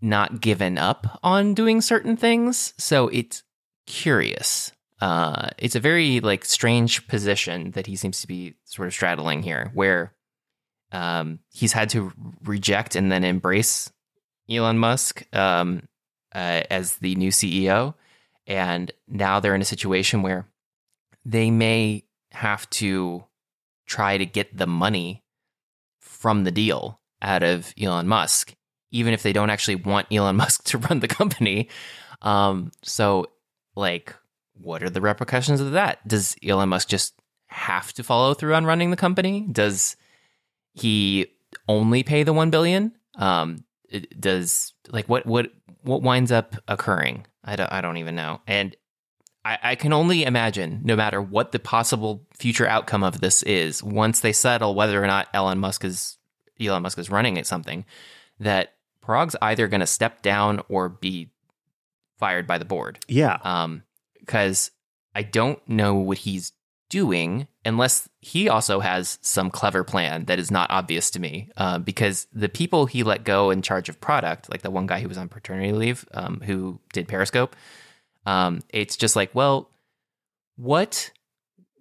not 0.00 0.40
given 0.40 0.78
up 0.78 1.18
on 1.22 1.54
doing 1.54 1.80
certain 1.80 2.16
things. 2.16 2.74
So 2.78 3.08
it's 3.08 3.42
curious. 3.86 4.72
Uh, 5.04 5.50
it's 5.58 5.76
a 5.76 5.80
very 5.80 6.20
like 6.20 6.46
strange 6.46 7.06
position 7.08 7.72
that 7.72 7.86
he 7.86 7.94
seems 7.94 8.22
to 8.22 8.26
be 8.26 8.54
sort 8.64 8.88
of 8.88 8.94
straddling 8.94 9.42
here, 9.42 9.70
where 9.74 10.14
um, 10.92 11.40
he's 11.52 11.74
had 11.74 11.90
to 11.90 12.10
reject 12.42 12.96
and 12.96 13.12
then 13.12 13.22
embrace 13.22 13.92
Elon 14.48 14.78
Musk 14.78 15.22
um, 15.36 15.86
uh, 16.34 16.62
as 16.70 16.96
the 16.96 17.14
new 17.16 17.30
CEO, 17.30 17.92
and 18.46 18.90
now 19.06 19.40
they're 19.40 19.54
in 19.54 19.60
a 19.60 19.66
situation 19.66 20.22
where 20.22 20.46
they 21.22 21.50
may 21.50 22.04
have 22.30 22.70
to 22.70 23.24
try 23.84 24.16
to 24.16 24.24
get 24.24 24.56
the 24.56 24.66
money 24.66 25.22
from 26.00 26.44
the 26.44 26.50
deal 26.50 26.98
out 27.20 27.42
of 27.42 27.74
Elon 27.78 28.08
Musk, 28.08 28.54
even 28.90 29.12
if 29.12 29.22
they 29.22 29.34
don't 29.34 29.50
actually 29.50 29.76
want 29.76 30.06
Elon 30.10 30.36
Musk 30.44 30.64
to 30.64 30.78
run 30.78 31.00
the 31.00 31.08
company. 31.08 31.68
Um, 32.22 32.72
so 32.82 33.26
like 33.76 34.14
what 34.60 34.82
are 34.82 34.90
the 34.90 35.00
repercussions 35.00 35.60
of 35.60 35.72
that? 35.72 36.06
Does 36.06 36.36
Elon 36.44 36.68
Musk 36.68 36.88
just 36.88 37.14
have 37.46 37.92
to 37.94 38.02
follow 38.02 38.34
through 38.34 38.54
on 38.54 38.66
running 38.66 38.90
the 38.90 38.96
company? 38.96 39.46
Does 39.50 39.96
he 40.72 41.26
only 41.68 42.02
pay 42.02 42.22
the 42.22 42.32
1 42.32 42.50
billion? 42.50 42.92
Um 43.16 43.64
does 44.18 44.72
like 44.88 45.08
what 45.08 45.24
what 45.24 45.52
what 45.82 46.02
winds 46.02 46.32
up 46.32 46.56
occurring? 46.66 47.26
I 47.44 47.56
don't 47.56 47.70
I 47.72 47.80
don't 47.80 47.98
even 47.98 48.16
know. 48.16 48.40
And 48.46 48.74
I, 49.44 49.58
I 49.62 49.74
can 49.74 49.92
only 49.92 50.24
imagine, 50.24 50.80
no 50.84 50.96
matter 50.96 51.20
what 51.20 51.52
the 51.52 51.58
possible 51.58 52.26
future 52.32 52.66
outcome 52.66 53.04
of 53.04 53.20
this 53.20 53.42
is, 53.42 53.82
once 53.82 54.20
they 54.20 54.32
settle 54.32 54.74
whether 54.74 55.02
or 55.02 55.06
not 55.06 55.28
Elon 55.34 55.58
Musk 55.58 55.84
is 55.84 56.16
Elon 56.60 56.82
Musk 56.82 56.98
is 56.98 57.10
running 57.10 57.38
at 57.38 57.46
something, 57.46 57.84
that 58.40 58.74
Parag's 59.02 59.36
either 59.42 59.68
going 59.68 59.80
to 59.80 59.86
step 59.86 60.22
down 60.22 60.62
or 60.68 60.88
be 60.88 61.30
fired 62.18 62.46
by 62.46 62.58
the 62.58 62.64
board. 62.64 62.98
Yeah. 63.06 63.38
Um, 63.42 63.82
because 64.24 64.70
I 65.14 65.22
don't 65.22 65.66
know 65.68 65.94
what 65.94 66.18
he's 66.18 66.52
doing 66.90 67.48
unless 67.64 68.08
he 68.20 68.48
also 68.48 68.80
has 68.80 69.18
some 69.20 69.50
clever 69.50 69.84
plan 69.84 70.26
that 70.26 70.38
is 70.38 70.50
not 70.50 70.70
obvious 70.70 71.10
to 71.10 71.20
me. 71.20 71.50
Uh, 71.56 71.78
because 71.78 72.26
the 72.32 72.48
people 72.48 72.86
he 72.86 73.02
let 73.02 73.24
go 73.24 73.50
in 73.50 73.62
charge 73.62 73.88
of 73.88 74.00
product, 74.00 74.50
like 74.50 74.62
the 74.62 74.70
one 74.70 74.86
guy 74.86 75.00
who 75.00 75.08
was 75.08 75.18
on 75.18 75.28
paternity 75.28 75.72
leave, 75.72 76.06
um, 76.12 76.40
who 76.44 76.78
did 76.92 77.08
Periscope, 77.08 77.56
um, 78.26 78.60
it's 78.70 78.96
just 78.96 79.16
like, 79.16 79.34
well, 79.34 79.70
what 80.56 81.10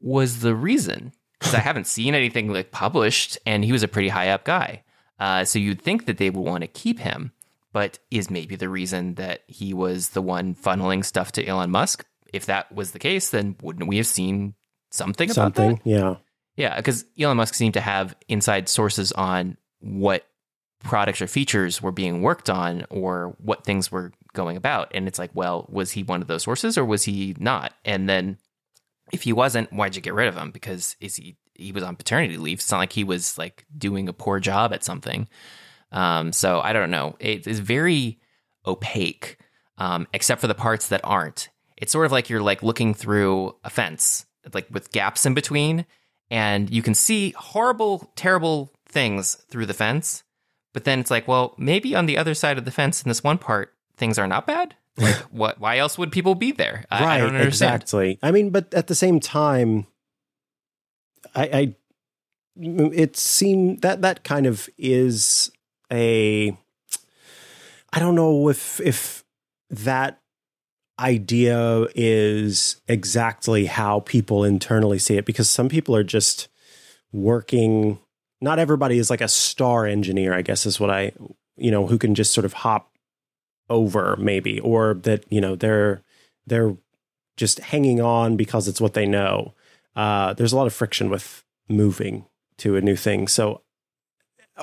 was 0.02 0.40
the 0.40 0.56
reason? 0.56 1.14
Because 1.40 1.54
I 1.54 1.60
haven't 1.70 1.88
seen 1.88 2.16
anything 2.16 2.52
like 2.52 2.72
published, 2.72 3.38
and 3.46 3.64
he 3.64 3.72
was 3.72 3.84
a 3.84 3.88
pretty 3.88 4.10
high 4.10 4.30
up 4.30 4.44
guy. 4.46 4.84
Uh, 5.20 5.46
so 5.46 5.60
you'd 5.60 5.82
think 5.82 6.06
that 6.06 6.18
they 6.18 6.30
would 6.30 6.44
want 6.44 6.62
to 6.62 6.68
keep 6.68 7.00
him, 7.00 7.32
but 7.72 8.00
is 8.12 8.30
maybe 8.30 8.56
the 8.56 8.70
reason 8.70 9.16
that 9.16 9.44
he 9.48 9.74
was 9.74 10.10
the 10.10 10.22
one 10.22 10.56
funneling 10.56 11.06
stuff 11.06 11.32
to 11.34 11.46
Elon 11.46 11.72
Musk? 11.72 12.06
If 12.34 12.48
that 12.48 12.72
was 12.74 12.92
the 12.92 13.00
case, 13.00 13.30
then 13.30 13.56
wouldn't 13.62 13.88
we 13.88 13.98
have 13.98 14.08
seen 14.08 14.56
something 14.92 15.30
about 15.30 15.56
Something. 15.56 15.76
that? 15.76 15.90
Yeah. 15.90 16.16
Yeah, 16.56 16.76
because 16.76 17.06
Elon 17.20 17.38
Musk 17.38 17.56
seemed 17.56 17.74
to 17.76 17.82
have 17.82 18.16
inside 18.28 18.70
sources 18.70 19.12
on 19.12 19.58
what 19.80 20.26
products 20.84 21.22
or 21.22 21.28
features 21.28 21.82
were 21.82 21.92
being 21.92 22.22
worked 22.22 22.50
on 22.50 22.86
or 22.90 23.36
what 23.40 23.64
things 23.64 23.92
were 23.92 24.12
going 24.34 24.58
about. 24.58 24.92
And 24.94 25.08
it's 25.08 25.18
like, 25.18 25.32
well, 25.34 25.66
was 25.70 25.92
he 25.92 26.04
one 26.04 26.22
of 26.22 26.28
those 26.28 26.44
sources 26.44 26.78
or 26.78 26.86
was 26.86 27.04
he 27.04 27.36
not? 27.40 27.74
And 27.86 28.08
then 28.08 28.38
if 29.12 29.24
he 29.24 29.34
wasn't, 29.34 29.72
why'd 29.74 29.96
you 29.96 30.02
get 30.02 30.14
rid 30.14 30.28
of 30.28 30.36
him? 30.36 30.52
Because 30.52 30.96
is 31.00 31.16
he 31.16 31.38
he 31.56 31.72
was 31.72 31.84
on 31.84 31.96
paternity 31.96 32.38
leave. 32.38 32.60
It's 32.60 32.72
not 32.72 32.80
like 32.80 32.94
he 32.94 33.04
was 33.04 33.38
like 33.38 33.66
doing 33.78 34.10
a 34.10 34.14
poor 34.14 34.40
job 34.40 34.74
at 34.74 34.84
something. 34.84 35.28
Um, 35.92 36.34
so 36.34 36.60
I 36.60 36.74
don't 36.74 36.90
know. 36.92 37.16
It 37.20 37.48
is 37.48 37.60
very 37.60 38.20
opaque, 38.66 39.38
um, 39.78 40.08
except 40.14 40.42
for 40.42 40.48
the 40.48 40.56
parts 40.56 40.88
that 40.88 41.02
aren't. 41.04 41.50
It's 41.84 41.92
sort 41.92 42.06
of 42.06 42.14
like 42.14 42.30
you're 42.30 42.42
like 42.42 42.64
looking 42.64 42.94
through 42.94 43.58
a 43.66 43.70
fence, 43.70 44.26
like 44.54 44.68
with 44.72 44.94
gaps 44.94 45.26
in 45.26 45.34
between, 45.34 45.86
and 46.32 46.70
you 46.70 46.82
can 46.82 46.94
see 46.94 47.32
horrible, 47.32 48.10
terrible 48.16 48.72
things 48.88 49.36
through 49.50 49.66
the 49.66 49.74
fence. 49.74 50.24
But 50.72 50.86
then 50.86 51.02
it's 51.02 51.12
like, 51.12 51.28
well, 51.28 51.56
maybe 51.58 51.94
on 51.94 52.06
the 52.06 52.18
other 52.18 52.36
side 52.36 52.58
of 52.58 52.64
the 52.64 52.72
fence 52.72 53.04
in 53.04 53.10
this 53.10 53.22
one 53.22 53.38
part, 53.38 53.74
things 53.98 54.18
are 54.18 54.28
not 54.28 54.48
bad. 54.48 54.76
Like, 54.96 55.16
what? 55.32 55.60
Why 55.60 55.80
else 55.80 55.98
would 55.98 56.12
people 56.12 56.36
be 56.36 56.52
there? 56.52 56.86
I, 56.92 57.04
right. 57.04 57.16
I 57.16 57.18
don't 57.18 57.36
understand. 57.36 57.82
Exactly. 57.82 58.20
I 58.22 58.30
mean, 58.30 58.52
but 58.52 58.72
at 58.76 58.86
the 58.86 58.94
same 58.94 59.20
time, 59.20 59.88
I, 61.34 61.44
I 61.52 61.76
it 62.56 63.18
seemed 63.18 63.82
that 63.82 64.04
that 64.04 64.24
kind 64.24 64.46
of 64.46 64.70
is 64.78 65.52
a. 65.92 66.56
I 67.92 68.00
don't 68.00 68.14
know 68.14 68.50
if 68.50 68.80
if 68.82 69.26
that 69.72 70.22
idea 71.00 71.88
is 71.96 72.78
exactly 72.88 73.66
how 73.66 74.02
people 74.02 74.44
internally 74.44 75.00
see 75.00 75.18
it 75.18 75.26
because 75.26 75.50
some 75.50 75.70
people 75.70 75.96
are 75.96 76.04
just 76.04 76.48
working 77.12 78.00
not 78.42 78.60
everybody 78.60 78.98
is 78.98 79.10
like 79.10 79.22
a 79.22 79.28
star 79.28 79.86
engineer 79.86 80.34
i 80.34 80.42
guess 80.42 80.66
is 80.66 80.80
what 80.80 80.92
i 80.92 81.12
you 81.58 81.72
know 81.72 81.88
who 81.88 81.98
can 81.98 82.14
just 82.14 82.32
sort 82.32 82.46
of 82.46 82.54
hop 82.54 82.94
over 83.70 84.16
maybe 84.18 84.60
or 84.60 84.94
that 84.94 85.26
you 85.32 85.42
know 85.42 85.56
they're 85.56 86.02
they're 86.46 86.76
just 87.38 87.60
hanging 87.60 88.02
on 88.02 88.36
because 88.36 88.68
it's 88.68 88.82
what 88.82 88.94
they 88.94 89.06
know. 89.06 89.54
Uh 89.96 90.34
there's 90.34 90.54
a 90.54 90.58
lot 90.58 90.68
of 90.68 90.74
friction 90.74 91.10
with 91.10 91.44
moving 91.70 92.26
to 92.58 92.76
a 92.76 92.82
new 92.82 92.96
thing. 92.96 93.28
So 93.28 93.62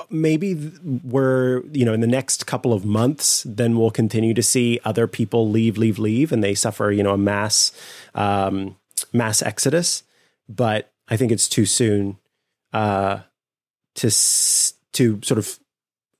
maybe 0.09 0.71
we're 1.03 1.63
you 1.71 1.83
know 1.83 1.93
in 1.93 1.99
the 1.99 2.07
next 2.07 2.47
couple 2.47 2.71
of 2.73 2.85
months 2.85 3.43
then 3.47 3.77
we'll 3.77 3.91
continue 3.91 4.33
to 4.33 4.43
see 4.43 4.79
other 4.85 5.05
people 5.05 5.49
leave 5.49 5.77
leave 5.77 5.99
leave 5.99 6.31
and 6.31 6.43
they 6.43 6.55
suffer 6.55 6.91
you 6.91 7.03
know 7.03 7.13
a 7.13 7.17
mass 7.17 7.71
um 8.15 8.75
mass 9.13 9.41
exodus. 9.41 10.03
But 10.47 10.91
i 11.09 11.17
think 11.17 11.31
it's 11.31 11.47
too 11.47 11.65
soon 11.65 12.17
uh 12.73 13.19
to 13.95 14.09
to 14.93 15.19
sort 15.23 15.37
of 15.37 15.59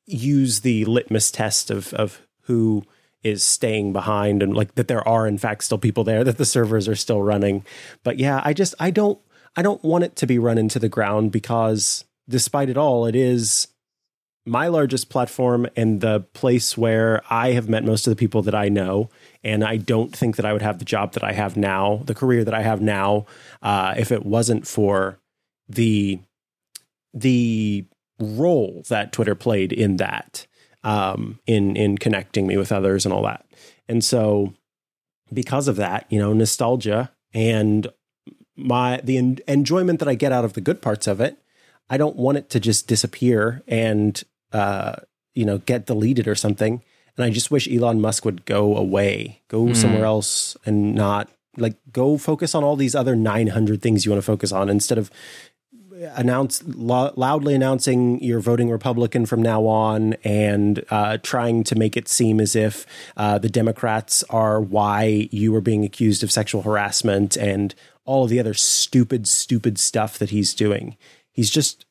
use 0.05 0.61
the 0.61 0.83
litmus 0.85 1.31
test 1.31 1.71
of 1.71 1.93
of 1.93 2.21
who 2.43 2.83
is 3.23 3.43
staying 3.43 3.93
behind 3.93 4.41
and 4.43 4.55
like 4.55 4.75
that 4.75 4.87
there 4.87 5.07
are 5.07 5.27
in 5.27 5.37
fact 5.37 5.63
still 5.63 5.77
people 5.77 6.03
there 6.03 6.23
that 6.23 6.37
the 6.37 6.45
servers 6.45 6.87
are 6.87 6.95
still 6.95 7.21
running. 7.23 7.63
But 8.03 8.19
yeah 8.19 8.41
i 8.43 8.53
just 8.53 8.75
i 8.79 8.91
don't 8.91 9.19
i 9.55 9.61
don't 9.61 9.83
want 9.83 10.03
it 10.03 10.17
to 10.17 10.27
be 10.27 10.39
run 10.39 10.57
into 10.57 10.79
the 10.79 10.89
ground 10.89 11.31
because 11.31 12.03
despite 12.31 12.69
it 12.69 12.77
all 12.77 13.05
it 13.05 13.15
is 13.15 13.67
my 14.47 14.67
largest 14.67 15.09
platform 15.09 15.67
and 15.75 16.01
the 16.01 16.21
place 16.33 16.77
where 16.77 17.21
i 17.29 17.51
have 17.51 17.69
met 17.69 17.83
most 17.83 18.07
of 18.07 18.11
the 18.11 18.15
people 18.15 18.41
that 18.41 18.55
i 18.55 18.67
know 18.67 19.09
and 19.43 19.63
i 19.63 19.77
don't 19.77 20.15
think 20.15 20.35
that 20.35 20.45
i 20.45 20.53
would 20.53 20.63
have 20.63 20.79
the 20.79 20.85
job 20.85 21.13
that 21.13 21.23
i 21.23 21.31
have 21.31 21.55
now 21.55 22.01
the 22.05 22.15
career 22.15 22.43
that 22.43 22.53
i 22.53 22.61
have 22.61 22.81
now 22.81 23.25
uh, 23.61 23.93
if 23.97 24.11
it 24.11 24.25
wasn't 24.25 24.65
for 24.65 25.19
the 25.69 26.19
the 27.13 27.85
role 28.19 28.83
that 28.89 29.11
Twitter 29.11 29.35
played 29.35 29.73
in 29.73 29.97
that, 29.97 30.45
um, 30.83 31.39
in 31.45 31.75
in 31.75 31.97
connecting 31.97 32.47
me 32.47 32.57
with 32.57 32.71
others 32.71 33.05
and 33.05 33.13
all 33.13 33.23
that. 33.23 33.45
And 33.87 34.03
so, 34.03 34.53
because 35.33 35.67
of 35.67 35.75
that, 35.77 36.05
you 36.09 36.19
know, 36.19 36.33
nostalgia 36.33 37.11
and 37.33 37.87
my 38.55 39.01
the 39.03 39.17
en- 39.17 39.39
enjoyment 39.47 39.99
that 39.99 40.07
I 40.07 40.15
get 40.15 40.31
out 40.31 40.45
of 40.45 40.53
the 40.53 40.61
good 40.61 40.81
parts 40.81 41.07
of 41.07 41.19
it, 41.19 41.37
I 41.91 41.97
don't 41.97 42.15
want 42.15 42.37
it 42.39 42.49
to 42.51 42.59
just 42.59 42.87
disappear 42.87 43.61
and 43.67 44.21
uh, 44.53 44.95
you 45.35 45.45
know 45.45 45.59
get 45.59 45.85
deleted 45.85 46.27
or 46.27 46.35
something. 46.35 46.81
And 47.17 47.25
I 47.25 47.29
just 47.29 47.51
wish 47.51 47.67
Elon 47.69 47.99
Musk 48.01 48.23
would 48.25 48.45
go 48.45 48.75
away, 48.77 49.41
go 49.49 49.67
Hmm. 49.67 49.73
somewhere 49.73 50.05
else, 50.05 50.55
and 50.65 50.95
not 50.95 51.29
like 51.57 51.75
go 51.91 52.17
focus 52.17 52.55
on 52.55 52.63
all 52.63 52.77
these 52.77 52.95
other 52.95 53.15
900 53.15 53.81
things 53.81 54.05
you 54.05 54.11
want 54.11 54.23
to 54.23 54.25
focus 54.25 54.51
on 54.53 54.69
instead 54.69 54.97
of 54.97 55.11
announce 56.15 56.63
lo- 56.65 57.13
loudly 57.15 57.53
announcing 57.53 58.21
you're 58.23 58.39
voting 58.39 58.69
Republican 58.69 59.25
from 59.25 59.41
now 59.41 59.65
on, 59.67 60.13
and 60.23 60.83
uh, 60.89 61.17
trying 61.21 61.63
to 61.65 61.75
make 61.75 61.95
it 61.97 62.07
seem 62.07 62.39
as 62.39 62.55
if 62.55 62.85
uh, 63.17 63.37
the 63.37 63.49
Democrats 63.49 64.23
are 64.29 64.59
why 64.59 65.27
you 65.31 65.51
were 65.51 65.61
being 65.61 65.83
accused 65.85 66.23
of 66.23 66.31
sexual 66.31 66.61
harassment 66.63 67.35
and 67.37 67.75
all 68.05 68.23
of 68.23 68.29
the 68.29 68.39
other 68.39 68.53
stupid, 68.55 69.27
stupid 69.27 69.77
stuff 69.77 70.17
that 70.17 70.31
he's 70.31 70.53
doing. 70.55 70.97
He's 71.31 71.49
just 71.49 71.85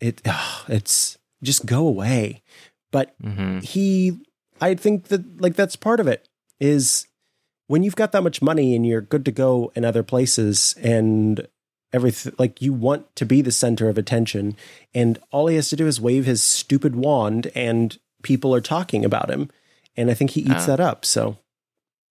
it. 0.00 0.20
ugh, 0.26 0.64
it's 0.68 1.18
just 1.42 1.66
go 1.66 1.86
away. 1.86 2.42
But 2.90 3.14
hmm 3.22 3.58
he, 3.60 4.18
I 4.60 4.74
think 4.74 5.08
that 5.08 5.40
like 5.40 5.54
that's 5.56 5.76
part 5.76 6.00
of 6.00 6.06
it 6.08 6.28
is 6.58 7.06
when 7.66 7.82
you've 7.82 7.96
got 7.96 8.12
that 8.12 8.22
much 8.22 8.42
money 8.42 8.74
and 8.74 8.86
you're 8.86 9.00
good 9.00 9.24
to 9.26 9.30
go 9.32 9.70
in 9.76 9.84
other 9.84 10.02
places 10.02 10.74
and 10.82 11.46
everything 11.92 12.32
like 12.38 12.60
you 12.62 12.72
want 12.72 13.14
to 13.16 13.24
be 13.26 13.42
the 13.42 13.50
center 13.52 13.88
of 13.88 13.96
attention 13.98 14.56
and 14.94 15.18
all 15.32 15.46
he 15.48 15.56
has 15.56 15.68
to 15.70 15.76
do 15.76 15.86
is 15.88 16.00
wave 16.00 16.24
his 16.24 16.40
stupid 16.42 16.94
wand 16.94 17.50
and 17.54 17.98
people 18.22 18.54
are 18.54 18.60
talking 18.60 19.04
about 19.04 19.28
him 19.30 19.50
and 19.96 20.08
i 20.10 20.14
think 20.14 20.30
he 20.30 20.40
eats 20.42 20.64
Uh. 20.64 20.66
that 20.76 20.80
up 20.80 21.04
so 21.04 21.36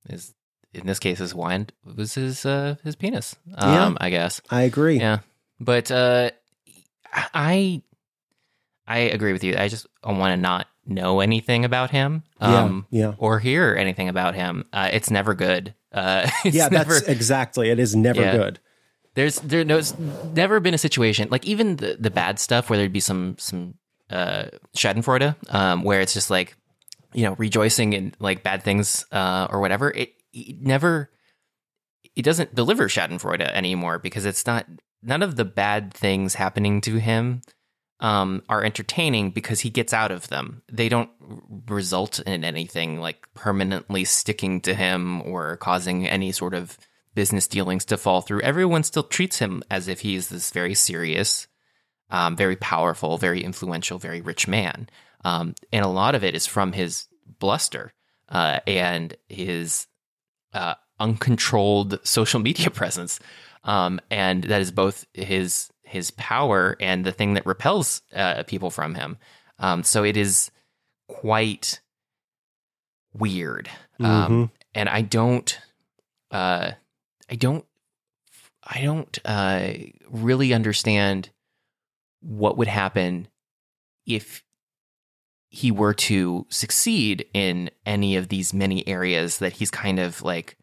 Is 0.09 0.33
in 0.73 0.85
this 0.85 0.99
case 0.99 1.19
his 1.19 1.33
wand 1.33 1.71
was 1.95 2.15
his 2.15 2.45
uh, 2.45 2.75
his 2.83 2.95
penis. 2.97 3.35
Yeah. 3.45 3.85
Um, 3.85 3.97
I 4.01 4.09
guess. 4.09 4.41
i 4.49 4.63
agree 4.63 4.97
Yeah, 4.99 5.19
but 5.61 5.89
uh, 5.91 6.31
I 7.13 7.81
I 8.87 8.97
agree 8.99 9.33
with 9.33 9.43
you. 9.43 9.55
I 9.57 9.67
just 9.67 9.87
want 10.03 10.31
to 10.33 10.37
not 10.37 10.67
know 10.85 11.19
anything 11.19 11.65
about 11.65 11.91
him. 11.91 12.23
Um, 12.39 12.85
yeah 12.91 13.07
yeah 13.07 13.13
or 13.17 13.39
hear 13.39 13.75
anything 13.75 14.09
about 14.09 14.35
him. 14.35 14.65
Uh, 14.73 14.89
it's 14.91 15.11
never 15.11 15.33
good. 15.33 15.73
Uh, 15.91 16.29
it's 16.45 16.55
yeah 16.55 16.67
never, 16.69 16.93
that's 16.93 17.07
exactly 17.07 17.69
it 17.69 17.79
is 17.79 17.95
never 17.95 18.21
Yeah. 18.21 18.35
good 18.35 18.59
there's 19.15 19.35
there 19.41 19.63
there's 19.63 19.97
never 19.97 20.59
been 20.59 20.75
a 20.75 20.77
situation 20.77 21.27
like 21.31 21.43
even 21.43 21.77
the 21.77 21.97
the 21.99 22.11
bad 22.11 22.37
stuff 22.39 22.69
where 22.69 22.77
there'd 22.77 22.93
be 22.93 22.99
some 22.99 23.35
some 23.39 23.73
uh 24.11 24.45
Schadenfreude, 24.77 25.35
um, 25.53 25.83
where 25.83 25.99
it's 25.99 26.13
just 26.13 26.29
like 26.29 26.55
you 27.13 27.23
know 27.25 27.35
rejoicing 27.39 27.93
in 27.93 28.13
like 28.19 28.43
bad 28.43 28.63
things 28.63 29.05
uh 29.11 29.47
or 29.49 29.59
whatever. 29.59 29.89
It, 29.91 30.13
it 30.31 30.61
never 30.61 31.09
it 32.15 32.21
doesn't 32.21 32.53
deliver 32.53 32.87
Schadenfreude 32.87 33.41
anymore 33.41 33.97
because 33.99 34.25
it's 34.25 34.45
not 34.45 34.65
none 35.01 35.23
of 35.23 35.35
the 35.35 35.45
bad 35.45 35.93
things 35.93 36.35
happening 36.35 36.81
to 36.81 36.97
him 36.97 37.41
um, 37.99 38.43
are 38.47 38.63
entertaining 38.63 39.31
because 39.31 39.59
he 39.59 39.69
gets 39.69 39.93
out 39.93 40.11
of 40.11 40.27
them. 40.29 40.61
They 40.71 40.89
don't 40.89 41.09
result 41.67 42.19
in 42.19 42.43
anything 42.43 42.99
like 42.99 43.27
permanently 43.33 44.05
sticking 44.05 44.61
to 44.61 44.73
him 44.73 45.21
or 45.23 45.57
causing 45.57 46.07
any 46.07 46.31
sort 46.31 46.53
of 46.53 46.77
business 47.13 47.47
dealings 47.47 47.85
to 47.85 47.97
fall 47.97 48.21
through. 48.21 48.41
Everyone 48.41 48.83
still 48.83 49.03
treats 49.03 49.39
him 49.39 49.63
as 49.69 49.87
if 49.87 50.01
he 50.01 50.15
is 50.15 50.29
this 50.29 50.51
very 50.51 50.73
serious, 50.73 51.47
um, 52.09 52.35
very 52.35 52.55
powerful, 52.55 53.17
very 53.17 53.43
influential, 53.43 53.97
very 53.97 54.21
rich 54.21 54.47
man. 54.47 54.89
Um, 55.25 55.55
and 55.73 55.83
a 55.83 55.89
lot 55.89 56.15
of 56.15 56.23
it 56.23 56.35
is 56.35 56.47
from 56.47 56.71
his 56.71 57.07
bluster 57.39 57.93
uh, 58.29 58.59
and 58.65 59.15
his 59.27 59.87
uh, 60.53 60.75
uncontrolled 60.99 61.99
social 62.03 62.39
media 62.39 62.69
presence. 62.71 63.19
Um, 63.63 63.99
and 64.09 64.43
that 64.45 64.61
is 64.61 64.71
both 64.71 65.05
his 65.13 65.69
his 65.83 66.11
power 66.11 66.77
and 66.79 67.03
the 67.03 67.11
thing 67.11 67.33
that 67.33 67.45
repels 67.45 68.03
uh, 68.15 68.43
people 68.43 68.69
from 68.69 68.93
him. 68.93 69.17
Um, 69.57 69.83
so 69.83 70.03
it 70.03 70.15
is 70.15 70.51
quite 71.07 71.81
weird. 73.11 73.69
Um, 73.99 74.51
and 74.75 74.87
I 74.87 75.01
don't, 75.01 75.59
uh, 76.31 76.71
I 77.29 77.35
don't, 77.35 77.65
I 78.63 78.81
don't 78.81 79.19
uh, 79.25 79.73
really 80.07 80.53
understand 80.53 81.31
what 82.21 82.57
would 82.57 82.67
happen 82.67 83.27
if 84.05 84.43
he 85.49 85.71
were 85.71 85.95
to 85.95 86.45
succeed 86.49 87.25
in 87.33 87.71
any 87.85 88.15
of 88.15 88.29
these 88.29 88.53
many 88.53 88.87
areas 88.87 89.39
that 89.39 89.53
he's 89.53 89.71
kind 89.71 89.97
of 89.97 90.21
like 90.21 90.55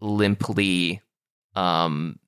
limply 0.00 1.00
um 1.56 2.18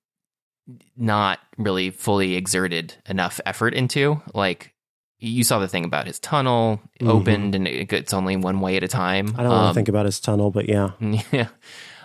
not 0.96 1.38
really 1.58 1.90
fully 1.90 2.34
exerted 2.36 2.94
enough 3.08 3.40
effort 3.44 3.74
into 3.74 4.20
like 4.34 4.72
you 5.18 5.44
saw 5.44 5.58
the 5.58 5.68
thing 5.68 5.84
about 5.84 6.06
his 6.06 6.18
tunnel 6.18 6.80
Mhm. 7.00 7.08
opened 7.08 7.54
and 7.54 7.66
it- 7.68 7.92
it's 7.92 8.12
only 8.14 8.36
one 8.36 8.60
way 8.60 8.76
at 8.76 8.82
a 8.82 8.88
time 8.88 9.28
I 9.38 9.42
don't 9.42 9.52
want 9.52 9.64
Um, 9.66 9.70
to 9.70 9.74
think 9.74 9.88
about 9.88 10.06
his 10.06 10.18
tunnel, 10.20 10.50
but 10.50 10.68
yeah. 10.68 10.90
yeah. 11.32 11.48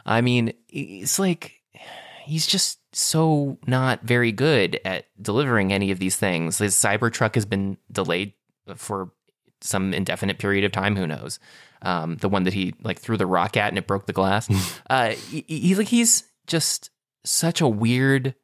I 0.05 0.21
mean, 0.21 0.53
it's 0.69 1.17
like 1.19 1.53
he's 2.25 2.45
just 2.47 2.79
so 2.93 3.57
not 3.65 4.03
very 4.03 4.31
good 4.31 4.79
at 4.85 5.05
delivering 5.21 5.71
any 5.73 5.91
of 5.91 5.99
these 5.99 6.15
things. 6.15 6.57
His 6.59 6.75
Cybertruck 6.75 7.35
has 7.35 7.45
been 7.45 7.77
delayed 7.91 8.33
for 8.75 9.11
some 9.61 9.93
indefinite 9.93 10.37
period 10.39 10.63
of 10.63 10.71
time. 10.71 10.95
Who 10.95 11.07
knows? 11.07 11.39
Um, 11.81 12.17
the 12.17 12.29
one 12.29 12.43
that 12.43 12.53
he 12.53 12.73
like 12.83 12.99
threw 12.99 13.17
the 13.17 13.25
rock 13.25 13.57
at 13.57 13.69
and 13.69 13.77
it 13.77 13.87
broke 13.87 14.05
the 14.07 14.13
glass. 14.13 14.47
uh, 14.89 15.09
he, 15.29 15.43
he's 15.47 15.77
like 15.77 15.87
he's 15.87 16.23
just 16.47 16.89
such 17.29 17.61
a 17.61 17.67
weird, 17.67 18.35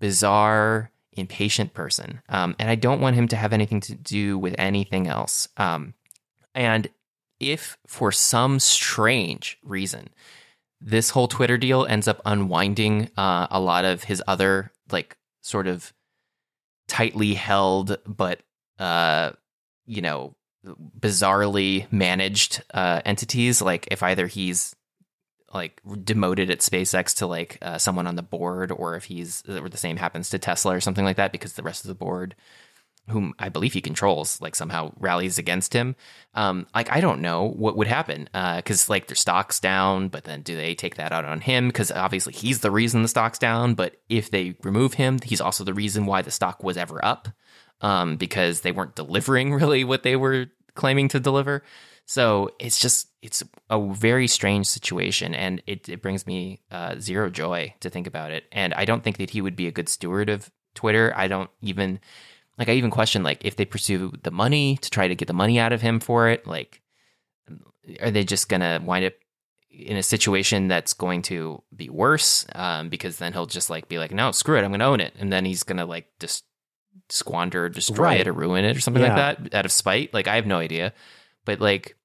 bizarre, 0.00 0.90
impatient 1.12 1.72
person, 1.74 2.20
um, 2.28 2.54
and 2.58 2.70
I 2.70 2.74
don't 2.74 3.00
want 3.00 3.16
him 3.16 3.28
to 3.28 3.36
have 3.36 3.52
anything 3.52 3.80
to 3.82 3.94
do 3.94 4.38
with 4.38 4.54
anything 4.58 5.06
else. 5.06 5.48
Um, 5.56 5.94
and 6.54 6.88
if 7.40 7.76
for 7.86 8.10
some 8.10 8.58
strange 8.58 9.58
reason 9.62 10.08
this 10.80 11.10
whole 11.10 11.28
Twitter 11.28 11.58
deal 11.58 11.86
ends 11.86 12.08
up 12.08 12.20
unwinding 12.24 13.10
uh, 13.16 13.46
a 13.50 13.60
lot 13.60 13.84
of 13.84 14.04
his 14.04 14.22
other 14.26 14.72
like 14.90 15.16
sort 15.42 15.66
of 15.66 15.92
tightly 16.88 17.34
held 17.34 17.98
but 18.06 18.42
uh 18.78 19.32
you 19.86 20.00
know 20.00 20.34
bizarrely 20.98 21.90
managed 21.92 22.62
uh 22.74 23.00
entities 23.04 23.60
like 23.60 23.88
if 23.90 24.02
either 24.02 24.26
he's 24.26 24.75
like 25.52 25.80
demoted 26.04 26.50
at 26.50 26.60
SpaceX 26.60 27.16
to 27.16 27.26
like 27.26 27.58
uh, 27.62 27.78
someone 27.78 28.06
on 28.06 28.16
the 28.16 28.22
board 28.22 28.72
or 28.72 28.96
if 28.96 29.04
he's 29.04 29.42
or 29.48 29.68
the 29.68 29.76
same 29.76 29.96
happens 29.96 30.30
to 30.30 30.38
Tesla 30.38 30.74
or 30.74 30.80
something 30.80 31.04
like 31.04 31.16
that 31.16 31.32
because 31.32 31.54
the 31.54 31.62
rest 31.62 31.84
of 31.84 31.88
the 31.88 31.94
board 31.94 32.34
whom 33.08 33.34
I 33.38 33.48
believe 33.48 33.72
he 33.72 33.80
controls, 33.80 34.40
like 34.40 34.56
somehow 34.56 34.92
rallies 34.98 35.38
against 35.38 35.72
him. 35.72 35.94
Um, 36.34 36.66
like 36.74 36.90
I 36.90 37.00
don't 37.00 37.20
know 37.20 37.44
what 37.44 37.76
would 37.76 37.86
happen 37.86 38.28
because 38.32 38.88
like 38.88 39.06
their 39.06 39.16
stock's 39.16 39.60
down, 39.60 40.08
but 40.08 40.24
then 40.24 40.42
do 40.42 40.56
they 40.56 40.74
take 40.74 40.96
that 40.96 41.12
out 41.12 41.24
on 41.24 41.40
him? 41.40 41.68
Because 41.68 41.92
obviously 41.92 42.32
he's 42.32 42.60
the 42.60 42.70
reason 42.70 43.02
the 43.02 43.08
stock's 43.08 43.38
down. 43.38 43.74
But 43.74 43.96
if 44.08 44.30
they 44.30 44.56
remove 44.62 44.94
him, 44.94 45.18
he's 45.22 45.40
also 45.40 45.62
the 45.62 45.74
reason 45.74 46.06
why 46.06 46.22
the 46.22 46.30
stock 46.30 46.64
was 46.64 46.76
ever 46.76 47.04
up 47.04 47.28
um, 47.80 48.16
because 48.16 48.62
they 48.62 48.72
weren't 48.72 48.96
delivering 48.96 49.54
really 49.54 49.84
what 49.84 50.02
they 50.02 50.16
were 50.16 50.46
claiming 50.74 51.08
to 51.08 51.20
deliver. 51.20 51.62
So 52.08 52.50
it's 52.60 52.78
just 52.80 53.08
it's 53.20 53.42
a 53.68 53.80
very 53.92 54.28
strange 54.28 54.66
situation, 54.66 55.34
and 55.34 55.60
it, 55.66 55.88
it 55.88 56.00
brings 56.02 56.26
me 56.26 56.60
uh, 56.70 56.94
zero 57.00 57.28
joy 57.30 57.74
to 57.80 57.90
think 57.90 58.06
about 58.06 58.30
it. 58.30 58.44
And 58.52 58.72
I 58.74 58.84
don't 58.84 59.02
think 59.02 59.18
that 59.18 59.30
he 59.30 59.40
would 59.40 59.56
be 59.56 59.66
a 59.66 59.72
good 59.72 59.88
steward 59.88 60.28
of 60.28 60.48
Twitter. 60.74 61.12
I 61.16 61.26
don't 61.26 61.50
even 61.62 61.98
like 62.58 62.68
I 62.68 62.72
even 62.74 62.90
question 62.92 63.22
like 63.24 63.44
if 63.44 63.56
they 63.56 63.64
pursue 63.64 64.12
the 64.22 64.30
money 64.30 64.76
to 64.78 64.88
try 64.88 65.08
to 65.08 65.14
get 65.16 65.26
the 65.26 65.34
money 65.34 65.58
out 65.58 65.72
of 65.72 65.82
him 65.82 65.98
for 66.00 66.28
it, 66.28 66.46
like 66.46 66.80
are 68.00 68.10
they 68.12 68.24
just 68.24 68.48
gonna 68.48 68.80
wind 68.84 69.04
up 69.04 69.12
in 69.70 69.96
a 69.96 70.02
situation 70.02 70.68
that's 70.68 70.94
going 70.94 71.22
to 71.22 71.62
be 71.74 71.88
worse? 71.90 72.46
Um, 72.54 72.88
because 72.88 73.18
then 73.18 73.32
he'll 73.32 73.46
just 73.46 73.68
like 73.68 73.88
be 73.88 73.98
like, 73.98 74.12
no, 74.12 74.30
screw 74.30 74.56
it, 74.56 74.62
I'm 74.64 74.70
gonna 74.70 74.86
own 74.86 75.00
it, 75.00 75.12
and 75.18 75.32
then 75.32 75.44
he's 75.44 75.64
gonna 75.64 75.86
like 75.86 76.06
just 76.20 76.44
squander, 77.08 77.68
destroy 77.68 78.04
Right. 78.04 78.20
it, 78.20 78.28
or 78.28 78.32
ruin 78.32 78.64
it, 78.64 78.76
or 78.76 78.80
something 78.80 79.02
Yeah. 79.02 79.14
like 79.14 79.38
that 79.40 79.54
out 79.58 79.64
of 79.64 79.72
spite. 79.72 80.14
Like 80.14 80.28
I 80.28 80.36
have 80.36 80.46
no 80.46 80.58
idea, 80.58 80.92
but 81.46 81.60
like 81.60 81.96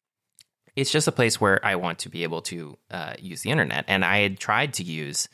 it's 0.78 0.92
just 0.92 1.08
a 1.10 1.12
place 1.12 1.42
where 1.42 1.64
I 1.66 1.76
want 1.76 2.00
to 2.00 2.10
be 2.10 2.24
able 2.24 2.42
to 2.44 2.78
uh, 2.90 3.16
use 3.20 3.42
the 3.42 3.50
internet, 3.50 3.84
and 3.90 4.06
I 4.06 4.20
had 4.20 4.40
tried 4.40 4.76
to 4.76 4.84
use. 4.84 5.28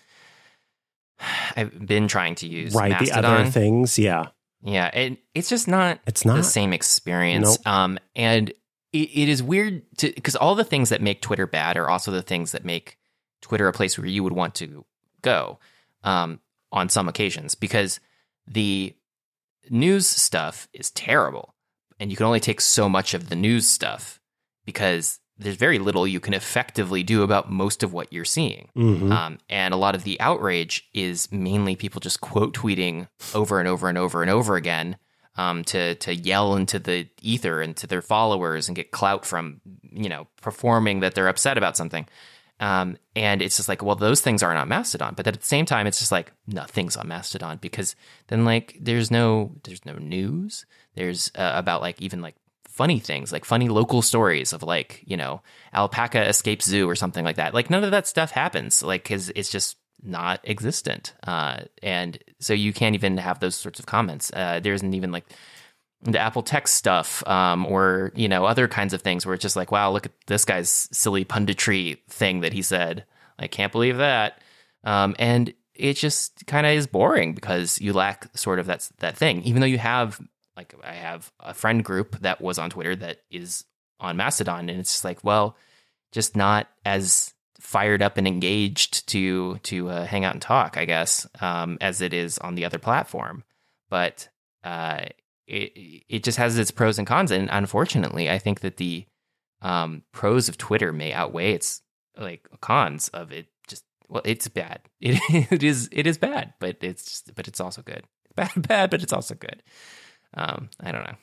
I've 1.55 1.85
been 1.85 2.07
trying 2.07 2.35
to 2.35 2.47
use 2.47 2.73
right. 2.73 2.97
The 2.99 3.11
other 3.11 3.45
things. 3.51 3.99
Yeah. 3.99 4.27
Yeah, 4.63 4.89
and 4.91 5.17
it's 5.35 5.49
just 5.49 5.67
not 5.67 5.99
It's 6.07 6.25
not 6.25 6.37
the 6.37 6.43
same 6.43 6.73
experience. 6.73 7.59
Nope. 7.59 7.67
Um, 7.67 7.99
and 8.15 8.49
it, 8.91 9.09
it 9.13 9.29
is 9.29 9.43
weird 9.43 9.83
to 9.99 10.11
because 10.11 10.35
all 10.35 10.55
the 10.55 10.63
things 10.63 10.89
that 10.89 11.01
make 11.01 11.21
Twitter 11.21 11.45
bad 11.45 11.77
are 11.77 11.89
also 11.89 12.11
the 12.11 12.23
things 12.23 12.53
that 12.53 12.65
make 12.65 12.97
Twitter 13.41 13.67
a 13.67 13.73
place 13.73 13.97
where 13.97 14.07
you 14.07 14.23
would 14.23 14.33
want 14.33 14.55
to 14.55 14.83
go 15.21 15.59
um, 16.03 16.39
on 16.71 16.89
some 16.89 17.07
occasions 17.07 17.53
because 17.53 17.99
the 18.47 18.95
news 19.69 20.07
stuff 20.07 20.67
is 20.73 20.89
terrible, 20.91 21.53
and 21.99 22.11
you 22.11 22.17
can 22.17 22.25
only 22.25 22.39
take 22.39 22.61
so 22.61 22.87
much 22.89 23.13
of 23.13 23.29
the 23.29 23.35
news 23.35 23.67
stuff 23.67 24.19
because 24.65 25.19
there's 25.39 25.55
very 25.55 25.77
little 25.77 26.07
you 26.07 26.19
can 26.19 26.33
effectively 26.33 27.03
do 27.03 27.21
about 27.21 27.51
most 27.51 27.83
of 27.83 27.93
what 27.93 28.11
you're 28.11 28.25
seeing. 28.25 28.69
Mhm. 28.75 29.11
Um, 29.11 29.37
and 29.49 29.73
a 29.73 29.77
lot 29.77 29.93
of 29.93 30.03
the 30.03 30.19
outrage 30.19 30.87
is 30.93 31.31
mainly 31.31 31.75
people 31.75 31.99
just 32.01 32.21
quote 32.21 32.55
tweeting 32.55 33.07
over 33.35 33.59
and 33.59 33.67
over 33.67 33.87
and 33.87 33.97
over 33.97 34.21
and 34.23 34.31
over 34.31 34.55
again 34.55 34.97
um, 35.35 35.63
to 35.65 35.93
to 35.95 36.15
yell 36.15 36.55
into 36.55 36.79
the 36.79 37.07
ether 37.21 37.61
and 37.61 37.77
to 37.77 37.85
their 37.85 38.01
followers 38.01 38.67
and 38.67 38.75
get 38.75 38.89
clout 38.91 39.25
from 39.25 39.61
you 39.91 40.09
know 40.09 40.27
performing 40.41 41.01
that 41.01 41.13
they're 41.13 41.27
upset 41.27 41.57
about 41.57 41.77
something. 41.77 42.07
Um, 42.59 42.97
and 43.15 43.43
it's 43.43 43.57
just 43.57 43.69
like, 43.69 43.83
well, 43.83 43.95
those 43.95 44.19
things 44.21 44.41
aren't 44.41 44.57
on 44.57 44.67
Mastodon, 44.67 45.13
but 45.15 45.27
at 45.27 45.39
the 45.39 45.45
same 45.45 45.65
time, 45.67 45.85
it's 45.85 45.99
just 45.99 46.11
like 46.11 46.31
nothing's 46.47 46.97
on 46.97 47.07
Mastodon 47.07 47.57
because 47.61 47.95
then 48.29 48.43
like 48.45 48.75
there's 48.81 49.11
no 49.11 49.51
there's 49.63 49.85
no 49.85 49.93
news. 49.99 50.65
There's 50.97 51.31
uh, 51.35 51.51
about 51.53 51.81
like 51.81 52.01
even 52.01 52.21
like 52.21 52.35
funny 52.67 52.99
things, 52.99 53.31
like 53.31 53.45
funny 53.45 53.69
local 53.69 54.01
stories 54.01 54.51
of 54.51 54.63
like 54.63 55.03
you 55.05 55.15
know 55.15 55.41
alpaca 55.73 56.27
escapes 56.27 56.65
zoo 56.65 56.89
or 56.89 56.95
something 56.95 57.23
like 57.23 57.35
that. 57.35 57.53
Like 57.53 57.69
none 57.69 57.83
of 57.83 57.91
that 57.91 58.07
stuff 58.07 58.31
happens, 58.31 58.81
like 58.81 59.03
because 59.03 59.29
it's 59.35 59.51
just 59.51 59.77
not 60.03 60.39
existent. 60.43 61.13
Uh, 61.25 61.61
and 61.83 62.17
so 62.39 62.53
you 62.53 62.73
can't 62.73 62.95
even 62.95 63.17
have 63.17 63.39
those 63.39 63.55
sorts 63.55 63.79
of 63.79 63.85
comments. 63.85 64.31
Uh, 64.33 64.59
there 64.59 64.73
isn't 64.73 64.93
even 64.95 65.11
like 65.11 65.25
the 66.01 66.19
Apple 66.19 66.41
Tech 66.41 66.67
stuff, 66.67 67.25
um, 67.27 67.67
or 67.67 68.11
you 68.15 68.27
know 68.27 68.45
other 68.45 68.67
kinds 68.67 68.93
of 68.93 69.03
things 69.03 69.23
where 69.23 69.35
it's 69.35 69.43
just 69.43 69.55
like, 69.55 69.71
wow, 69.71 69.91
look 69.91 70.07
at 70.07 70.13
this 70.25 70.45
guy's 70.45 70.89
silly 70.91 71.25
punditry 71.25 71.99
thing 72.09 72.41
that 72.41 72.53
he 72.53 72.63
said. 72.63 73.05
I 73.37 73.45
can't 73.45 73.71
believe 73.71 73.97
that. 73.97 74.41
Um, 74.83 75.15
and 75.19 75.53
it 75.75 75.93
just 75.93 76.47
kind 76.47 76.65
of 76.65 76.73
is 76.73 76.87
boring 76.87 77.33
because 77.33 77.79
you 77.79 77.93
lack 77.93 78.35
sort 78.35 78.59
of 78.59 78.65
that 78.65 78.89
that 78.99 79.17
thing. 79.17 79.43
Even 79.43 79.61
though 79.61 79.67
you 79.67 79.77
have 79.77 80.19
like 80.57 80.73
I 80.83 80.93
have 80.93 81.31
a 81.39 81.53
friend 81.53 81.83
group 81.85 82.19
that 82.19 82.41
was 82.41 82.57
on 82.57 82.71
Twitter 82.71 82.95
that 82.97 83.19
is 83.29 83.63
on 83.99 84.17
Mastodon, 84.17 84.69
and 84.69 84.79
it's 84.79 84.91
just 84.91 85.05
like, 85.05 85.23
well, 85.23 85.55
just 86.11 86.35
not 86.35 86.67
as 86.83 87.33
fired 87.59 88.01
up 88.01 88.17
and 88.17 88.27
engaged 88.27 89.07
to 89.09 89.57
to 89.59 89.89
uh, 89.89 90.05
hang 90.05 90.25
out 90.25 90.33
and 90.33 90.41
talk, 90.41 90.77
I 90.77 90.85
guess, 90.85 91.27
um, 91.39 91.77
as 91.79 92.01
it 92.01 92.13
is 92.13 92.37
on 92.39 92.55
the 92.55 92.65
other 92.65 92.79
platform. 92.79 93.43
But 93.89 94.29
uh, 94.63 95.05
it 95.45 96.03
it 96.09 96.23
just 96.23 96.37
has 96.37 96.57
its 96.57 96.71
pros 96.71 96.97
and 96.97 97.07
cons, 97.07 97.31
and 97.31 97.49
unfortunately, 97.51 98.29
I 98.29 98.39
think 98.39 98.61
that 98.61 98.77
the 98.77 99.05
um, 99.61 100.03
pros 100.11 100.49
of 100.49 100.57
Twitter 100.57 100.91
may 100.91 101.13
outweigh 101.13 101.53
its 101.53 101.81
like 102.17 102.47
cons 102.61 103.09
of 103.09 103.31
it. 103.31 103.47
Just 103.67 103.85
well, 104.09 104.23
it's 104.25 104.47
bad. 104.47 104.81
It 104.99 105.21
it 105.51 105.63
is 105.63 105.89
it 105.91 106.07
is 106.07 106.17
bad, 106.17 106.53
but 106.59 106.77
it's 106.81 107.05
just, 107.05 107.35
but 107.35 107.47
it's 107.47 107.59
also 107.59 107.81
good. 107.81 108.03
Bad 108.35 108.51
bad, 108.67 108.89
but 108.89 109.03
it's 109.03 109.13
also 109.13 109.35
good. 109.35 109.63
Um, 110.33 110.69
I 110.79 110.91
don't 110.91 111.03
know. 111.03 111.15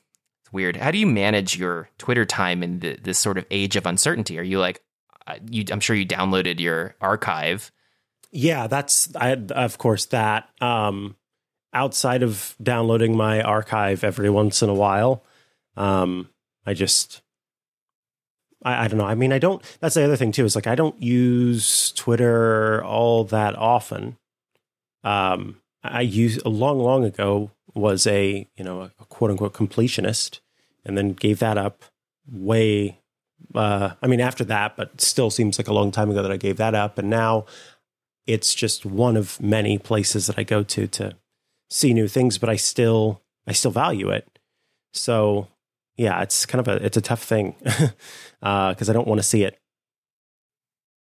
It's 0.42 0.52
weird. 0.52 0.76
How 0.76 0.90
do 0.90 0.98
you 0.98 1.06
manage 1.06 1.56
your 1.56 1.88
Twitter 1.98 2.24
time 2.24 2.62
in 2.62 2.80
the, 2.80 2.96
this 3.02 3.18
sort 3.18 3.38
of 3.38 3.46
age 3.50 3.76
of 3.76 3.86
uncertainty? 3.86 4.38
Are 4.38 4.42
you 4.42 4.58
like, 4.58 4.82
uh, 5.26 5.36
you? 5.50 5.64
I'm 5.70 5.80
sure 5.80 5.96
you 5.96 6.06
downloaded 6.06 6.60
your 6.60 6.96
archive. 7.00 7.70
Yeah, 8.30 8.66
that's 8.66 9.14
I 9.16 9.32
of 9.32 9.78
course 9.78 10.06
that. 10.06 10.48
Um, 10.60 11.16
outside 11.72 12.22
of 12.22 12.56
downloading 12.62 13.16
my 13.16 13.42
archive 13.42 14.04
every 14.04 14.30
once 14.30 14.62
in 14.62 14.68
a 14.68 14.74
while, 14.74 15.24
um, 15.76 16.28
I 16.66 16.74
just 16.74 17.22
I, 18.64 18.84
I 18.84 18.88
don't 18.88 18.98
know. 18.98 19.06
I 19.06 19.14
mean, 19.14 19.32
I 19.32 19.38
don't. 19.38 19.62
That's 19.80 19.94
the 19.94 20.04
other 20.04 20.16
thing 20.16 20.32
too. 20.32 20.44
Is 20.44 20.56
like 20.56 20.66
I 20.66 20.74
don't 20.74 21.00
use 21.00 21.92
Twitter 21.92 22.82
all 22.84 23.24
that 23.24 23.56
often. 23.56 24.16
Um, 25.04 25.60
I 25.82 26.00
use 26.00 26.38
a 26.38 26.48
long, 26.48 26.78
long 26.78 27.04
ago 27.04 27.50
was 27.74 28.06
a 28.06 28.48
you 28.56 28.64
know 28.64 28.82
a, 28.82 29.04
quote 29.06 29.30
unquote 29.30 29.54
completionist, 29.54 30.40
and 30.84 30.96
then 30.96 31.12
gave 31.12 31.38
that 31.40 31.58
up 31.58 31.84
way. 32.30 33.00
Uh, 33.54 33.90
I 34.02 34.06
mean, 34.06 34.20
after 34.20 34.44
that, 34.44 34.76
but 34.76 35.00
still 35.00 35.30
seems 35.30 35.58
like 35.58 35.68
a 35.68 35.74
long 35.74 35.92
time 35.92 36.10
ago 36.10 36.22
that 36.22 36.32
I 36.32 36.36
gave 36.36 36.56
that 36.56 36.74
up, 36.74 36.98
and 36.98 37.10
now 37.10 37.46
it's 38.26 38.54
just 38.54 38.86
one 38.86 39.16
of 39.16 39.40
many 39.40 39.78
places 39.78 40.26
that 40.26 40.38
I 40.38 40.44
go 40.44 40.62
to 40.62 40.86
to 40.86 41.16
see 41.70 41.92
new 41.92 42.08
things. 42.08 42.38
But 42.38 42.48
I 42.48 42.56
still, 42.56 43.22
I 43.46 43.52
still 43.52 43.70
value 43.70 44.10
it. 44.10 44.38
So 44.92 45.48
yeah, 45.96 46.22
it's 46.22 46.46
kind 46.46 46.66
of 46.66 46.68
a 46.68 46.84
it's 46.84 46.96
a 46.96 47.02
tough 47.02 47.22
thing 47.22 47.54
because 47.58 47.92
uh, 48.42 48.74
I 48.90 48.92
don't 48.92 49.06
want 49.06 49.18
to 49.18 49.26
see 49.26 49.44
it. 49.44 49.58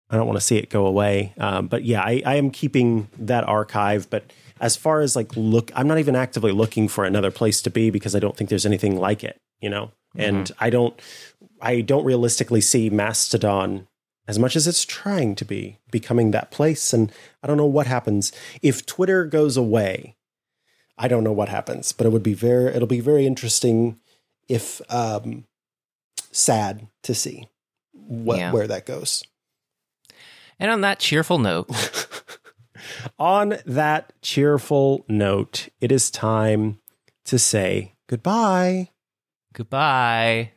I 0.09 0.17
don't 0.17 0.27
want 0.27 0.37
to 0.37 0.45
see 0.45 0.57
it 0.57 0.69
go 0.69 0.85
away. 0.85 1.33
Um, 1.37 1.67
but 1.67 1.83
yeah, 1.83 2.01
I, 2.01 2.21
I 2.25 2.35
am 2.35 2.51
keeping 2.51 3.07
that 3.17 3.45
archive. 3.45 4.09
But 4.09 4.31
as 4.61 4.77
far 4.77 5.01
as 5.01 5.15
like 5.15 5.35
look, 5.35 5.71
I'm 5.75 5.87
not 5.87 5.97
even 5.97 6.15
actively 6.15 6.51
looking 6.51 6.87
for 6.87 7.03
another 7.03 7.31
place 7.31 7.61
to 7.63 7.69
be 7.69 7.89
because 7.89 8.15
I 8.15 8.19
don't 8.19 8.37
think 8.37 8.49
there's 8.49 8.65
anything 8.65 8.97
like 8.97 9.23
it. 9.23 9.37
You 9.59 9.69
know, 9.69 9.85
mm-hmm. 10.15 10.21
and 10.21 10.51
I 10.59 10.69
don't 10.69 10.97
I 11.59 11.81
don't 11.81 12.05
realistically 12.05 12.61
see 12.61 12.89
Mastodon 12.89 13.87
as 14.27 14.39
much 14.39 14.55
as 14.55 14.67
it's 14.67 14.85
trying 14.85 15.35
to 15.35 15.43
be 15.43 15.79
becoming 15.91 16.31
that 16.31 16.51
place. 16.51 16.93
And 16.93 17.11
I 17.43 17.47
don't 17.47 17.57
know 17.57 17.65
what 17.65 17.87
happens 17.87 18.31
if 18.61 18.85
Twitter 18.85 19.25
goes 19.25 19.57
away. 19.57 20.15
I 20.97 21.07
don't 21.07 21.23
know 21.23 21.31
what 21.31 21.49
happens, 21.49 21.91
but 21.91 22.05
it 22.05 22.11
would 22.11 22.23
be 22.23 22.35
very 22.35 22.73
it'll 22.73 22.87
be 22.87 22.99
very 22.99 23.25
interesting 23.25 23.99
if 24.47 24.81
um, 24.89 25.45
sad 26.31 26.87
to 27.03 27.15
see 27.15 27.47
what, 27.93 28.37
yeah. 28.37 28.51
where 28.51 28.67
that 28.67 28.85
goes. 28.85 29.23
And 30.59 30.69
on 30.69 30.81
that 30.81 30.99
cheerful 30.99 31.39
note, 31.39 31.67
on 33.19 33.57
that 33.65 34.13
cheerful 34.21 35.05
note, 35.07 35.69
it 35.79 35.91
is 35.91 36.11
time 36.11 36.79
to 37.25 37.37
say 37.39 37.95
goodbye. 38.07 38.89
Goodbye. 39.53 40.51